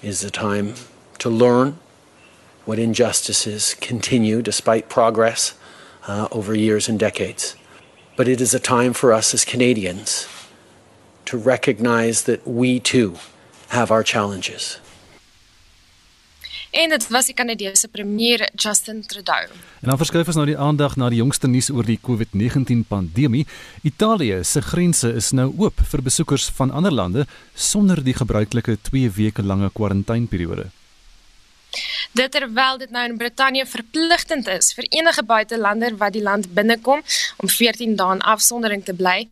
It 0.01 0.09
is 0.09 0.23
a 0.23 0.31
time 0.31 0.75
to 1.19 1.29
learn 1.29 1.77
what 2.65 2.79
injustices 2.79 3.75
continue 3.75 4.41
despite 4.41 4.89
progress 4.89 5.55
uh, 6.07 6.27
over 6.31 6.55
years 6.55 6.87
and 6.87 6.99
decades. 6.99 7.55
But 8.15 8.27
it 8.27 8.41
is 8.41 8.53
a 8.53 8.59
time 8.59 8.93
for 8.93 9.13
us 9.13 9.33
as 9.33 9.45
Canadians 9.45 10.27
to 11.25 11.37
recognize 11.37 12.23
that 12.23 12.45
we 12.47 12.79
too 12.79 13.17
have 13.69 13.91
our 13.91 14.03
challenges. 14.03 14.79
En 16.71 16.89
dit 16.89 17.07
was 17.11 17.25
die 17.25 17.33
Kanadese 17.35 17.87
premier 17.87 18.49
Justin 18.55 19.01
Trudeau. 19.05 19.49
En 19.81 19.89
dan 19.89 19.97
verskuif 19.97 20.29
ons 20.31 20.37
nou 20.39 20.45
die 20.47 20.57
aandag 20.57 20.95
na 20.95 21.09
die 21.11 21.19
jongste 21.19 21.49
nuus 21.51 21.67
oor 21.67 21.83
die 21.83 21.99
COVID-19 21.99 22.85
pandemie. 22.87 23.43
Italië 23.83 24.39
se 24.47 24.63
grense 24.63 25.11
is 25.19 25.33
nou 25.35 25.49
oop 25.57 25.83
vir 25.91 26.03
besoekers 26.07 26.47
van 26.55 26.71
ander 26.71 26.95
lande 26.95 27.25
sonder 27.53 27.99
die 28.03 28.15
gebruikelike 28.15 28.77
2 28.87 29.11
weke 29.19 29.43
lange 29.43 29.67
kwarantyneperiode. 29.75 30.69
Dit 32.11 32.31
terwyl 32.31 32.77
dit 32.77 32.89
nou 32.91 33.05
in 33.07 33.17
Brittanje 33.17 33.65
verpligtend 33.65 34.47
is 34.51 34.73
vir 34.75 34.87
enige 34.89 35.23
buitelander 35.23 35.95
wat 35.97 36.13
die 36.13 36.23
land 36.23 36.49
binnekom 36.53 37.03
om 37.37 37.49
14 37.49 37.95
dae 37.95 38.15
in 38.17 38.23
afsondering 38.33 38.83
te 38.83 38.93
bly. 38.93 39.29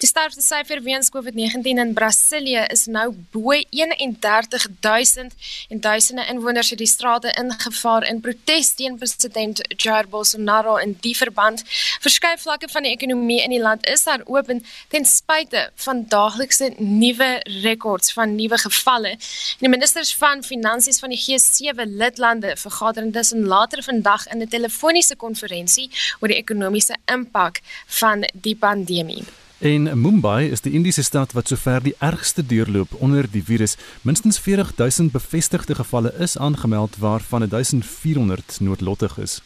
Die 0.00 0.08
sterftesyfer 0.08 0.80
weens 0.86 1.10
COVID-19 1.12 1.82
in 1.84 1.92
Brasilië 1.96 2.64
is 2.72 2.86
nou 2.86 3.10
bo 3.34 3.52
31000 3.70 5.36
en 5.68 5.80
duisende 5.84 6.24
inwoners 6.32 6.70
het 6.72 6.80
die 6.80 6.88
strate 6.88 7.34
ingevaar 7.40 8.06
in 8.08 8.22
protes 8.24 8.72
teen 8.78 8.96
president 8.96 9.60
Jair 9.76 10.08
Bolsonaro 10.08 10.76
in 10.80 10.96
die 11.04 11.14
verband. 11.16 11.64
Verskeie 12.00 12.38
vlakke 12.38 12.68
van 12.72 12.88
die 12.88 12.94
ekonomie 12.96 13.42
in 13.44 13.52
die 13.52 13.60
land 13.60 13.86
is 13.92 14.06
daar 14.08 14.24
oop 14.24 14.48
en 14.48 14.64
ten 14.88 15.04
spyte 15.04 15.68
van 15.84 16.04
daaglikse 16.08 16.72
nuwe 16.78 17.30
rekords 17.62 18.12
van 18.16 18.34
nuwe 18.36 18.58
gevalle. 18.64 19.12
En 19.12 19.66
die 19.66 19.72
ministers 19.72 20.14
van 20.16 20.42
finansies 20.42 21.00
van 21.02 21.12
die 21.12 21.20
G7 21.20 21.81
lid 21.86 22.18
lande 22.18 22.56
vergader 22.56 23.02
intussen 23.02 23.46
later 23.46 23.82
vandag 23.82 24.26
in 24.26 24.42
'n 24.42 24.48
telefoniese 24.48 25.16
konferensie 25.16 25.90
oor 26.20 26.28
die 26.28 26.36
ekonomiese 26.36 26.96
impak 27.04 27.60
van 27.86 28.24
die 28.32 28.56
pandemie. 28.56 29.24
In 29.58 30.00
Mumbai 30.00 30.48
is 30.50 30.60
die 30.60 30.72
Indiese 30.72 31.02
stad 31.02 31.32
wat 31.32 31.48
sover 31.48 31.82
die 31.82 31.94
ergste 31.98 32.42
deurloop 32.46 32.94
onder 32.98 33.30
die 33.30 33.44
virus. 33.44 33.76
Minstens 34.02 34.38
40000 34.38 35.12
bevestigde 35.12 35.74
gevalle 35.74 36.12
is 36.18 36.38
aangemeld 36.38 36.96
waarvan 36.98 37.48
1400 37.48 38.56
noodlottig 38.60 39.18
is. 39.18 39.42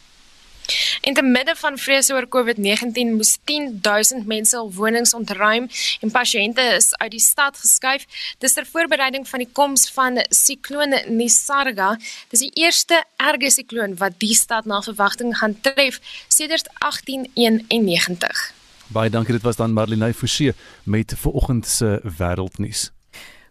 In 1.07 1.15
die 1.15 1.23
midde 1.23 1.55
van 1.57 1.79
vrese 1.79 2.15
oor 2.15 2.27
COVID-19 2.29 3.13
moes 3.15 3.37
10000 3.45 4.27
mense 4.27 4.57
al 4.57 4.73
wonings 4.73 5.15
ontruim 5.15 5.69
en 6.01 6.11
pasiënte 6.11 6.65
is 6.77 6.93
uit 6.97 7.11
die 7.15 7.23
stad 7.23 7.59
geskuif. 7.59 8.07
Dis 8.39 8.57
ter 8.57 8.67
voorbereiding 8.67 9.29
van 9.29 9.45
die 9.45 9.51
koms 9.53 9.87
van 9.95 10.19
sikloon 10.29 10.97
Nisarga. 11.09 11.95
Dis 12.33 12.43
die 12.47 12.53
eerste 12.65 13.05
erge 13.17 13.51
sikloon 13.51 13.97
wat 14.03 14.19
die 14.19 14.35
stad 14.35 14.67
na 14.67 14.83
verwagting 14.83 15.37
gaan 15.39 15.61
tref 15.61 16.01
sedert 16.29 16.69
1891. 16.79 18.53
Baie 18.87 19.11
dankie, 19.11 19.35
dit 19.35 19.43
was 19.43 19.57
dan 19.57 19.73
Marlene 19.73 20.15
Forsie 20.15 20.53
met 20.85 21.15
vanoggend 21.17 21.67
se 21.67 22.01
wêreldnuus. 22.19 22.91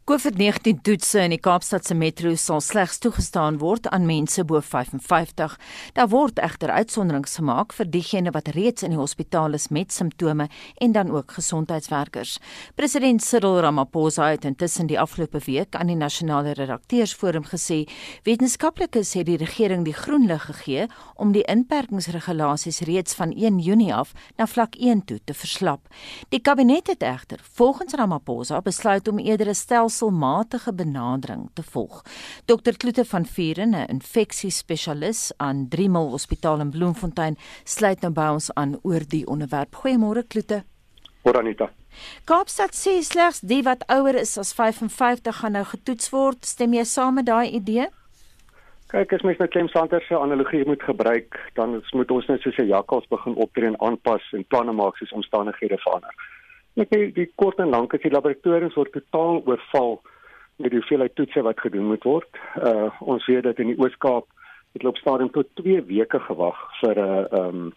COVID-19 0.06 0.84
toetse 0.86 1.24
in 1.26 1.32
die 1.34 1.40
Kaapstadse 1.42 1.96
metro 1.98 2.30
sal 2.38 2.60
slegs 2.62 3.00
toegestaan 3.02 3.56
word 3.58 3.88
aan 3.90 4.04
mense 4.06 4.44
bo 4.46 4.60
55. 4.62 5.56
Daar 5.98 6.10
word 6.12 6.38
egter 6.46 6.70
uitsonderings 6.70 7.40
gemaak 7.40 7.74
vir 7.74 7.90
diegene 7.90 8.30
wat 8.36 8.52
reeds 8.54 8.86
in 8.86 8.94
die 8.94 9.00
hospitaal 9.00 9.58
is 9.58 9.72
met 9.74 9.90
simptome 9.96 10.46
en 10.78 10.94
dan 10.94 11.10
ook 11.10 11.34
gesondheidswerkers. 11.40 12.36
President 12.78 13.24
Cyril 13.26 13.58
Ramaphosa 13.66 14.28
het 14.36 14.46
intussen 14.46 14.92
die 14.92 15.00
afgelope 15.02 15.42
week 15.48 15.74
aan 15.74 15.90
die 15.90 15.98
nasionale 15.98 16.54
redakteursforum 16.54 17.50
gesê, 17.50 17.88
wetenskaplikes 18.30 19.16
het 19.18 19.26
die 19.26 19.40
regering 19.42 19.88
die 19.90 19.98
groen 19.98 20.30
lig 20.30 20.46
gegee 20.52 20.86
om 21.16 21.34
die 21.34 21.48
inperkingsregulasies 21.50 22.84
reeds 22.86 23.18
van 23.18 23.34
1 23.34 23.58
Junie 23.58 23.90
af 23.90 24.14
na 24.38 24.46
vlak 24.46 24.78
1 24.78 25.02
toe 25.10 25.18
te 25.26 25.34
verslap. 25.34 25.90
Die 26.30 26.44
kabinet 26.46 26.94
het 26.94 27.02
egter 27.02 27.42
volgens 27.58 27.98
Ramaphosa 27.98 28.62
besluit 28.62 29.08
om 29.10 29.18
eerder 29.18 29.50
'n 29.50 29.58
stelsel 29.66 29.94
stelselmatige 29.96 30.74
benadering 30.74 31.50
te 31.54 31.64
volg. 31.64 32.04
Dr 32.46 32.78
Kloete 32.78 33.06
van 33.06 33.26
Vuren, 33.26 33.70
'n 33.70 33.88
infeksiespesialis 33.88 35.32
aan 35.38 35.68
Driemal 35.70 36.10
Hospitaal 36.10 36.60
in 36.60 36.70
Bloemfontein, 36.70 37.38
sluit 37.64 38.02
nou 38.02 38.14
by 38.14 38.28
ons 38.34 38.54
aan 38.54 38.80
oor 38.82 39.02
die 39.08 39.28
onderwerp. 39.28 39.76
Goeiemôre 39.76 40.28
Kloete. 40.28 40.64
Môre 41.24 41.38
Anita. 41.38 41.70
Kaapstad 42.26 42.76
sê 42.76 43.02
slegs 43.02 43.40
die 43.40 43.64
wat 43.64 43.84
ouer 43.88 44.16
is 44.16 44.38
as 44.38 44.54
55 44.54 45.36
gaan 45.36 45.52
nou 45.52 45.64
getoets 45.64 46.10
word. 46.10 46.46
Stem 46.46 46.74
jy 46.74 46.84
saam 46.84 47.14
met 47.14 47.26
daai 47.26 47.50
idee? 47.50 47.88
Kyk, 48.88 49.14
as 49.14 49.22
mens 49.22 49.38
met 49.38 49.50
Clem 49.50 49.68
Sander 49.68 50.02
se 50.02 50.18
analogie 50.18 50.66
moet 50.66 50.84
gebruik, 50.84 51.52
dan 51.54 51.84
moet 51.92 52.12
ons 52.12 52.28
net 52.28 52.42
soos 52.42 52.58
'n 52.58 52.68
jakkals 52.68 53.08
begin 53.08 53.36
optree 53.36 53.68
en 53.68 53.82
aanpas 53.82 54.22
en 54.34 54.46
planne 54.46 54.72
maak 54.72 54.98
soos 54.98 55.12
omstandighede 55.12 55.78
verander. 55.78 56.14
Ek 56.76 56.92
sê 56.92 57.06
die 57.16 57.30
kort 57.40 57.60
en 57.64 57.72
lank 57.72 57.94
is 57.96 58.04
die 58.04 58.12
laboratoriums 58.12 58.76
word 58.76 58.92
totaal 58.92 59.40
oorval 59.48 60.02
met 60.60 60.72
die 60.72 60.80
hoeveelheid 60.82 61.14
toetse 61.16 61.44
wat 61.48 61.62
gedoen 61.64 61.88
moet 61.92 62.04
word. 62.04 62.40
Uh 62.60 62.90
ons 63.00 63.28
weet 63.32 63.46
dat 63.48 63.60
in 63.64 63.72
die 63.72 63.80
Oos-Kaap 63.80 64.28
het 64.76 64.82
hulle 64.82 64.92
op 64.92 65.00
stadium 65.00 65.32
tot 65.32 65.48
2 65.62 65.86
weke 65.88 66.20
gewag 66.28 66.60
vir 66.82 67.00
'n 67.00 67.08
uh, 67.08 67.24
ehm 67.40 67.62
um, 67.64 67.74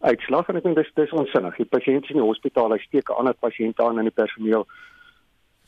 uitslag 0.00 0.48
en 0.48 0.56
ek 0.56 0.62
dink 0.62 0.76
dis 0.78 0.92
dis 0.94 1.10
onsinnig. 1.10 1.56
Die 1.56 1.66
pasiënt 1.66 2.10
in 2.10 2.20
die 2.20 2.28
hospitaal, 2.30 2.70
hy 2.70 2.78
steek 2.78 3.10
ander 3.10 3.34
pasiënt 3.34 3.80
aan 3.82 3.98
in 3.98 4.06
die 4.10 4.18
personeel. 4.22 4.66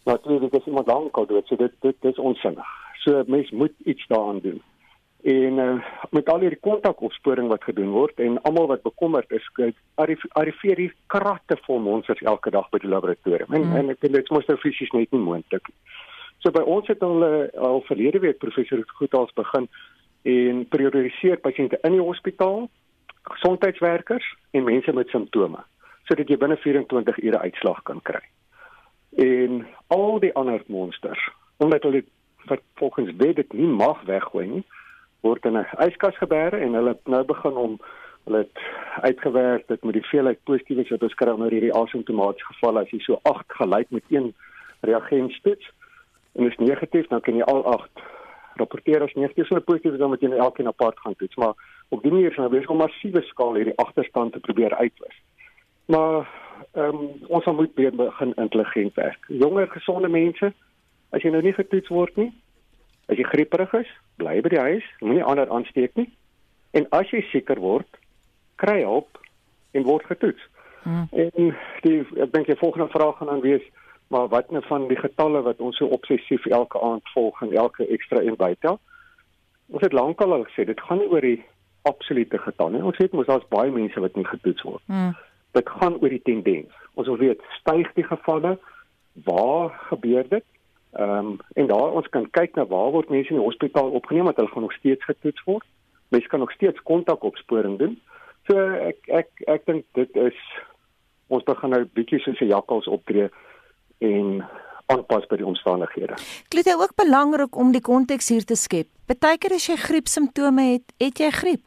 Natuurlik 0.06 0.54
is 0.54 0.66
iemand 0.66 0.86
lankal 0.86 1.26
dood, 1.26 1.46
so 1.46 1.56
dit 1.56 1.74
dit 1.80 1.96
dis 2.00 2.18
onsinnig. 2.18 2.70
So 3.02 3.24
mens 3.26 3.50
moet 3.50 3.74
iets 3.84 4.06
daaraan 4.06 4.40
doen. 4.40 4.62
En 5.22 5.58
uh, 5.58 5.84
met 6.10 6.28
al 6.28 6.40
hierdie 6.40 6.60
kontakopsporing 6.64 7.48
wat 7.48 7.64
gedoen 7.64 7.90
word 7.92 8.20
en 8.24 8.38
almal 8.48 8.70
wat 8.70 8.82
bekommerd 8.82 9.30
is, 9.36 9.48
arriveer 10.32 10.76
hier 10.76 10.94
kratte 11.12 11.58
vol 11.66 11.80
monsters 11.84 12.22
elke 12.24 12.50
dag 12.50 12.68
by 12.72 12.80
die 12.80 12.88
laboratorium. 12.88 13.52
En, 13.52 13.66
mm. 13.68 13.76
en 13.76 13.92
ek 13.92 14.00
dink 14.00 14.16
dit 14.16 14.30
moet 14.32 14.48
nou 14.48 14.56
fisies 14.62 14.92
net 14.96 15.12
nie 15.12 15.20
moontlik. 15.20 15.68
So 16.40 16.52
by 16.56 16.64
ons 16.64 16.88
het 16.88 17.02
al 17.04 17.24
uh, 17.26 17.32
al 17.60 17.82
verlede 17.88 18.22
week 18.24 18.40
professor 18.40 18.80
Goetals 18.96 19.32
begin 19.36 19.68
en 20.22 20.64
prioritiseer 20.72 21.40
pasiënte 21.44 21.80
in 21.84 21.98
die 21.98 22.04
hospitaal, 22.04 22.68
gesondheidswerkers 23.28 24.24
en 24.56 24.64
mense 24.64 24.92
met 24.96 25.12
simptome 25.12 25.64
sodat 26.10 26.26
jy 26.26 26.40
binne 26.42 26.56
24 26.58 27.20
ure 27.22 27.38
uitslag 27.38 27.84
kan 27.86 28.00
kry. 28.02 28.22
En 29.22 29.60
al 29.94 30.18
die 30.18 30.32
ander 30.34 30.62
monsters, 30.66 31.22
omdat 31.62 31.84
hulle 31.86 32.02
volgens 32.80 33.12
wet 33.20 33.36
dit 33.36 33.52
nie 33.54 33.68
mag 33.70 34.00
weggooi 34.08 34.46
nie, 34.56 34.64
word 35.20 35.44
in 35.44 35.58
'n 35.58 35.66
yskas 35.86 36.16
gebeere 36.16 36.56
en 36.56 36.74
hulle 36.74 36.96
nou 37.04 37.24
begin 37.24 37.56
om 37.56 37.78
hulle 38.24 38.38
het 38.38 38.58
uitgewerk 39.00 39.68
dit 39.68 39.84
met 39.84 39.94
die 39.94 40.08
veelheid 40.12 40.38
positiefs 40.44 40.90
wat 40.90 41.02
ons 41.02 41.14
kry 41.14 41.30
onder 41.32 41.50
hierdie 41.50 41.74
asymptomatiese 41.74 42.52
gevalle 42.52 42.80
as 42.80 42.90
jy 42.90 43.00
so 43.00 43.20
8 43.22 43.52
gelyk 43.60 43.90
met 43.90 44.04
een 44.08 44.34
reagentspits 44.80 45.72
en 46.34 46.46
is 46.46 46.56
negatief 46.56 47.06
dan 47.08 47.20
kan 47.20 47.36
jy 47.36 47.42
al 47.42 47.64
8 47.64 47.90
rapporteer 48.54 49.02
as 49.02 49.14
negatief 49.14 49.46
so 49.46 49.60
positief 49.60 49.96
dan 49.96 50.08
moet 50.08 50.20
jy 50.20 50.28
nou 50.28 50.40
elkeen 50.40 50.66
apart 50.66 50.98
gaan 51.00 51.16
toets 51.16 51.36
maar 51.36 51.54
op 51.90 52.02
die 52.02 52.12
manier 52.12 52.30
is 52.30 52.36
nou 52.38 52.48
besig 52.50 52.70
om 52.70 52.78
massiewe 52.80 53.22
skaal 53.26 53.56
hierdie 53.58 53.76
agterstand 53.82 54.32
te 54.32 54.40
probeer 54.40 54.74
uitwis. 54.74 55.16
Maar 55.90 56.28
ehm 56.72 57.00
um, 57.00 57.08
ons 57.26 57.44
moet 57.44 57.74
begin 57.74 58.34
intelligent 58.34 58.94
werk. 58.94 59.24
Jonger 59.28 59.66
gesonde 59.68 60.08
mense 60.08 60.52
as 61.10 61.22
jy 61.22 61.32
nou 61.34 61.42
nie 61.42 61.54
getoets 61.56 61.90
word 61.90 62.16
nie, 62.16 62.30
as 63.10 63.18
jy 63.18 63.26
grieperig 63.26 63.74
is, 63.74 63.90
bly 64.22 64.38
by 64.44 64.52
die 64.52 64.62
huis, 64.62 64.86
moenie 65.02 65.26
ander 65.26 65.50
aansteek 65.50 65.96
nie. 65.98 66.08
En 66.76 66.86
as 66.94 67.10
jy 67.10 67.24
seker 67.32 67.60
word, 67.60 67.88
kry 68.62 68.80
hulp 68.84 69.18
en 69.74 69.86
word 69.88 70.06
getoets. 70.06 70.42
Hmm. 70.84 71.08
En 71.12 71.54
die 71.84 72.00
ek 72.22 72.32
dink 72.32 72.48
die 72.48 72.58
volgende 72.60 72.88
vraag 72.92 73.18
gaan 73.18 73.32
dan 73.34 73.44
wees 73.44 73.66
maar 74.10 74.28
wat 74.28 74.50
nou 74.50 74.62
van 74.66 74.88
die 74.90 74.98
getalle 74.98 75.42
wat 75.46 75.60
ons 75.62 75.76
so 75.78 75.86
obsessief 75.94 76.46
elke 76.50 76.80
aand 76.82 77.10
volg 77.14 77.42
en 77.44 77.52
elke 77.54 77.86
ekstra 77.94 78.22
een 78.26 78.36
bytel? 78.36 78.80
Ons 79.70 79.84
het 79.86 79.94
lankal 79.94 80.32
al 80.34 80.46
gesê 80.48 80.64
dit 80.66 80.80
gaan 80.82 80.98
nie 80.98 81.06
oor 81.12 81.22
die 81.22 81.44
absolute 81.86 82.38
getal 82.38 82.72
nie. 82.74 82.82
Ons 82.82 82.98
weet 82.98 83.14
mos 83.14 83.28
daar's 83.28 83.46
baie 83.54 83.70
mense 83.70 84.02
wat 84.02 84.16
nie 84.18 84.26
getoets 84.26 84.66
word. 84.66 84.82
Hmm. 84.90 85.12
Dit 85.54 85.70
gaan 85.70 86.00
oor 86.00 86.10
die 86.10 86.22
tendens. 86.26 86.74
Ons 86.98 87.06
wil 87.12 87.22
weet 87.22 87.46
styg 87.60 87.92
die 87.94 88.06
gevalle? 88.08 88.56
Waar 89.28 89.70
gebeur 89.92 90.26
dit? 90.28 90.46
Ehm 90.92 91.26
um, 91.26 91.38
en 91.54 91.66
daar 91.66 91.92
ons 91.92 92.08
kan 92.08 92.30
kyk 92.30 92.54
na 92.54 92.66
waar 92.66 92.90
word 92.90 93.10
mense 93.10 93.30
in 93.30 93.38
die 93.38 93.44
hospitaal 93.44 93.90
opgeneem 93.90 94.24
want 94.24 94.36
hulle 94.36 94.50
gaan 94.50 94.62
nog 94.62 94.72
steeds 94.72 95.04
getoets 95.04 95.44
word. 95.44 95.66
Mense 96.08 96.28
kan 96.28 96.38
nog 96.38 96.52
steeds 96.52 96.82
kontakopsporing 96.82 97.78
doen. 97.78 98.00
So 98.48 98.58
ek 98.58 99.06
ek 99.06 99.28
ek 99.46 99.66
dink 99.66 99.84
dit 99.94 100.16
is 100.16 100.38
ons 101.30 101.46
begin 101.46 101.70
nou 101.70 101.84
bietjie 101.94 102.18
soos 102.18 102.40
'n 102.40 102.50
jakkals 102.50 102.88
optree 102.90 103.28
en 103.98 104.42
aanpas 104.90 105.26
by 105.30 105.36
die 105.36 105.46
omstandighede. 105.46 106.16
Dit 106.48 106.66
is 106.66 106.74
ook 106.74 106.94
belangrik 106.98 107.56
om 107.56 107.72
die 107.72 107.80
konteks 107.80 108.28
hier 108.28 108.44
te 108.44 108.56
skep. 108.58 108.88
Partykeer 109.06 109.54
as 109.54 109.66
jy 109.66 109.76
griep 109.76 110.08
simptome 110.10 110.62
het, 110.72 110.92
het 110.98 111.18
jy 111.18 111.30
griep. 111.30 111.62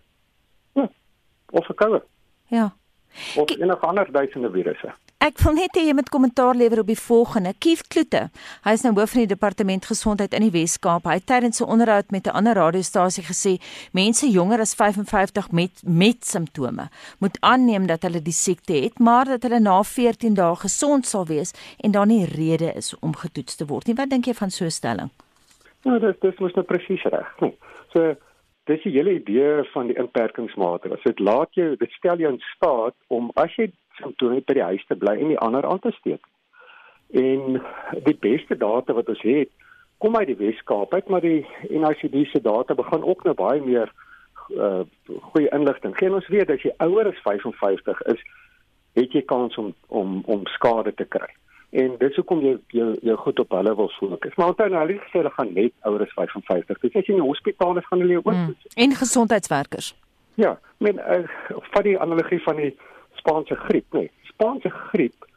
Ja, 0.75 0.89
of 1.51 1.69
'n 1.69 1.75
koue. 1.75 2.01
Ja. 2.47 2.73
Of 3.37 3.49
enige 3.49 3.85
ander 3.85 4.11
duisende 4.11 4.51
virusse. 4.51 4.93
Ek 5.23 5.37
wil 5.39 5.53
net 5.55 5.77
hê 5.79 5.85
jy 5.87 5.93
moet 5.95 6.09
kommentaar 6.11 6.57
lewer 6.59 6.81
op 6.81 6.89
die 6.91 6.99
volgende. 6.99 7.53
Kief 7.63 7.85
Kloete. 7.87 8.25
Hy 8.65 8.71
is 8.75 8.81
nou 8.83 8.89
hoof 8.97 9.13
van 9.13 9.21
die 9.21 9.29
departement 9.31 9.85
gesondheid 9.87 10.33
in 10.35 10.43
die 10.43 10.51
Wes-Kaap. 10.51 11.05
Hy 11.07 11.13
het 11.15 11.25
tydens 11.31 11.61
'n 11.61 11.69
onderhoud 11.75 12.11
met 12.11 12.27
'n 12.27 12.35
ander 12.35 12.59
radiostasie 12.59 13.23
gesê 13.23 13.53
mense 13.93 14.27
jonger 14.27 14.59
as 14.59 14.75
55 14.75 15.51
met 15.51 15.71
met 15.87 16.25
simptome 16.25 16.89
moet 17.19 17.37
aanneem 17.39 17.87
dat 17.87 18.01
hulle 18.03 18.21
die 18.21 18.35
siekte 18.35 18.73
het, 18.73 18.99
maar 18.99 19.25
dat 19.25 19.43
hulle 19.43 19.59
na 19.59 19.83
14 19.83 20.33
dae 20.33 20.55
gesond 20.55 21.07
sal 21.07 21.25
wees 21.25 21.53
en 21.79 21.91
daar 21.91 22.05
nie 22.05 22.25
rede 22.25 22.73
is 22.75 22.93
om 22.99 23.15
getoets 23.15 23.55
te 23.55 23.65
word 23.65 23.87
nie. 23.87 23.95
Wat 23.95 24.09
dink 24.09 24.25
jy 24.25 24.33
van 24.33 24.51
so 24.51 24.65
'n 24.65 24.71
stelling? 24.71 25.09
Nou, 25.83 25.99
dit 25.99 26.21
dis 26.21 26.39
mos 26.39 26.53
nou 26.53 26.65
presies 26.65 27.03
reg. 27.03 27.27
So 27.93 28.15
dis 28.65 28.83
die 28.83 28.91
hele 28.91 29.13
idee 29.13 29.63
van 29.73 29.87
die 29.87 29.97
inperkingsmaatreëls. 29.97 31.03
Dit 31.03 31.19
laat 31.19 31.53
jou, 31.53 31.75
dit 31.75 31.91
stel 31.91 32.17
jou 32.17 32.31
in 32.31 32.41
staat 32.55 32.95
om 33.07 33.31
as 33.35 33.55
jy 33.55 33.71
simptome 34.03 34.43
by 34.45 34.57
die 34.59 34.69
huis 34.69 34.85
te 34.87 34.95
bly 34.99 35.17
en 35.17 35.33
die 35.33 35.41
ander 35.41 35.65
aan 35.65 35.81
te 35.83 35.91
steek. 35.99 36.23
En 37.13 37.59
die 38.05 38.17
beste 38.19 38.57
data 38.57 38.93
wat 38.93 39.09
ons 39.09 39.21
het, 39.25 39.51
kom 40.03 40.17
uit 40.17 40.27
die 40.27 40.39
Wes-Kaap 40.39 40.93
uit, 40.93 41.09
maar 41.09 41.21
die 41.23 41.45
NICD 41.69 42.25
se 42.31 42.41
data 42.41 42.75
begin 42.75 43.03
ook 43.03 43.23
nou 43.23 43.35
baie 43.39 43.61
meer 43.61 43.91
uh 44.51 44.83
goeie 45.31 45.49
inligting. 45.55 45.95
Geen 45.97 46.13
ons 46.13 46.27
weet 46.27 46.49
as 46.51 46.63
jy 46.65 46.73
ouer 46.83 47.07
as 47.07 47.21
55 47.23 48.01
is, 48.11 48.23
het 48.99 49.15
jy 49.15 49.23
kans 49.29 49.55
om 49.57 49.71
om 49.87 50.21
om 50.25 50.45
skade 50.57 50.93
te 50.99 51.05
kry. 51.05 51.29
En 51.73 51.95
dis 51.97 52.15
hoekom 52.19 52.41
jy 52.43 52.57
jou 52.75 52.89
jou 53.01 53.15
goed 53.17 53.39
op 53.39 53.55
hulle 53.57 53.75
wil 53.75 53.91
fokus. 53.97 54.35
Maar 54.35 54.51
onthou 54.51 54.69
nou, 54.69 54.81
hulle 54.85 54.99
sê 55.09 55.21
hulle 55.21 55.31
gaan 55.37 55.53
net 55.53 55.73
ouer 55.89 56.03
as 56.05 56.15
55. 56.17 56.81
Dis 56.81 56.99
as 56.99 57.07
jy 57.07 57.15
in 57.15 57.21
die 57.21 57.29
hospitaal 57.29 57.79
is, 57.79 57.87
gaan 57.87 58.03
hulle 58.03 58.19
ook 58.19 58.31
mm. 58.33 58.55
en 58.85 58.97
gesondheidswerkers. 58.99 59.93
Ja, 60.35 60.57
men 60.77 60.99
uh, 60.99 61.23
van 61.73 61.83
die 61.87 61.99
analogie 61.99 62.41
van 62.43 62.59
die 62.61 62.73
Spaanse 63.23 63.55
griep, 63.55 63.85
nee. 63.95 64.11
Spaanse 64.33 64.69
griep 64.69 65.27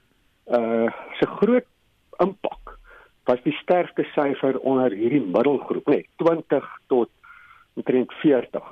uh 0.50 0.90
se 1.18 1.26
groot 1.26 1.66
impak 2.22 2.78
was 3.26 3.42
die 3.42 3.54
sterfte 3.60 4.02
syfer 4.14 4.58
onder 4.58 4.94
hierdie 4.94 5.22
middelgroep, 5.22 5.86
nee, 5.90 6.06
20 6.22 6.66
tot 6.90 7.10
omtrent 7.78 8.12
40. 8.22 8.66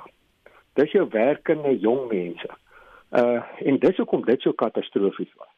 Dis 0.79 0.91
jou 0.91 1.05
werkende 1.11 1.71
jong 1.79 2.09
mense. 2.11 2.51
Uh 3.15 3.39
en 3.63 3.79
dis 3.79 4.03
hoekom 4.03 4.27
dit 4.27 4.41
so 4.43 4.51
katastrofies 4.51 5.31
was. 5.39 5.53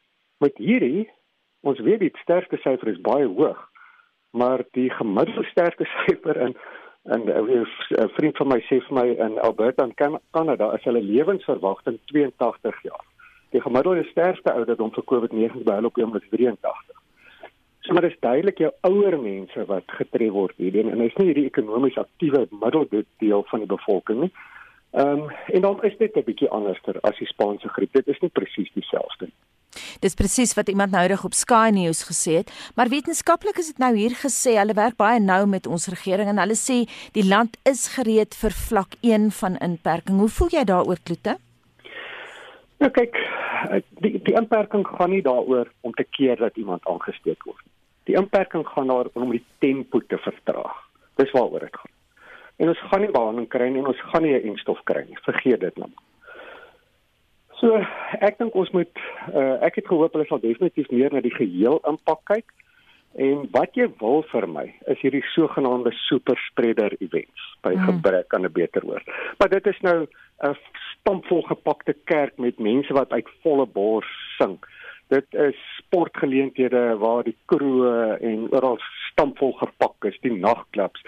Met 0.45 0.62
hierdie 0.62 1.10
ons 1.66 1.82
weet 1.82 2.05
die 2.05 2.14
sterfte 2.22 2.62
syfer 2.62 2.93
is 2.93 3.01
baie 3.01 3.26
hoog, 3.26 3.58
maar 4.38 4.62
die 4.78 4.89
gemiddelde 4.99 5.49
sterfte 5.49 5.89
syfer 6.05 6.45
in 6.45 6.58
en 7.10 7.26
'n 7.26 8.10
vriend 8.20 8.38
van 8.38 8.47
my 8.53 8.62
sê 8.70 8.82
vir 8.86 8.93
my 9.01 9.08
in 9.26 9.39
Alberta 9.39 9.84
in 9.84 10.22
Kanada 10.32 10.74
is 10.76 10.84
hulle 10.84 11.01
lewensverwagting 11.01 11.99
82 12.05 12.84
jaar 12.84 13.05
die 13.56 13.62
gemiddelde 13.62 14.04
sterfte 14.12 14.54
ouderdom 14.54 14.91
vir 14.95 15.06
COVID-19 15.12 15.64
by 15.68 15.80
hulle 15.80 15.91
op 15.91 15.98
oomblik 15.98 16.30
83. 16.30 16.98
So 17.88 17.93
maar 17.93 18.08
dis 18.08 18.20
duidelik 18.20 18.58
jou 18.60 18.72
ouer 18.89 19.16
mense 19.22 19.66
wat 19.70 19.98
getref 20.00 20.34
word 20.36 20.56
hierdie 20.60 20.84
en 20.84 21.02
is 21.02 21.16
nie 21.16 21.30
hierdie 21.30 21.48
ekonomies 21.48 21.98
aktiewe 21.98 22.48
middeldeel 22.52 23.45
van 23.52 23.64
die 23.64 23.74
bevolking 23.76 24.26
nie. 24.26 24.34
Ehm 24.98 25.28
um, 25.28 25.30
en 25.56 25.62
dan 25.62 25.84
is 25.84 25.98
dit 25.98 26.16
'n 26.16 26.24
bietjie 26.24 26.50
anderster 26.50 27.00
as 27.02 27.18
die 27.18 27.28
Spaanse 27.28 27.70
griep. 27.70 27.93
Dit 27.93 28.08
is 28.08 28.20
nie 28.20 28.30
presies 28.30 28.72
dieselfde 28.74 29.26
nie. 29.26 29.39
Dis 30.00 30.14
presies 30.14 30.54
wat 30.54 30.70
iemand 30.70 30.91
noudig 30.91 31.24
op 31.24 31.34
Sky 31.34 31.70
News 31.74 32.04
gesê 32.10 32.32
het, 32.41 32.52
maar 32.76 32.89
wetenskaplik 32.89 33.58
is 33.58 33.68
dit 33.68 33.78
nou 33.78 33.95
hier 33.95 34.16
gesê, 34.16 34.58
hulle 34.58 34.74
werk 34.74 34.95
baie 34.95 35.20
nou 35.20 35.45
met 35.48 35.68
ons 35.68 35.88
regering 35.88 36.30
en 36.30 36.38
hulle 36.38 36.56
sê 36.56 36.86
die 37.12 37.28
land 37.28 37.58
is 37.64 37.88
gereed 37.95 38.36
vir 38.36 38.52
vlak 38.52 38.95
1 39.02 39.32
van 39.32 39.58
inperking. 39.58 40.20
Hoe 40.20 40.30
voel 40.30 40.50
jy 40.52 40.64
daaroor, 40.64 40.98
Kloete? 41.04 41.38
Nou 42.78 42.89
kyk, 42.93 43.17
die 44.03 44.19
die 44.21 44.36
inperking 44.38 44.86
gaan 44.88 45.09
nie 45.09 45.23
daaroor 45.25 45.71
om 45.82 45.93
te 45.97 46.05
keer 46.17 46.38
dat 46.38 46.57
iemand 46.57 46.86
aangesteek 46.86 47.43
word 47.43 47.63
nie. 47.65 47.73
Die 48.09 48.17
inperking 48.19 48.67
gaan 48.67 48.91
daaroor 48.91 49.09
om 49.13 49.32
die 49.34 49.43
tempo 49.59 49.99
te 49.99 50.17
vertraag. 50.17 50.75
Dis 51.17 51.34
waaroor 51.34 51.65
dit 51.65 51.80
gaan. 51.82 51.95
En 52.57 52.67
ons 52.73 52.84
gaan 52.89 53.01
nie 53.01 53.13
behandeling 53.13 53.49
kry 53.49 53.69
nie 53.69 53.82
en 53.82 53.89
ons 53.93 54.03
gaan 54.11 54.23
nie 54.23 54.36
'n 54.38 54.53
enstof 54.53 54.84
kry 54.84 55.03
nie. 55.07 55.17
Vergeet 55.25 55.59
dit 55.59 55.78
nou. 55.78 55.89
So, 57.59 57.82
ek 58.21 58.38
dink 58.38 58.55
ons 58.55 58.69
moet 58.69 58.93
uh, 59.34 59.57
ek 59.65 59.75
het 59.82 59.88
gehoop 59.88 60.13
hulle 60.13 60.25
sal 60.30 60.39
definitief 60.39 60.89
meer 60.93 61.13
na 61.13 61.21
die 61.21 61.34
geheel 61.34 61.82
impak 61.89 62.21
kyk. 62.30 62.53
En 63.17 63.47
wat 63.51 63.73
jy 63.73 63.88
wil 63.99 64.21
vir 64.30 64.45
my 64.47 64.65
is 64.93 64.99
hierdie 65.01 65.23
sogenaamde 65.34 65.91
super 66.05 66.38
spreader 66.51 66.93
events 66.99 67.41
by 67.65 67.73
mm. 67.73 67.86
gebrek 67.89 68.34
aan 68.34 68.45
'n 68.45 68.53
beter 68.53 68.86
woord. 68.86 69.07
Maar 69.39 69.49
dit 69.49 69.67
is 69.67 69.80
nou 69.82 70.05
'n 70.05 70.55
stampvol 71.08 71.45
gepakte 71.47 71.93
kerk 72.03 72.36
met 72.38 72.60
mense 72.60 72.93
wat 72.93 73.14
uit 73.16 73.28
volle 73.43 73.66
bors 73.66 74.10
sing. 74.36 74.58
Dit 75.08 75.28
is 75.32 75.55
sportgeleenthede 75.78 76.97
waar 76.99 77.24
die 77.24 77.36
kroe 77.47 78.18
en 78.20 78.49
oral 78.51 78.76
stampvol 79.12 79.53
gepak 79.62 80.10
is, 80.10 80.18
die 80.22 80.36
nagklubs. 80.36 80.99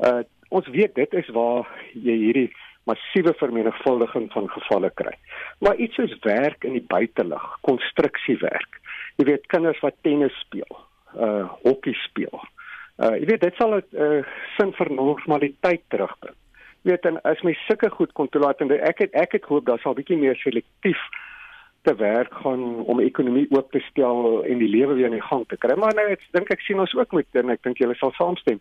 Uh 0.00 0.24
ons 0.54 0.68
weet 0.70 0.94
dit 0.94 1.14
is 1.18 1.26
waar 1.34 1.66
jy 1.92 2.14
hierdie 2.20 2.48
massiewe 2.86 3.32
vermenigvuldiging 3.34 4.28
van 4.32 4.46
gevalle 4.48 4.92
kry. 4.94 5.12
Maar 5.58 5.76
iets 5.82 5.98
soos 5.98 6.14
werk 6.22 6.64
in 6.64 6.76
die 6.78 6.84
buitelug, 6.86 7.44
konstruksiewerk. 7.66 8.78
Jy 9.18 9.26
weet 9.26 9.48
kinders 9.52 9.82
wat 9.82 9.98
tennis 10.06 10.36
speel, 10.46 10.80
uh 11.18 11.44
hokkie 11.66 11.96
speel. 12.06 12.40
Uh 13.02 13.18
jy 13.18 13.26
weet 13.34 13.44
dit 13.44 13.60
sal 13.60 13.76
'n 13.76 13.84
uh, 14.00 14.24
sin 14.56 14.72
vir 14.80 14.92
normaliteit 14.94 15.84
terugbring. 15.92 16.38
Weet 16.86 17.06
en 17.08 17.20
as 17.28 17.42
mens 17.46 17.60
sulke 17.66 17.90
goed 17.90 18.12
kon 18.18 18.28
toelaat 18.30 18.60
en 18.64 18.72
ek 18.76 19.04
het 19.04 19.16
ek 19.26 19.38
het 19.38 19.48
hoop 19.50 19.66
daar 19.66 19.82
sal 19.82 19.96
bietjie 19.98 20.18
meer 20.20 20.38
selektief 20.42 21.00
te 21.86 21.94
werk 21.94 22.34
gaan 22.42 22.62
om 22.90 23.00
ekonomie 23.00 23.46
oop 23.54 23.70
te 23.70 23.82
stel 23.86 24.42
en 24.42 24.62
die 24.62 24.70
lewe 24.70 24.96
weer 24.98 25.10
in 25.10 25.18
die 25.18 25.28
gang 25.28 25.44
te 25.48 25.58
kry. 25.62 25.76
Maar 25.78 25.94
nou 25.94 26.06
ek 26.10 26.24
dink 26.34 26.50
ek 26.50 26.64
sien 26.66 26.82
ons 26.82 26.94
ook 26.98 27.14
met 27.14 27.38
en 27.38 27.52
ek 27.54 27.62
dink 27.66 27.82
julle 27.82 27.94
sal 28.00 28.14
saamstem 28.16 28.58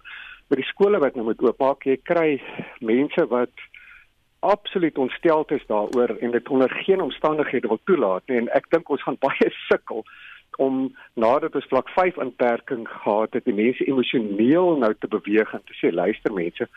by 0.49 0.59
die 0.59 0.67
skole 0.69 1.01
wat 1.01 1.17
nou 1.17 1.26
moet 1.30 1.41
oopmaak. 1.41 1.88
Jy 1.89 1.97
kry 2.05 2.28
mense 2.86 3.26
wat 3.32 3.65
absoluut 4.45 4.97
ontsteld 5.01 5.51
is 5.57 5.65
daaroor 5.71 6.13
en 6.21 6.36
dit 6.38 6.49
onder 6.53 6.69
geen 6.86 7.01
omstandighede 7.01 7.71
wil 7.71 7.82
toelaat 7.89 8.28
nie 8.30 8.43
en 8.43 8.51
ek 8.53 8.69
dink 8.69 8.89
ons 8.93 9.05
gaan 9.07 9.17
baie 9.28 9.49
sukkel 9.65 10.05
om 10.61 10.84
nadat 11.19 11.55
ons 11.57 11.67
vlak 11.71 11.89
5 11.97 12.19
inperking 12.23 12.86
gehad 12.88 13.34
het, 13.36 13.43
die 13.43 13.57
mense 13.57 13.88
emosioneel 13.89 14.78
nou 14.80 14.93
te 14.99 15.09
beweeg 15.11 15.49
en 15.53 15.63
te 15.67 15.76
sê 15.82 15.91
luister 15.91 16.32
mense, 16.34 16.69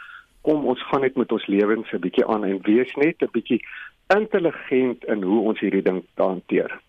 kom 0.42 0.66
ons 0.66 0.82
gaan 0.90 1.00
net 1.00 1.16
met 1.16 1.32
ons 1.32 1.46
lewens 1.46 1.92
'n 1.92 2.00
bietjie 2.00 2.26
aan 2.26 2.44
en 2.44 2.60
wees 2.62 2.94
net 2.96 3.22
'n 3.22 3.30
bietjie 3.32 3.60
intelligent 4.14 5.04
in 5.04 5.22
hoe 5.22 5.40
ons 5.48 5.60
hierdie 5.60 5.82
ding 5.82 6.04
hanteer. 6.16 6.80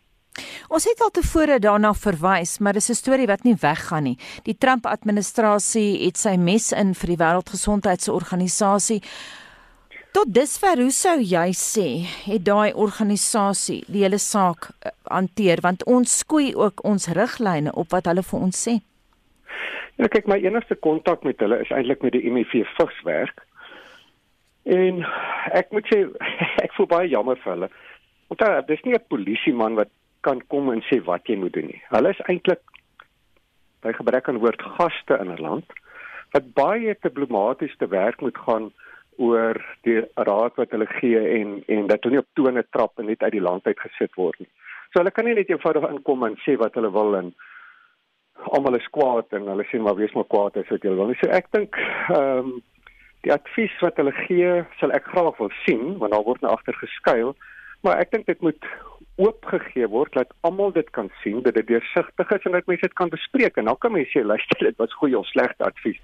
Ons 0.70 0.86
het 0.86 1.02
al 1.02 1.12
tevore 1.12 1.60
daarna 1.60 1.93
verwys, 1.93 2.60
maar 2.60 2.74
dis 2.74 2.89
'n 2.89 2.93
storie 2.93 3.28
wat 3.28 3.43
nie 3.43 3.56
weggaan 3.56 4.04
nie. 4.04 4.18
Die 4.43 4.58
Trump-administrasie 4.58 6.06
het 6.06 6.18
sy 6.18 6.38
mes 6.38 6.72
in 6.72 6.93
vir 6.93 7.08
die 7.08 7.18
Wêreldgesondheidsorganisasie. 7.18 9.02
Tot 10.12 10.34
dusver, 10.34 10.78
hoe 10.82 10.91
sou 10.91 11.20
jy 11.22 11.52
sê 11.54 12.06
het 12.26 12.45
daai 12.45 12.74
organisasie 12.74 13.84
die 13.88 14.02
hele 14.02 14.18
saak 14.18 14.70
uh, 14.70 14.89
hanteer 15.04 15.62
want 15.62 15.84
ons 15.86 16.18
skoei 16.18 16.56
ook 16.56 16.84
ons 16.84 17.08
riglyne 17.08 17.72
op 17.74 17.91
wat 17.91 18.06
hulle 18.06 18.24
vir 18.24 18.39
ons 18.39 18.68
sê. 18.68 18.88
Ja, 20.00 20.08
kyk 20.08 20.30
my 20.32 20.38
enigste 20.39 20.78
kontak 20.80 21.26
met 21.28 21.41
hulle 21.43 21.60
is 21.60 21.72
eintlik 21.76 22.04
met 22.06 22.16
die 22.16 22.32
MEV 22.32 22.62
vigswerk. 22.78 23.41
En 24.64 25.02
ek 25.60 25.74
moet 25.76 25.88
sê 25.91 26.06
ek 26.66 26.76
voel 26.78 26.88
baie 26.88 27.10
jammer 27.12 27.39
vir 27.43 27.52
hulle. 27.56 27.70
Want 28.32 28.43
daar 28.43 28.62
dis 28.68 28.84
nie 28.86 28.95
'n 28.95 29.10
polisieman 29.12 29.76
wat 29.76 29.91
kan 30.24 30.39
kom 30.47 30.72
en 30.72 30.84
sê 30.88 31.02
wat 31.04 31.28
jy 31.28 31.36
moet 31.36 31.54
doen 31.54 31.68
nie. 31.68 31.82
Hulle 31.91 32.14
is 32.16 32.24
eintlik 32.32 32.64
by 33.84 33.91
gebrek 33.95 34.30
aan 34.30 34.39
woord 34.39 34.62
gaste 34.78 35.20
in 35.20 35.32
'n 35.36 35.43
land 35.43 35.68
wat 36.32 36.54
baie 36.54 36.95
diplomaties 37.02 37.76
te 37.78 37.88
werk 37.88 38.22
moet 38.22 38.38
gaan 38.38 38.72
oor 39.18 39.58
die 39.84 40.00
raad 40.16 40.56
wat 40.56 40.72
hulle 40.72 40.88
gee 41.00 41.20
en 41.39 41.64
en 41.68 41.88
dat 41.88 42.04
hulle 42.04 42.16
nie 42.16 42.24
op 42.24 42.36
tone 42.39 42.64
trap 42.72 43.00
en 43.00 43.06
net 43.12 43.24
uit 43.24 43.36
die 43.36 43.47
land 43.50 43.68
uit 43.68 43.80
gesit 43.80 44.16
word 44.16 44.39
nie. 44.39 44.52
So 44.91 45.00
hulle 45.00 45.12
kan 45.12 45.26
nie 45.26 45.36
net 45.36 45.50
eenvoudig 45.50 45.89
inkom 45.89 46.24
en 46.24 46.39
sê 46.45 46.56
wat 46.58 46.76
hulle 46.80 46.91
wil 46.91 47.16
en 47.16 47.34
almal 48.55 48.77
is 48.77 48.89
kwaad 48.95 49.35
en 49.35 49.47
hulle 49.51 49.65
sê 49.69 49.79
maar 49.83 49.97
wees 49.99 50.13
maar 50.15 50.27
kwaad 50.31 50.57
as 50.57 50.69
wat 50.73 50.83
jy 50.85 50.95
wil. 50.95 51.13
So 51.21 51.31
ek 51.35 51.51
dink 51.55 51.79
ehm 52.15 52.39
um, 52.39 52.59
die 53.27 53.33
advies 53.35 53.73
wat 53.83 53.97
hulle 53.99 54.13
gee 54.15 54.51
sal 54.79 54.93
ek 54.95 55.09
graag 55.11 55.35
wil 55.41 55.49
sien 55.65 55.97
want 55.99 56.13
daar 56.15 56.23
word 56.23 56.39
nou 56.41 56.53
agter 56.55 56.77
geskuil, 56.79 57.33
maar 57.83 57.99
ek 57.99 58.13
dink 58.13 58.29
dit 58.31 58.45
moet 58.45 58.69
oopgegee 59.19 59.87
word 59.91 60.13
dat 60.15 60.31
almal 60.47 60.71
dit 60.71 60.87
kan 60.95 61.09
sien 61.23 61.41
dat 61.43 61.57
dit 61.59 61.67
deursigtig 61.67 62.31
is 62.31 62.47
en 62.47 62.55
dat 62.55 62.69
mense 62.71 62.87
dit 62.87 62.95
kan 63.01 63.11
bespreek 63.11 63.59
en 63.59 63.67
dan 63.67 63.77
kan 63.83 63.91
mense 63.91 64.13
sê 64.15 64.23
luister 64.23 64.63
dit 64.63 64.79
was 64.79 64.95
goeie 65.01 65.19
of 65.19 65.27
slegte 65.27 65.67
advies 65.67 65.99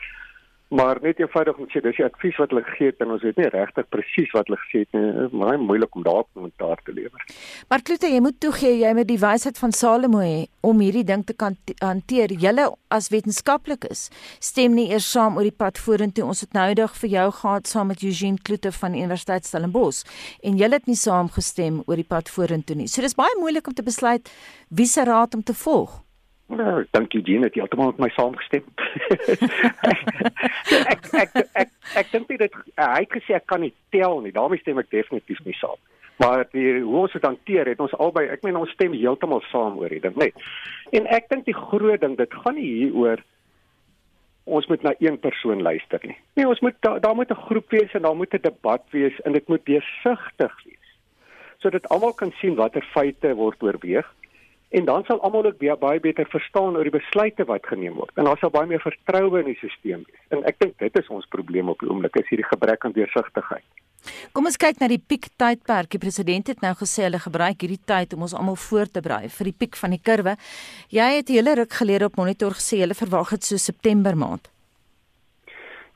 maar 0.75 0.99
net 1.01 1.19
eenvoudig 1.19 1.57
om 1.57 1.67
sê 1.71 1.81
dis 1.83 1.97
die 1.99 2.05
advies 2.05 2.37
wat 2.41 2.51
hulle 2.53 2.63
gegee 2.67 2.91
het 2.91 3.03
en 3.03 3.13
ons 3.15 3.23
weet 3.23 3.37
nie 3.39 3.47
regtig 3.53 3.87
presies 3.93 4.31
wat 4.35 4.49
hulle 4.49 4.59
gesê 4.65 4.83
het 4.83 4.97
nie 4.97 5.39
maar 5.39 5.57
moeilik 5.61 5.95
om 5.95 6.03
daarop 6.05 6.27
kommentaar 6.33 6.81
te 6.83 6.93
lewer. 6.95 7.25
Maar 7.69 7.83
Kloete, 7.85 8.09
jy 8.11 8.21
moet 8.23 8.39
toegee 8.43 8.75
jy 8.81 8.91
met 8.97 9.07
die 9.09 9.19
wysheid 9.21 9.59
van 9.61 9.73
Salomo 9.75 10.23
om 10.65 10.81
hierdie 10.83 11.05
ding 11.07 11.25
te 11.27 11.35
kan 11.37 11.57
hanteer. 11.83 12.33
Julle 12.41 12.67
as 12.93 13.09
wetenskaplikes 13.13 14.07
stem 14.43 14.75
nie 14.77 14.87
eers 14.91 15.07
saam 15.11 15.39
oor 15.39 15.47
die 15.47 15.55
pad 15.55 15.79
vorentoe. 15.81 16.27
Ons 16.27 16.45
het 16.45 16.55
nou 16.57 16.67
eendag 16.71 16.95
vir 17.01 17.13
jou 17.17 17.27
gehad 17.39 17.71
saam 17.71 17.91
met 17.93 18.03
Eugene 18.03 18.41
Kloete 18.41 18.71
van 18.75 18.95
Universiteit 18.95 19.47
Stellenbosch 19.47 20.03
en 20.43 20.59
julle 20.59 20.79
het 20.79 20.89
nie 20.91 20.99
saamgestem 20.99 21.83
oor 21.85 21.99
die 21.99 22.07
pad 22.07 22.31
vorentoe 22.31 22.79
nie. 22.79 22.89
So 22.91 23.05
dis 23.05 23.17
baie 23.17 23.39
moeilik 23.39 23.67
om 23.67 23.77
te 23.77 23.85
besluit 23.85 24.31
wie 24.69 24.89
se 24.89 25.05
raad 25.05 25.35
om 25.35 25.43
te 25.43 25.53
volg. 25.53 26.04
Nou, 26.47 26.85
dankie 26.93 27.21
Jean, 27.25 27.41
het 27.41 27.55
jy 27.57 27.63
altemal 27.65 27.93
met 27.95 28.03
my 28.03 28.09
saamgestem. 28.13 28.65
ek 30.85 31.07
ek 31.23 31.31
ek 31.33 31.37
ek, 31.57 31.71
ek 31.97 32.11
dink 32.11 32.27
dit 32.29 32.57
hy 32.77 33.01
het 33.01 33.13
gesê 33.15 33.37
ek 33.39 33.47
kan 33.49 33.63
nie 33.65 33.73
tel 33.89 34.19
nie. 34.21 34.33
daarmee 34.35 34.61
stem 34.61 34.77
ek 34.79 34.91
definitief 34.93 35.41
nie 35.45 35.57
saam. 35.57 35.79
Maar 36.21 36.45
die 36.53 36.79
hoe 36.83 37.01
ons 37.01 37.15
dit 37.17 37.25
hanteer, 37.25 37.67
het 37.73 37.81
ons 37.81 37.95
albei, 37.99 38.27
ek 38.31 38.45
meen 38.45 38.59
ons 38.59 38.71
stem 38.77 38.93
heeltemal 38.93 39.41
saam 39.49 39.79
oor 39.81 39.89
hierdie 39.89 40.05
ding, 40.05 40.19
net. 40.21 40.45
En 40.95 41.09
ek 41.11 41.31
dink 41.33 41.47
die 41.49 41.57
groot 41.57 41.99
ding, 42.03 42.13
dit 42.19 42.37
gaan 42.43 42.55
nie 42.55 42.67
hieroor 42.67 43.23
ons 44.45 44.67
moet 44.69 44.83
na 44.85 44.93
een 45.01 45.17
persoon 45.17 45.63
luister 45.65 45.99
nie. 46.05 46.15
Nee, 46.37 46.45
ons 46.45 46.61
moet 46.61 46.77
daar 46.85 47.01
daar 47.01 47.15
moet 47.17 47.33
'n 47.33 47.45
groep 47.49 47.73
wees 47.73 47.93
en 47.97 48.05
daar 48.05 48.15
moet 48.15 48.33
'n 48.33 48.45
debat 48.45 48.83
wees 48.93 49.17
en 49.25 49.33
dit 49.33 49.47
moet 49.47 49.65
deursigtig 49.65 50.53
wees. 50.65 50.87
Sodat 51.57 51.89
almal 51.89 52.13
kan 52.13 52.31
sien 52.37 52.55
watter 52.55 52.85
feite 52.93 53.33
word 53.33 53.63
oorweeg 53.63 54.05
en 54.75 54.85
dan 54.85 55.05
sal 55.07 55.21
almal 55.23 55.45
ook 55.45 55.79
baie 55.79 55.99
beter 55.99 56.27
verstaan 56.29 56.75
oor 56.75 56.83
die 56.83 56.97
besluite 56.97 57.45
wat 57.47 57.65
geneem 57.71 57.95
word 58.01 58.11
en 58.19 58.27
daar 58.27 58.39
sal 58.41 58.51
baie 58.51 58.67
meer 58.67 58.83
vertroue 58.83 59.39
in 59.39 59.51
die 59.51 59.57
stelsel 59.61 60.03
wees. 60.03 60.21
En 60.35 60.43
ek 60.49 60.59
dink 60.59 60.77
dit 60.83 60.99
is 60.99 61.11
ons 61.13 61.27
probleem 61.31 61.71
op 61.71 61.79
die 61.79 61.89
oomblik 61.89 62.17
is 62.19 62.27
hierdie 62.29 62.47
gebrek 62.49 62.85
aan 62.85 62.95
deursigtigheid. 62.97 63.65
Kom 64.35 64.45
ons 64.45 64.59
kyk 64.61 64.81
na 64.81 64.89
die 64.91 65.01
piek 65.01 65.29
tydperk. 65.39 65.89
Die 65.95 66.01
president 66.01 66.51
het 66.51 66.61
nou 66.61 66.73
gesê 66.77 67.07
hulle 67.07 67.21
gebruik 67.23 67.63
hierdie 67.63 67.81
tyd 67.89 68.13
om 68.13 68.25
ons 68.27 68.35
almal 68.37 68.59
voor 68.67 68.91
te 68.91 69.01
berei 69.05 69.29
vir 69.37 69.49
die 69.49 69.55
piek 69.63 69.79
van 69.79 69.95
die 69.95 70.01
kurwe. 70.09 70.35
Jy 70.93 71.07
het 71.17 71.29
'n 71.29 71.37
hele 71.39 71.55
ruk 71.61 71.73
gelede 71.73 72.05
op 72.05 72.17
monitor 72.17 72.51
gesê 72.59 72.83
hulle 72.83 72.93
verwag 72.93 73.29
dit 73.29 73.43
so 73.43 73.57
September 73.57 74.15
maand. 74.15 74.51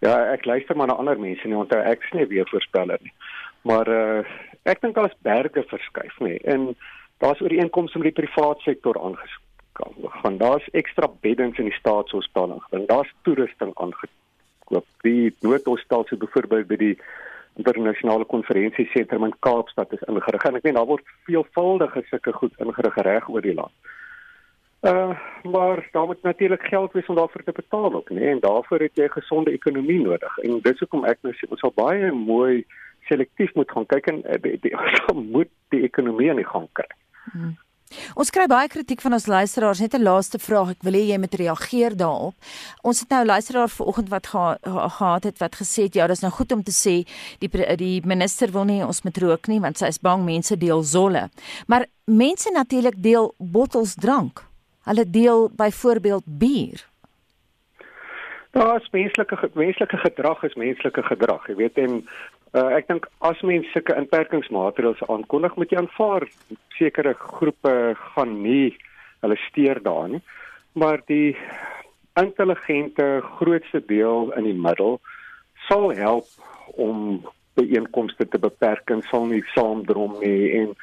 Ja, 0.02 0.32
ek 0.34 0.46
luister 0.46 0.76
maar 0.76 0.88
na 0.88 0.96
ander 0.96 1.20
mense 1.20 1.48
nie, 1.48 1.56
want 1.56 1.74
ek 1.74 2.04
is 2.04 2.14
nie 2.14 2.26
weer 2.26 2.48
voorspeller 2.48 3.00
nie. 3.02 3.14
Maar 3.68 3.88
uh, 3.88 4.24
ek 4.64 4.82
dink 4.82 4.98
al 4.98 5.10
is 5.10 5.18
berge 5.22 5.64
verskuif 5.68 6.20
nie. 6.20 6.40
En 6.48 6.76
daar's 7.20 7.42
ooreenkomste 7.42 8.00
met 8.00 8.16
die 8.16 8.24
private 8.24 8.62
sektor 8.62 9.00
aangeskaaf. 9.00 9.96
Gaan 10.22 10.38
daar's 10.38 10.68
ekstra 10.72 11.08
beddens 11.22 11.58
in 11.58 11.70
die 11.70 11.80
staatshospitale. 11.80 12.60
Dan 12.70 12.86
daar's 12.86 13.14
toerusting 13.22 13.72
aangekoop. 13.76 14.86
Die 15.02 15.36
noodhostel 15.40 16.06
so 16.08 16.18
byvoorbeeld 16.18 16.68
by 16.68 16.76
die 16.76 16.96
internasionale 17.60 18.26
konferensiesentrum 18.26 19.24
in 19.24 19.36
Kaapstad 19.40 19.94
is 19.94 20.04
ingerig. 20.08 20.44
En 20.44 20.60
ek 20.60 20.68
meen 20.68 20.78
daar 20.80 20.90
word 20.90 21.16
veelvuldige 21.28 22.04
sulke 22.10 22.34
goed 22.34 22.60
ingerig 22.64 23.00
reg 23.08 23.30
oor 23.30 23.46
die 23.46 23.56
land. 23.56 23.74
Uh 24.82 25.18
maar 25.44 25.88
daar 25.92 26.06
moet 26.06 26.22
natuurlik 26.22 26.62
geld 26.62 26.92
wees 26.92 27.06
om 27.06 27.16
daarvoor 27.16 27.44
te 27.44 27.52
betaal 27.52 27.94
ook? 27.94 28.10
Nee? 28.10 28.30
En 28.30 28.40
daarvoor 28.40 28.80
het 28.80 28.96
jy 28.96 29.04
'n 29.04 29.20
gesonde 29.20 29.52
ekonomie 29.52 30.02
nodig. 30.02 30.38
En 30.38 30.60
dis 30.62 30.80
hoekom 30.80 31.06
ek 31.06 31.18
nou 31.22 31.34
sê 31.34 31.50
ons 31.50 31.60
sal 31.60 31.72
baie 31.76 32.12
mooi 32.12 32.66
selektief 33.08 33.54
moet 33.54 33.72
gaan 33.72 33.86
kyk 33.86 34.08
en 34.08 34.24
uh, 34.26 34.38
die, 34.42 34.60
die, 34.62 34.72
die, 34.72 35.14
moet 35.36 35.52
die 35.70 35.84
ekonomie 35.84 36.30
aan 36.30 36.42
die 36.42 36.52
gang 36.54 36.68
kry. 36.72 36.88
Hmm. 37.32 37.58
Ons 38.22 38.30
kry 38.30 38.46
baie 38.50 38.70
kritiek 38.70 39.02
van 39.02 39.16
ons 39.18 39.26
luisteraars. 39.26 39.80
Net 39.82 39.96
'n 39.98 40.04
laaste 40.04 40.40
vraag. 40.40 40.70
Ek 40.70 40.84
wil 40.84 40.94
hê 40.94 41.04
jy 41.10 41.18
moet 41.18 41.34
reageer 41.34 41.96
daarop. 41.98 42.36
Ons 42.84 43.00
het 43.00 43.10
nou 43.10 43.22
'n 43.24 43.26
luisteraar 43.26 43.70
vanoggend 43.70 44.10
wat 44.10 44.28
gehad 44.28 44.60
geha 44.62 45.20
het 45.22 45.38
wat 45.40 45.56
gesê 45.56 45.84
het 45.84 45.94
ja, 45.94 46.08
dis 46.08 46.22
nou 46.22 46.32
goed 46.32 46.52
om 46.52 46.64
te 46.64 46.72
sê 46.72 47.08
die 47.40 47.50
die 47.76 48.02
minister 48.06 48.52
wil 48.52 48.66
nie 48.66 48.86
ons 48.86 49.02
met 49.04 49.18
rook 49.18 49.48
nie 49.48 49.60
want 49.60 49.78
sy 49.78 49.88
is 49.88 50.00
bang 50.00 50.24
mense 50.24 50.58
deel 50.58 50.84
zolle. 50.84 51.30
Maar 51.68 51.86
mense 52.06 52.52
natuurlik 52.52 53.02
deel 53.02 53.34
bottels 53.38 53.96
drank. 53.96 54.46
Hulle 54.84 55.10
deel 55.10 55.50
byvoorbeeld 55.56 56.24
bier. 56.26 56.90
Daar 58.52 58.82
is 58.82 58.90
menslike 58.92 59.50
menslike 59.54 59.98
gedrag 59.98 60.44
is 60.44 60.56
menslike 60.56 61.04
gedrag. 61.04 61.48
Jy 61.48 61.56
weet 61.56 61.78
en 61.78 62.08
Uh, 62.50 62.72
ek 62.74 62.88
dink 62.90 63.06
as 63.22 63.42
mense 63.46 63.70
sulke 63.70 63.94
inperkingsmaatreëls 63.94 65.04
aankondig, 65.06 65.56
moet 65.60 65.70
jy 65.70 65.82
aanvaar 65.84 66.26
sekere 66.80 67.14
groepe 67.14 67.74
gaan 68.14 68.40
nie 68.42 68.72
hulle 69.22 69.38
steur 69.46 69.82
daar 69.86 70.08
nie. 70.10 70.22
Maar 70.74 71.04
die 71.06 71.38
intelligente 72.18 73.22
grootste 73.38 73.82
deel 73.86 74.32
in 74.38 74.48
die 74.50 74.58
middel 74.58 74.98
sal 75.68 75.92
help 75.94 76.26
om 76.74 77.22
byeenkomste 77.60 78.26
te 78.26 78.40
beperk 78.42 78.90
en 78.94 79.04
sal 79.12 79.28
nie 79.30 79.44
saamdrom 79.54 80.18
nie 80.24 80.50
en 80.62 80.74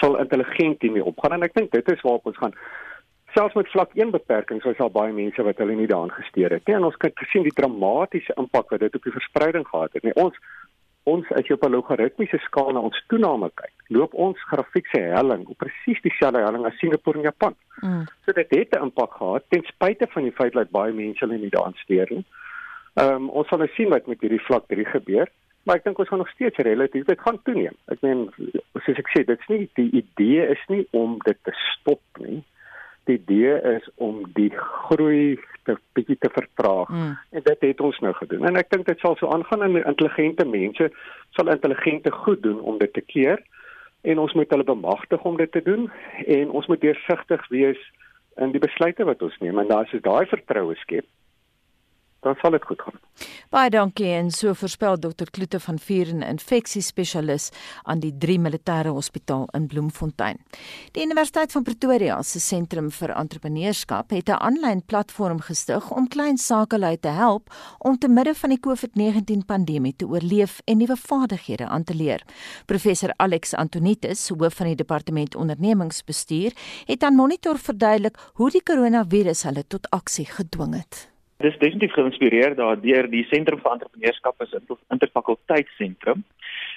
sal 0.00 0.18
intelligent 0.22 0.82
hiermee 0.84 1.04
opgaan. 1.04 1.38
En 1.38 1.46
ek 1.46 1.56
dink 1.56 1.72
dit 1.72 1.90
is 1.90 2.04
waarop 2.04 2.28
ons 2.30 2.38
gaan. 2.42 2.54
Selfs 3.34 3.56
met 3.58 3.70
vlak 3.72 3.96
1 3.98 4.12
beperkings 4.14 4.64
was 4.64 4.78
daar 4.78 4.92
baie 4.92 5.12
mense 5.12 5.42
wat 5.42 5.58
hulle 5.60 5.74
nie 5.76 5.88
daaraan 5.90 6.14
gesteer 6.14 6.54
het 6.54 6.68
nie. 6.68 6.76
En 6.78 6.86
ons 6.88 7.00
kan 7.00 7.12
gesien 7.18 7.44
die 7.44 7.56
dramatiese 7.56 8.36
impak 8.40 8.70
wat 8.72 8.84
dit 8.84 8.94
op 8.94 9.08
die 9.08 9.16
verspreiding 9.16 9.66
gehad 9.68 9.92
het. 9.96 10.06
Nie 10.06 10.14
ons 10.14 10.38
ons 11.06 11.28
as 11.38 11.46
jy 11.46 11.54
op 11.54 11.64
'n 11.64 11.74
logaritmiese 11.74 12.38
skaal 12.44 12.72
na 12.72 12.80
ons 12.80 13.02
toename 13.08 13.50
kyk, 13.54 13.74
loop 13.88 14.14
ons 14.14 14.38
grafiek 14.50 14.86
se 14.90 15.00
helling 15.00 15.46
op 15.46 15.58
presies 15.58 16.02
dieselfde 16.02 16.42
helling 16.42 16.66
as 16.66 16.78
Singapore 16.78 17.18
en 17.18 17.28
Japan. 17.30 17.54
Mm. 17.82 18.04
So 18.24 18.32
dit 18.32 18.50
het 18.50 18.74
'n 18.74 18.82
impak 18.88 19.12
gehad 19.12 19.44
ten 19.48 19.62
spyte 19.62 20.06
van 20.10 20.22
die 20.22 20.32
feit 20.32 20.52
dat 20.52 20.70
baie 20.70 20.92
mense 20.92 21.24
hulle 21.24 21.38
nie 21.38 21.50
daaraan 21.50 21.78
steur 21.84 22.06
nie. 22.10 22.24
Ehm 22.94 23.14
um, 23.14 23.28
ons 23.28 23.48
sal 23.48 23.58
nou 23.58 23.68
sien 23.74 23.88
wat 23.88 24.06
met 24.06 24.20
hierdie 24.20 24.46
vlak 24.48 24.66
3 24.68 24.84
gebeur, 24.84 25.28
maar 25.62 25.76
ek 25.76 25.84
dink 25.84 25.98
ons 25.98 26.08
gaan 26.08 26.18
nog 26.18 26.30
steeds 26.30 26.56
relatief 26.56 27.04
dit 27.04 27.20
gaan 27.20 27.42
toeneem. 27.42 27.76
Ek 27.92 28.00
meen 28.00 28.30
soos 28.84 28.98
ek 28.98 29.10
sê, 29.12 29.24
dit's 29.24 29.48
nie 29.48 29.68
die 29.74 29.90
idee 29.90 30.46
is 30.48 30.62
nie 30.68 30.86
om 30.90 31.18
dit 31.24 31.38
te 31.42 31.52
stop 31.52 32.00
nie. 32.18 32.42
Die 33.06 33.18
idee 33.18 33.56
is 33.76 33.88
om 33.94 34.22
die 34.34 34.50
groei 34.56 35.38
te 35.66 35.76
bietjie 35.98 36.18
te 36.22 36.30
vertraag. 36.32 36.88
Mm. 36.88 37.12
En 37.30 37.44
dit 37.48 37.66
het 37.68 37.80
ons 37.80 37.98
nou 38.04 38.12
gedoen. 38.14 38.46
En 38.46 38.58
ek 38.60 38.70
dink 38.70 38.86
dit 38.86 39.02
sal 39.02 39.16
so 39.18 39.30
aangaan 39.34 39.62
en 39.66 39.78
intelligente 39.82 40.46
mense 40.46 40.90
sal 41.38 41.52
intelligente 41.52 42.10
goed 42.10 42.42
doen 42.42 42.60
om 42.60 42.78
dit 42.78 42.92
te 42.92 43.04
keer 43.04 43.42
en 44.06 44.18
ons 44.22 44.32
moet 44.38 44.50
hulle 44.50 44.66
bemagtig 44.66 45.22
om 45.22 45.36
dit 45.36 45.52
te 45.52 45.62
doen 45.62 45.90
en 46.26 46.50
ons 46.50 46.66
moet 46.66 46.80
deursigtig 46.80 47.48
wees 47.50 47.80
in 48.36 48.52
die 48.54 48.62
besluite 48.62 49.06
wat 49.08 49.22
ons 49.22 49.38
neem 49.42 49.58
en 49.58 49.72
as 49.78 49.90
jy 49.94 50.02
daai 50.04 50.26
vertroue 50.30 50.76
skep 50.82 51.06
dan 52.26 52.36
sal 52.40 52.56
dit 52.56 52.64
goed 52.66 52.82
gaan. 52.82 52.98
Baie 53.54 53.70
dankie 53.70 54.08
en 54.12 54.30
so 54.34 54.52
voorspel 54.58 54.98
dokter 55.00 55.30
Kloete 55.30 55.60
van 55.62 55.78
Vuren 55.80 56.24
infeksiespesialis 56.26 57.48
aan 57.88 58.02
die 58.02 58.12
3 58.24 58.38
Militêre 58.42 58.92
Hospitaal 58.92 59.46
in 59.56 59.68
Bloemfontein. 59.70 60.40
Die 60.96 61.04
Universiteit 61.06 61.54
van 61.54 61.64
Pretoria 61.64 62.18
se 62.22 62.42
sentrum 62.42 62.90
vir 62.98 63.14
entrepreneurskap 63.14 64.10
het 64.10 64.28
'n 64.28 64.42
aanlyn 64.48 64.82
platform 64.84 65.40
gestig 65.40 65.90
om 65.90 66.08
klein 66.08 66.38
sakelui 66.38 66.96
te 67.00 67.08
help 67.08 67.50
om 67.78 67.98
te 67.98 68.08
midde 68.08 68.34
van 68.34 68.50
die 68.50 68.60
COVID-19 68.60 69.46
pandemie 69.46 69.96
te 69.96 70.06
oorleef 70.06 70.60
en 70.64 70.78
nuwe 70.78 70.96
vaardighede 70.96 71.66
aan 71.66 71.84
te 71.84 71.94
leer. 71.94 72.22
Professor 72.66 73.12
Alex 73.16 73.54
Antonitis, 73.54 74.28
hoof 74.28 74.54
van 74.54 74.66
die 74.66 74.74
departement 74.74 75.34
ondernemingsbestuur, 75.34 76.52
het 76.84 77.02
aan 77.02 77.14
Monitor 77.14 77.58
verduidelik 77.58 78.18
hoe 78.32 78.50
die 78.50 78.62
koronavirus 78.62 79.42
hulle 79.42 79.64
tot 79.66 79.90
aksie 79.90 80.26
gedwing 80.26 80.74
het. 80.74 81.15
Dis 81.44 81.58
definitief 81.60 81.92
geïnspireer 81.92 82.54
daardeur 82.56 83.10
die 83.12 83.26
Sentrum 83.28 83.60
vir 83.60 83.72
Entrepreneurskap 83.72 84.40
as 84.40 84.54
'n 84.54 84.78
interfakulteitsentrum. 84.94 86.24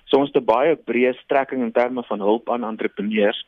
So 0.05 0.17
ons 0.17 0.31
het 0.33 0.41
'n 0.41 0.45
baie 0.45 0.75
breë 0.75 1.13
strekking 1.23 1.61
in 1.61 1.71
terme 1.71 2.03
van 2.03 2.19
hulp 2.19 2.49
aan 2.49 2.63
entrepreneurs. 2.63 3.45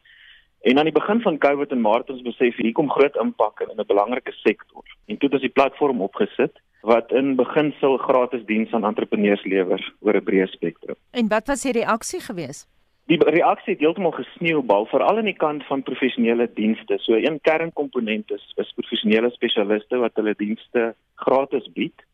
En 0.61 0.77
aan 0.77 0.85
die 0.85 0.99
begin 0.99 1.21
van 1.21 1.37
COVID 1.37 1.71
in 1.71 1.81
Maart 1.81 2.09
ons 2.09 2.21
besef 2.21 2.55
hier 2.55 2.71
kom 2.71 2.89
groot 2.89 3.15
impak 3.15 3.59
in 3.61 3.79
'n 3.79 3.85
belangrike 3.87 4.31
sektor. 4.31 4.83
En 5.07 5.17
toe 5.17 5.27
het 5.27 5.33
ons 5.33 5.41
die 5.41 5.57
platform 5.59 6.01
opgesit 6.01 6.61
wat 6.81 7.11
in 7.11 7.35
beginsel 7.35 7.97
gratis 7.97 8.45
diens 8.45 8.71
aan 8.73 8.85
entrepreneurs 8.85 9.43
lewer 9.43 9.93
oor 9.99 10.15
'n 10.15 10.23
breë 10.23 10.47
spektrum. 10.47 10.95
En 11.11 11.27
wat 11.27 11.47
was 11.47 11.61
die 11.61 11.71
reaksie 11.71 12.19
geweest? 12.19 12.67
Die 13.11 13.19
reaksie 13.19 13.73
het 13.73 13.81
heeltemal 13.83 14.13
gesneeubal 14.15 14.85
veral 14.87 15.17
aan 15.19 15.27
die 15.27 15.35
kant 15.35 15.65
van 15.67 15.81
professionele 15.83 16.45
dienste. 16.55 16.95
So 17.03 17.17
een 17.19 17.41
kernkomponent 17.43 18.31
is 18.31 18.43
is 18.55 18.71
professionele 18.77 19.29
spesialiste 19.33 19.99
wat 19.99 20.15
hulle 20.15 20.31
dienste 20.39 20.93
gratis 21.25 21.67
bied. 21.75 22.05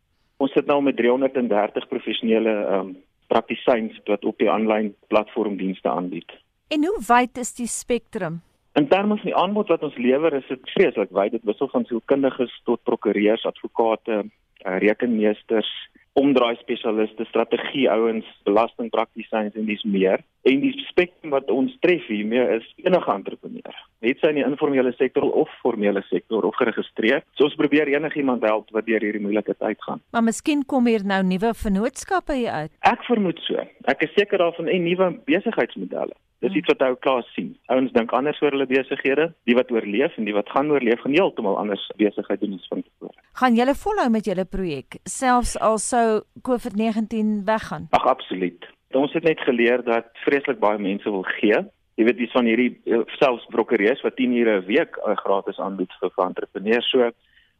Ons 0.41 0.55
sit 0.57 0.65
nou 0.65 0.79
met 0.81 0.97
330 0.97 1.85
professionele 1.91 2.55
ehm 2.63 2.79
um, 2.79 2.95
praktisyns 3.27 3.99
wat 4.07 4.25
op 4.25 4.37
die 4.39 4.49
aanlyn 4.49 4.93
platform 5.11 5.57
dienste 5.59 5.89
aanbied. 5.89 6.31
En 6.73 6.85
hoe 6.87 6.99
wyd 7.07 7.37
is 7.37 7.53
die 7.53 7.67
spektrum? 7.67 8.41
In 8.79 8.87
terme 8.87 9.17
van 9.19 9.29
die 9.29 9.35
aanbod 9.35 9.67
wat 9.67 9.83
ons 9.83 9.97
lewer, 9.97 10.33
is 10.33 10.47
dit 10.47 10.69
vreeslik 10.73 11.11
wyd. 11.11 11.31
Dit 11.31 11.43
wissel 11.43 11.69
van 11.73 11.85
sielkundiges 11.85 12.61
tot 12.63 12.83
prokureurs, 12.83 13.45
advokate, 13.45 14.23
uh, 14.23 14.77
rekenmeesters, 14.79 15.69
omdraai 16.17 16.55
spesialiste, 16.61 17.25
strategie 17.29 17.85
ouens, 17.93 18.25
belastingpraktisyns 18.47 19.55
en 19.57 19.67
dis 19.69 19.83
meer. 19.85 20.23
En 20.47 20.61
die 20.63 20.73
spektrum 20.87 21.33
wat 21.35 21.49
ons 21.53 21.73
tref 21.83 22.05
hiermee 22.09 22.43
is 22.55 22.65
enige 22.85 23.11
entrepreneur. 23.13 23.79
Net 24.05 24.21
sy 24.21 24.31
in 24.31 24.39
die 24.39 24.45
informele 24.47 24.93
sektor 24.97 25.27
of 25.27 25.51
formele 25.61 26.01
sektor 26.09 26.45
of 26.47 26.57
geregistreer. 26.57 27.23
So 27.37 27.49
ons 27.49 27.57
probeer 27.59 27.91
enigiemand 27.91 28.45
help 28.47 28.71
wat 28.75 28.87
deur 28.89 29.03
hierdie 29.03 29.23
moeilike 29.23 29.57
tyd 29.57 29.81
gaan. 29.85 30.01
Maar 30.15 30.25
miskien 30.29 30.63
kom 30.65 30.89
hier 30.89 31.05
nou 31.05 31.21
nuwe 31.27 31.53
vennootskappe 31.57 32.37
hier 32.39 32.63
uit. 32.63 32.73
Ek 32.87 33.03
vermoed 33.09 33.41
so. 33.45 33.67
Ek 33.91 34.07
is 34.07 34.15
seker 34.17 34.41
daarvan 34.41 34.71
en 34.73 34.87
nuwe 34.87 35.11
besigheidsmodelle. 35.29 36.17
Dis 36.45 36.53
iets 36.53 36.69
wat 36.69 36.83
ou 36.85 36.95
klaar 37.01 37.23
sien. 37.33 37.55
Ouens 37.73 37.93
dink 37.95 38.11
anders 38.13 38.39
oor 38.43 38.53
hulle 38.53 38.67
besighede, 38.69 39.31
die 39.49 39.55
wat 39.57 39.71
oorleef 39.73 40.17
en 40.21 40.27
die 40.29 40.35
wat 40.35 40.49
gaan 40.53 40.69
oorleef 40.69 41.01
gaan 41.01 41.15
heeltemal 41.17 41.57
anders 41.57 41.85
besigheid 41.97 42.43
doen 42.43 42.53
as 42.59 42.67
van 42.69 42.83
tevore. 42.85 43.17
Gaan 43.41 43.57
julle 43.57 43.73
volhou 43.75 44.09
met 44.13 44.29
julle 44.29 44.45
projek 44.45 44.99
selfs 45.09 45.55
al 45.69 45.79
sou 45.81 46.21
COVID-19 46.49 47.41
weggaan? 47.47 47.89
Ag 47.97 48.05
absoluut. 48.13 48.69
Ons 48.93 49.17
het 49.17 49.25
net 49.25 49.41
geleer 49.49 49.81
dat 49.85 50.13
vreeslik 50.25 50.61
baie 50.61 50.77
mense 50.77 51.09
wil 51.09 51.25
gee. 51.39 51.63
Jy 51.97 52.05
weet 52.05 52.21
dis 52.21 52.33
van 52.37 52.45
hierdie 52.45 52.69
eh, 52.85 53.01
selfs 53.17 53.49
prokureurs 53.49 54.03
wat 54.05 54.15
10 54.21 54.37
ure 54.37 54.59
'n 54.61 54.65
week 54.69 54.97
uh, 55.01 55.17
gratis 55.17 55.57
aanbied 55.59 55.91
vir 55.99 56.25
entrepreneurs. 56.25 56.89
So 56.93 57.09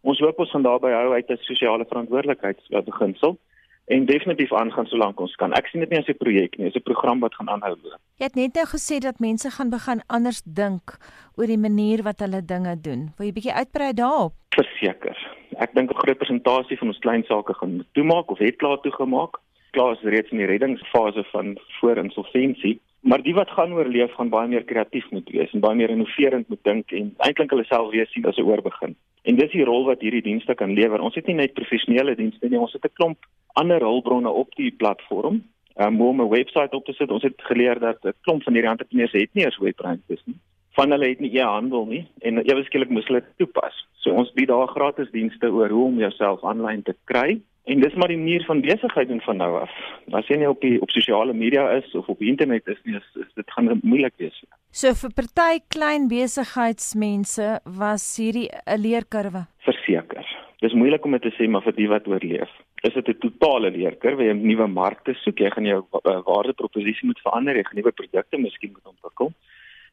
ons 0.02 0.20
hoop 0.22 0.40
ons 0.40 0.52
gaan 0.54 0.64
daarby 0.70 0.94
hou 0.94 1.14
uit 1.14 1.30
'n 1.30 1.42
sosiale 1.50 1.86
verantwoordelikheidsbeginsel 1.90 3.40
en 3.88 4.06
definitief 4.06 4.54
aangaan 4.54 4.86
solank 4.86 5.20
ons 5.24 5.36
kan. 5.40 5.54
Ek 5.56 5.70
sien 5.72 5.84
dit 5.84 5.90
nie 5.90 6.00
as 6.00 6.10
'n 6.12 6.18
projek 6.20 6.58
nie, 6.58 6.68
dis 6.68 6.76
'n 6.76 6.84
program 6.90 7.20
wat 7.20 7.36
gaan 7.36 7.50
aanhou 7.50 7.76
loop. 7.84 8.00
Jy 8.20 8.26
het 8.26 8.36
net 8.36 8.54
nou 8.56 8.66
gesê 8.66 9.00
dat 9.00 9.20
mense 9.20 9.50
gaan 9.50 9.70
begin 9.70 10.02
anders 10.08 10.42
dink 10.44 10.98
oor 11.36 11.48
die 11.48 11.58
manier 11.58 12.04
wat 12.04 12.20
hulle 12.20 12.42
dinge 12.42 12.76
doen. 12.82 13.14
Wil 13.18 13.28
jy 13.28 13.34
bietjie 13.34 13.54
uitbrei 13.54 13.94
daarop? 13.94 14.34
Verseker. 14.50 15.18
Ek 15.58 15.74
dink 15.74 15.92
'n 15.92 16.02
groot 16.04 16.18
persentasie 16.18 16.78
van 16.78 16.88
ons 16.88 17.00
klein 17.00 17.24
sake 17.24 17.54
gaan 17.54 17.86
toemaak 17.94 18.32
of 18.32 18.40
het 18.40 18.58
klaar 18.58 18.80
toegemaak. 18.82 19.38
Klaar 19.72 19.94
is 19.94 20.02
reeds 20.02 20.32
in 20.32 20.38
die 20.38 20.48
reddingsfase 20.48 21.24
van 21.32 21.58
voor 21.80 21.98
insolventie. 21.98 22.80
Maar 23.08 23.22
die 23.24 23.34
wat 23.34 23.50
gaan 23.50 23.74
oorleef 23.74 24.12
gaan 24.14 24.30
baie 24.30 24.48
meer 24.52 24.64
kreatief 24.68 25.06
moet 25.16 25.30
wees 25.32 25.52
en 25.56 25.62
baie 25.64 25.76
meer 25.80 25.94
innoverend 25.94 26.50
moet 26.52 26.64
dink 26.68 26.92
en 26.92 27.14
eintlik 27.24 27.54
hulle 27.54 27.64
self 27.70 27.92
weer 27.94 28.08
sien 28.12 28.26
as 28.28 28.36
'n 28.38 28.44
oorbegin. 28.44 28.96
En 29.24 29.36
dis 29.36 29.52
die 29.52 29.64
rol 29.64 29.86
wat 29.86 30.02
hierdie 30.02 30.22
dienste 30.22 30.56
kan 30.56 30.74
lewer. 30.74 31.00
Ons 31.00 31.16
het 31.16 31.28
nie 31.28 31.36
net 31.36 31.54
professionele 31.54 32.16
dienste 32.16 32.50
nie, 32.50 32.60
ons 32.60 32.74
het 32.74 32.84
'n 32.84 32.94
klomp 32.94 33.18
ander 33.54 33.80
hulpbronne 33.80 34.30
op 34.30 34.56
die 34.56 34.72
platform. 34.72 35.44
Um, 35.76 36.02
om 36.02 36.22
'n 36.22 36.30
webwerf 36.30 36.72
op 36.72 36.86
te 36.86 36.94
sit. 36.94 37.12
Ons 37.12 37.24
het 37.24 37.42
geleer 37.42 37.80
dat 37.80 38.06
'n 38.06 38.14
klomp 38.22 38.44
van 38.44 38.54
hierdie 38.54 38.72
entrepreneurs 38.72 39.12
het 39.12 39.34
nie 39.34 39.46
eens 39.46 39.58
webwerwe 39.58 40.18
nie. 40.26 40.40
Van 40.78 40.94
hulle 40.94 41.10
het 41.10 41.22
nie 41.24 41.34
e-handel 41.34 41.86
nie 41.90 42.04
en 42.22 42.42
ewe 42.44 42.64
skielik 42.68 42.92
moes 42.94 43.08
hulle 43.10 43.24
dit 43.26 43.38
toepas. 43.42 43.76
So 44.04 44.14
ons 44.14 44.30
bied 44.38 44.52
daar 44.52 44.70
gratis 44.70 45.10
dienste 45.12 45.50
oor 45.50 45.74
hoe 45.74 45.86
om 45.90 46.02
jouself 46.04 46.44
aanlyn 46.46 46.84
te 46.86 46.94
kry. 47.10 47.40
En 47.68 47.82
dis 47.84 47.96
maar 48.00 48.08
die 48.08 48.20
manier 48.20 48.46
van 48.48 48.62
besigheid 48.64 49.10
doen 49.10 49.20
van 49.26 49.42
nou 49.42 49.50
af. 49.60 49.72
As 50.16 50.30
jy 50.32 50.38
nie 50.40 50.48
op 50.48 50.62
die 50.64 50.78
op 50.82 50.94
sosiale 50.96 51.34
media 51.36 51.66
is 51.76 51.90
of 52.00 52.08
op 52.08 52.22
die 52.24 52.30
internet 52.32 52.70
is 52.72 52.80
nie, 52.86 52.96
is, 52.96 53.10
is 53.26 53.34
dit 53.36 53.52
gaan 53.56 53.68
moeilik 53.82 54.14
wees. 54.24 54.38
So 54.72 54.94
vir 55.02 55.12
party 55.18 55.60
klein 55.76 56.08
besigheidsmense 56.14 57.50
was 57.82 58.06
hierdie 58.22 58.48
'n 58.64 58.80
leerkurwe. 58.86 59.48
Verseker. 59.68 60.24
Dis 60.62 60.74
moeilik 60.74 61.06
om 61.06 61.20
te 61.20 61.34
sê 61.36 61.50
maar 61.50 61.66
vir 61.66 61.76
die 61.76 61.90
wat 61.90 62.08
oorleef 62.08 62.54
is 62.88 62.94
dit 62.94 63.08
'n 63.08 63.20
totale 63.20 63.72
leerkurwe. 63.72 64.24
Jy 64.24 64.34
moet 64.34 64.50
nuwe 64.52 64.68
markte 64.68 65.14
soek, 65.14 65.40
jy 65.40 65.50
gaan 65.50 65.66
jou 65.66 65.82
uh, 65.82 66.22
waardeproposisie 66.24 67.08
moet 67.08 67.20
verander, 67.20 67.56
jy 67.56 67.64
gaan 67.64 67.80
nuwe 67.82 67.92
produkte 67.92 68.38
miskien 68.38 68.72
moet 68.72 68.94
ontwikkel. 68.94 69.34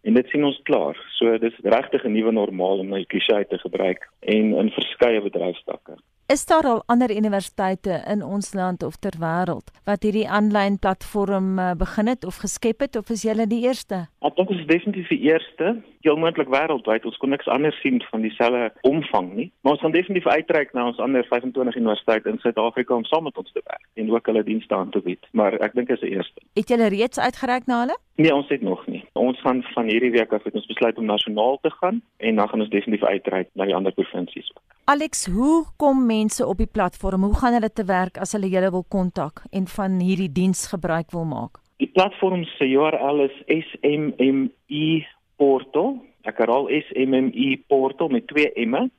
En 0.04 0.14
dit 0.14 0.28
sien 0.28 0.44
ons 0.44 0.60
klaar. 0.68 0.98
So 1.16 1.38
dis 1.38 1.60
regtig 1.62 2.04
'n 2.04 2.12
nuwe 2.12 2.32
normaal 2.32 2.78
om 2.78 2.88
my 2.88 3.04
klisjé 3.04 3.44
te 3.48 3.58
gebruik 3.58 4.08
en 4.20 4.52
in 4.62 4.70
verskeie 4.70 5.20
bedryfstakke. 5.20 5.96
Is 6.26 6.46
daar 6.46 6.64
al 6.64 6.82
ander 6.86 7.16
universiteite 7.16 8.02
in 8.08 8.22
ons 8.22 8.54
land 8.54 8.82
of 8.82 8.96
ter 8.96 9.12
wêreld 9.20 9.68
wat 9.84 10.06
hierdie 10.06 10.24
aanlyn 10.24 10.78
platform 10.80 11.58
uh, 11.58 11.74
begin 11.76 12.06
het 12.08 12.24
of 12.24 12.38
geskep 12.40 12.80
het 12.80 12.96
of 12.96 13.10
is 13.12 13.26
julle 13.28 13.44
die 13.46 13.60
eerste? 13.66 13.98
Ek 14.24 14.38
dink 14.38 14.48
ons 14.48 14.62
is 14.62 14.70
definitief 14.70 15.10
die 15.12 15.18
eerste 15.28 15.74
heel 16.00 16.16
moontlik 16.16 16.48
wêreldwyd. 16.48 17.04
Ons 17.04 17.18
kon 17.20 17.28
niks 17.32 17.50
anders 17.52 17.76
sien 17.82 18.00
van 18.08 18.24
dieselfde 18.24 18.70
omvang 18.88 19.28
nie. 19.34 19.46
Maar 19.60 19.76
ons 19.76 19.82
gaan 19.84 19.92
definitief 19.92 20.30
uitreik 20.32 20.72
na 20.72 20.86
ons 20.88 21.02
ander 21.04 21.26
25 21.28 21.76
universiteite 21.76 22.32
in 22.32 22.40
Suid-Afrika 22.40 22.96
om 22.96 23.04
saam 23.04 23.28
met 23.28 23.36
ons 23.40 23.52
te 23.52 23.60
werk 23.60 23.84
en 24.00 24.12
ook 24.14 24.30
hulle 24.32 24.44
dienste 24.48 24.74
aan 24.74 24.94
te 24.96 25.04
bied. 25.04 25.28
Maar 25.36 25.58
ek 25.60 25.76
dink 25.76 25.92
dit 25.92 26.00
is 26.00 26.06
die 26.06 26.14
eerste. 26.16 26.44
Het 26.56 26.72
julle 26.72 26.88
reeds 26.94 27.20
uitgereik 27.20 27.68
na 27.68 27.82
hulle? 27.82 27.98
Nee, 28.16 28.32
ons 28.32 28.48
het 28.48 28.64
nog 28.64 28.80
nie. 28.88 29.02
Ons 29.12 29.40
gaan 29.44 29.60
van 29.74 29.92
hierdie 29.92 30.14
week 30.16 30.32
af 30.32 30.48
het 30.48 30.56
ons 30.56 30.72
besluit 30.72 30.96
om 30.96 31.12
nasionaal 31.12 31.60
te 31.60 31.72
gaan 31.82 32.00
en 32.16 32.40
dan 32.40 32.48
gaan 32.48 32.64
ons 32.64 32.72
definitief 32.72 33.04
uitreik 33.04 33.52
na 33.52 33.68
die 33.68 33.76
ander 33.76 33.92
provinsies 33.92 34.48
ook. 34.56 34.64
Alex, 34.84 35.26
hoe 35.32 35.64
kom 35.80 36.02
mense 36.06 36.44
op 36.46 36.58
die 36.60 36.68
platform? 36.68 37.22
Hoe 37.22 37.36
gaan 37.40 37.54
hulle 37.56 37.70
te 37.72 37.86
werk 37.88 38.18
as 38.20 38.34
hulle 38.36 38.50
julle 38.52 38.68
wil 38.70 38.82
kontak 38.92 39.40
en 39.48 39.64
van 39.76 39.94
hierdie 39.96 40.28
diens 40.28 40.66
gebruik 40.68 41.14
wil 41.16 41.24
maak? 41.24 41.56
Die 41.80 41.88
platform 41.88 42.42
se 42.58 42.68
URL 42.68 43.22
is 43.24 43.38
SMME 43.70 45.06
portal. 45.40 45.96
Ek 46.28 46.36
herhaal 46.42 46.68
SMME 46.68 47.48
portal 47.72 48.12
met 48.12 48.28
twee 48.28 48.66
M'e. 48.68 48.90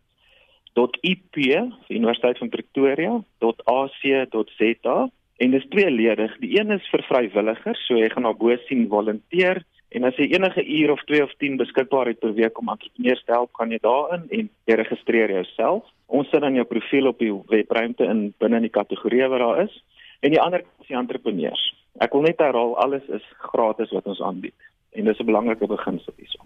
.ip 0.74 1.38
Universiteit 1.38 2.42
van 2.42 2.50
Pretoria 2.50 3.14
.ac.za 3.46 4.98
en 5.38 5.52
dit 5.54 5.62
is 5.62 5.70
tweeledig. 5.70 6.34
Die 6.42 6.58
een 6.58 6.74
is 6.74 6.90
vir 6.90 7.06
vrywilligers, 7.12 7.86
so 7.86 8.02
jy 8.02 8.10
gaan 8.10 8.26
daar 8.26 8.42
bo 8.42 8.58
sien 8.66 8.88
volunteer 8.90 9.62
en 9.90 10.04
as 10.04 10.18
jy 10.20 10.30
enige 10.34 10.66
uur 10.66 10.92
of 10.92 11.04
2 11.10 11.24
of 11.24 11.34
10 11.38 11.58
beskikbaar 11.58 12.08
het 12.12 12.20
per 12.20 12.34
week 12.34 12.58
om 12.60 12.70
entrepreneurs 12.70 13.24
te 13.24 13.32
help, 13.32 13.54
gaan 13.54 13.72
jy 13.72 13.80
daarin 13.82 14.26
en 14.30 14.50
jy 14.66 14.76
registreer 14.76 15.32
jouself. 15.32 15.84
Ons 16.08 16.30
sit 16.30 16.42
dan 16.42 16.56
jou 16.56 16.66
profiel 16.66 17.08
op 17.08 17.20
die 17.20 17.32
webruimte 17.52 18.04
in 18.04 18.34
binne 18.40 18.62
in 18.62 18.68
die 18.68 18.78
kategorie 18.80 19.24
wat 19.28 19.40
daar 19.40 19.64
is 19.64 19.84
en 20.22 20.34
die 20.34 20.42
ander 20.42 20.66
is 20.82 20.88
die 20.88 20.98
entrepreneurs. 20.98 21.64
Ek 22.02 22.14
wil 22.14 22.26
net 22.28 22.42
herhaal 22.44 22.76
alles 22.84 23.06
is 23.14 23.24
gratis 23.52 23.94
wat 23.96 24.06
ons 24.06 24.22
aanbied 24.22 24.56
en 24.96 25.06
dis 25.06 25.20
'n 25.20 25.26
belangrike 25.26 25.68
beginsel 25.68 26.14
hierso. 26.18 26.44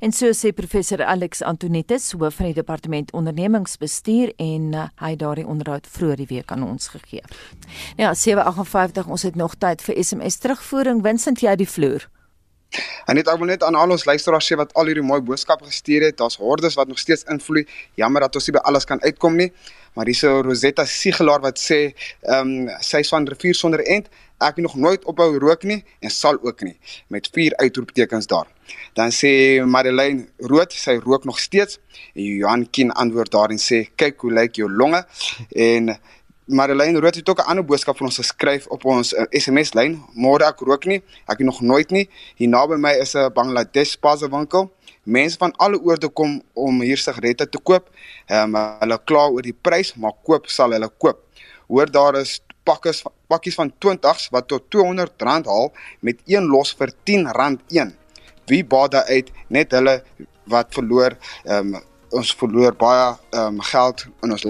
En 0.00 0.12
so 0.12 0.32
sê 0.32 0.52
professor 0.52 1.04
Alex 1.04 1.42
Antonitis, 1.42 2.12
hoof 2.12 2.34
van 2.34 2.46
die 2.50 2.54
departement 2.54 3.12
ondernemingsbestuur 3.12 4.32
en 4.36 4.72
uh, 4.72 4.88
hy 5.00 5.10
het 5.14 5.18
daardie 5.18 5.46
onderhoud 5.46 5.86
vroeër 5.86 6.16
die 6.16 6.30
week 6.36 6.52
aan 6.52 6.62
ons 6.66 6.88
gegee. 6.88 7.22
Nou 7.96 8.08
ja, 8.08 8.14
758, 8.14 9.06
ons 9.06 9.22
het 9.22 9.34
nog 9.34 9.54
tyd 9.54 9.82
vir 9.82 10.04
SMS 10.04 10.38
terugvoering. 10.38 11.02
Winsent 11.02 11.40
jy 11.40 11.56
die 11.56 11.68
vloer. 11.68 12.08
En 13.06 13.18
net 13.18 13.28
ek 13.28 13.38
wil 13.38 13.50
net 13.52 13.62
aan 13.62 13.76
al 13.78 13.94
ons 13.94 14.04
luisteraars 14.08 14.50
sê 14.52 14.58
wat 14.60 14.74
al 14.74 14.90
hierdie 14.90 15.06
mooi 15.06 15.20
boodskappe 15.20 15.68
gestuur 15.68 16.08
het. 16.08 16.18
Daar's 16.18 16.36
hordes 16.40 16.76
wat 16.78 16.88
nog 16.88 16.98
steeds 16.98 17.24
invloei. 17.30 17.66
Jammer 18.00 18.26
dat 18.26 18.36
ons 18.36 18.46
nie 18.48 18.56
by 18.56 18.62
alles 18.70 18.88
kan 18.88 19.02
uitkom 19.02 19.36
nie. 19.36 19.50
Maar 19.94 20.08
dis 20.10 20.22
Rosetta 20.22 20.84
Sigelaar 20.90 21.42
wat 21.44 21.60
sê, 21.62 21.94
ehm 22.26 22.54
um, 22.66 22.70
sy's 22.82 23.12
van 23.14 23.28
rivier 23.30 23.54
sonder 23.54 23.84
end. 23.84 24.08
Ek 24.42 24.58
het 24.58 24.64
nog 24.66 24.74
nooit 24.74 25.04
ophou 25.06 25.38
rook 25.38 25.62
nie 25.62 25.84
en 26.02 26.10
sal 26.10 26.40
ook 26.42 26.64
nie 26.66 26.74
met 27.08 27.28
vier 27.32 27.54
uitroeptekens 27.62 28.26
daar. 28.26 28.48
Dan 28.98 29.12
sê 29.14 29.62
Madeleine 29.62 30.26
Rood, 30.38 30.72
sy 30.72 30.96
rook 31.04 31.24
nog 31.24 31.38
steeds. 31.38 31.78
En 32.14 32.22
Johan 32.24 32.66
Kien 32.70 32.90
antwoord 32.90 33.30
daar 33.30 33.50
en 33.54 33.60
sê, 33.62 33.86
"Kyk 33.94 34.20
hoe 34.20 34.32
lyk 34.32 34.56
jou 34.56 34.70
longe." 34.70 35.06
En 35.52 35.98
Madeleine 36.46 37.00
Rood 37.00 37.14
het 37.14 37.28
ook 37.28 37.38
'n 37.38 37.48
ander 37.48 37.64
boodskap 37.64 37.96
vir 37.96 38.06
ons 38.06 38.16
geskryf 38.16 38.66
op 38.66 38.84
ons 38.84 39.12
uh, 39.12 39.20
eh, 39.20 39.40
SMS 39.40 39.72
lyn. 39.72 40.02
Môre 40.14 40.44
ek 40.44 40.60
rook 40.60 40.84
nie, 40.84 41.02
ek 41.26 41.38
nog 41.38 41.60
nooit 41.60 41.90
nie. 41.90 42.08
Hier 42.36 42.48
naby 42.48 42.76
my 42.76 42.92
is 42.92 43.14
'n 43.14 43.32
Bangladesh 43.32 43.90
spaza 43.90 44.28
winkel. 44.28 44.70
Mense 45.02 45.38
van 45.38 45.52
alle 45.56 45.80
oorde 45.80 46.08
kom 46.08 46.42
om 46.52 46.80
hier 46.80 46.98
sigarette 46.98 47.48
te 47.48 47.58
koop. 47.58 47.88
Ehm 48.26 48.54
um, 48.54 48.76
hulle 48.80 48.98
kla 49.04 49.28
oor 49.28 49.42
die 49.42 49.56
prys, 49.60 49.94
maar 49.94 50.12
koop 50.22 50.46
sal 50.46 50.70
hulle 50.70 50.90
koop. 50.98 51.18
Hoor 51.66 51.90
daar 51.90 52.14
is 52.20 52.40
pakkies 52.64 53.02
pakkies 53.26 53.54
van 53.54 53.72
20s 53.78 54.28
wat 54.30 54.48
tot 54.48 54.62
R200 54.62 55.44
haal 55.44 55.72
met 56.00 56.20
een 56.26 56.44
los 56.44 56.74
vir 56.74 56.92
R10 56.92 57.58
een. 57.68 57.96
Wie 58.46 58.64
baat 58.64 58.90
daar 58.90 59.04
uit? 59.04 59.30
Net 59.48 59.72
hulle 59.72 60.02
wat 60.44 60.66
verloor. 60.74 61.16
Ehm 61.44 61.74
um, 61.74 61.82
ons 62.10 62.34
verloor 62.34 62.76
baie 62.76 63.16
ehm 63.30 63.46
um, 63.46 63.60
geld 63.60 64.06
in 64.22 64.32
ons 64.32 64.44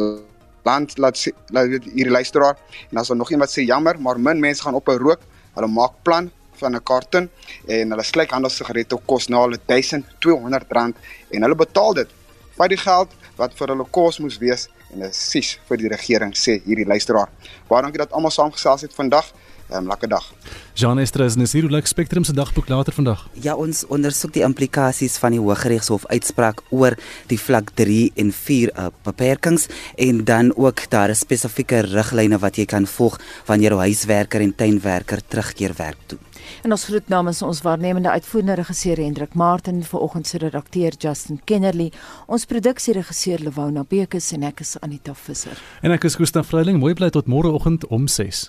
land 0.65 0.99
laat 0.99 1.19
sê 1.19 1.33
laat 1.53 1.69
weet 1.69 1.85
hierdie 1.93 2.13
luisteraar. 2.13 2.57
En 2.91 2.99
as 2.99 3.09
daar 3.09 3.17
nog 3.17 3.31
iemand 3.31 3.51
sê 3.51 3.65
jammer 3.65 4.01
maar 4.01 4.21
min 4.21 4.41
mense 4.41 4.63
gaan 4.63 4.75
op 4.75 4.89
'n 4.89 4.99
rook. 4.99 5.21
Hulle 5.55 5.69
maak 5.69 6.03
plan 6.03 6.31
van 6.61 6.75
'n 6.75 6.83
karton 6.83 7.31
en 7.67 7.91
hulle 7.91 8.03
slyk 8.03 8.31
handel 8.31 8.51
sigarette 8.51 8.97
kos 9.07 9.29
na 9.29 9.41
hulle 9.43 9.59
R1200 9.59 10.95
en 11.31 11.43
hulle 11.43 11.55
betaal 11.55 11.95
dit 11.95 12.09
vat 12.57 12.69
die 12.69 12.79
geld 12.79 13.11
wat 13.37 13.55
vir 13.59 13.69
hulle 13.69 13.87
kos 13.91 14.19
moes 14.19 14.39
wees. 14.39 14.69
En 14.93 15.01
dit 15.01 15.11
is 15.11 15.31
sies 15.31 15.59
vir 15.69 15.77
die 15.77 15.89
regering 15.89 16.33
sê 16.35 16.61
hierdie 16.65 16.87
luisteraar. 16.87 17.29
Baie 17.69 17.83
dankie 17.83 17.99
dat 17.99 18.13
almal 18.13 18.31
saamgesels 18.31 18.81
het 18.87 18.95
vandag 18.95 19.33
'n 19.69 19.77
um, 19.77 19.87
lekker 19.87 20.09
dag. 20.09 20.33
Jean 20.75 20.99
Estres 20.99 21.37
is 21.37 21.53
hier 21.53 21.65
op 21.65 21.87
Spectrum 21.87 22.25
se 22.25 22.33
dagboek 22.33 22.69
later 22.69 22.93
vandag. 22.93 23.29
Ja, 23.33 23.55
ons 23.55 23.87
ondersoek 23.87 24.33
die 24.33 24.43
implikasies 24.43 25.17
van 25.17 25.31
die 25.31 25.41
Hooggeregshof 25.41 26.07
uitspraak 26.07 26.63
oor 26.71 26.97
die 27.27 27.39
vlak 27.39 27.71
3 27.75 28.13
en 28.15 28.33
4 28.33 28.71
uh, 28.77 28.87
beperkings 29.03 29.69
en 29.97 30.25
dan 30.25 30.57
ook 30.57 30.91
daar 30.91 31.11
is 31.11 31.19
spesifieke 31.19 31.81
riglyne 31.81 32.39
wat 32.39 32.57
jy 32.57 32.65
kan 32.65 32.87
volg 32.87 33.21
wanneer 33.47 33.71
jou 33.71 33.81
huiswerker 33.81 34.41
en 34.41 34.55
tuinwerker 34.55 35.21
terugkeer 35.29 35.75
werk 35.77 35.99
toe. 36.07 36.19
En 36.63 36.71
ons 36.71 36.85
groet 36.85 37.09
namens 37.09 37.43
ons 37.43 37.63
waarnemende 37.63 38.11
uitvoerende 38.11 38.55
regisseur 38.55 39.01
Hendrik 39.01 39.35
Martin 39.35 39.83
vir 39.85 40.01
oggend 40.01 40.27
se 40.27 40.39
redakteur 40.39 40.97
Justin 40.99 41.41
Kennerly, 41.45 41.91
ons 42.27 42.47
produksieregisseur 42.51 43.45
Lewona 43.45 43.85
Bekes 43.89 44.33
en 44.37 44.47
ek 44.51 44.65
is 44.65 44.77
Anita 44.81 45.15
Visser. 45.15 45.61
En 45.83 45.95
ek 45.95 46.05
is 46.09 46.19
Gustaf 46.21 46.53
Vreiling, 46.53 46.81
mooi 46.81 46.95
bly 46.95 47.11
tot 47.15 47.31
môre 47.31 47.53
oggend 47.53 47.87
om 47.89 48.09
6. 48.09 48.49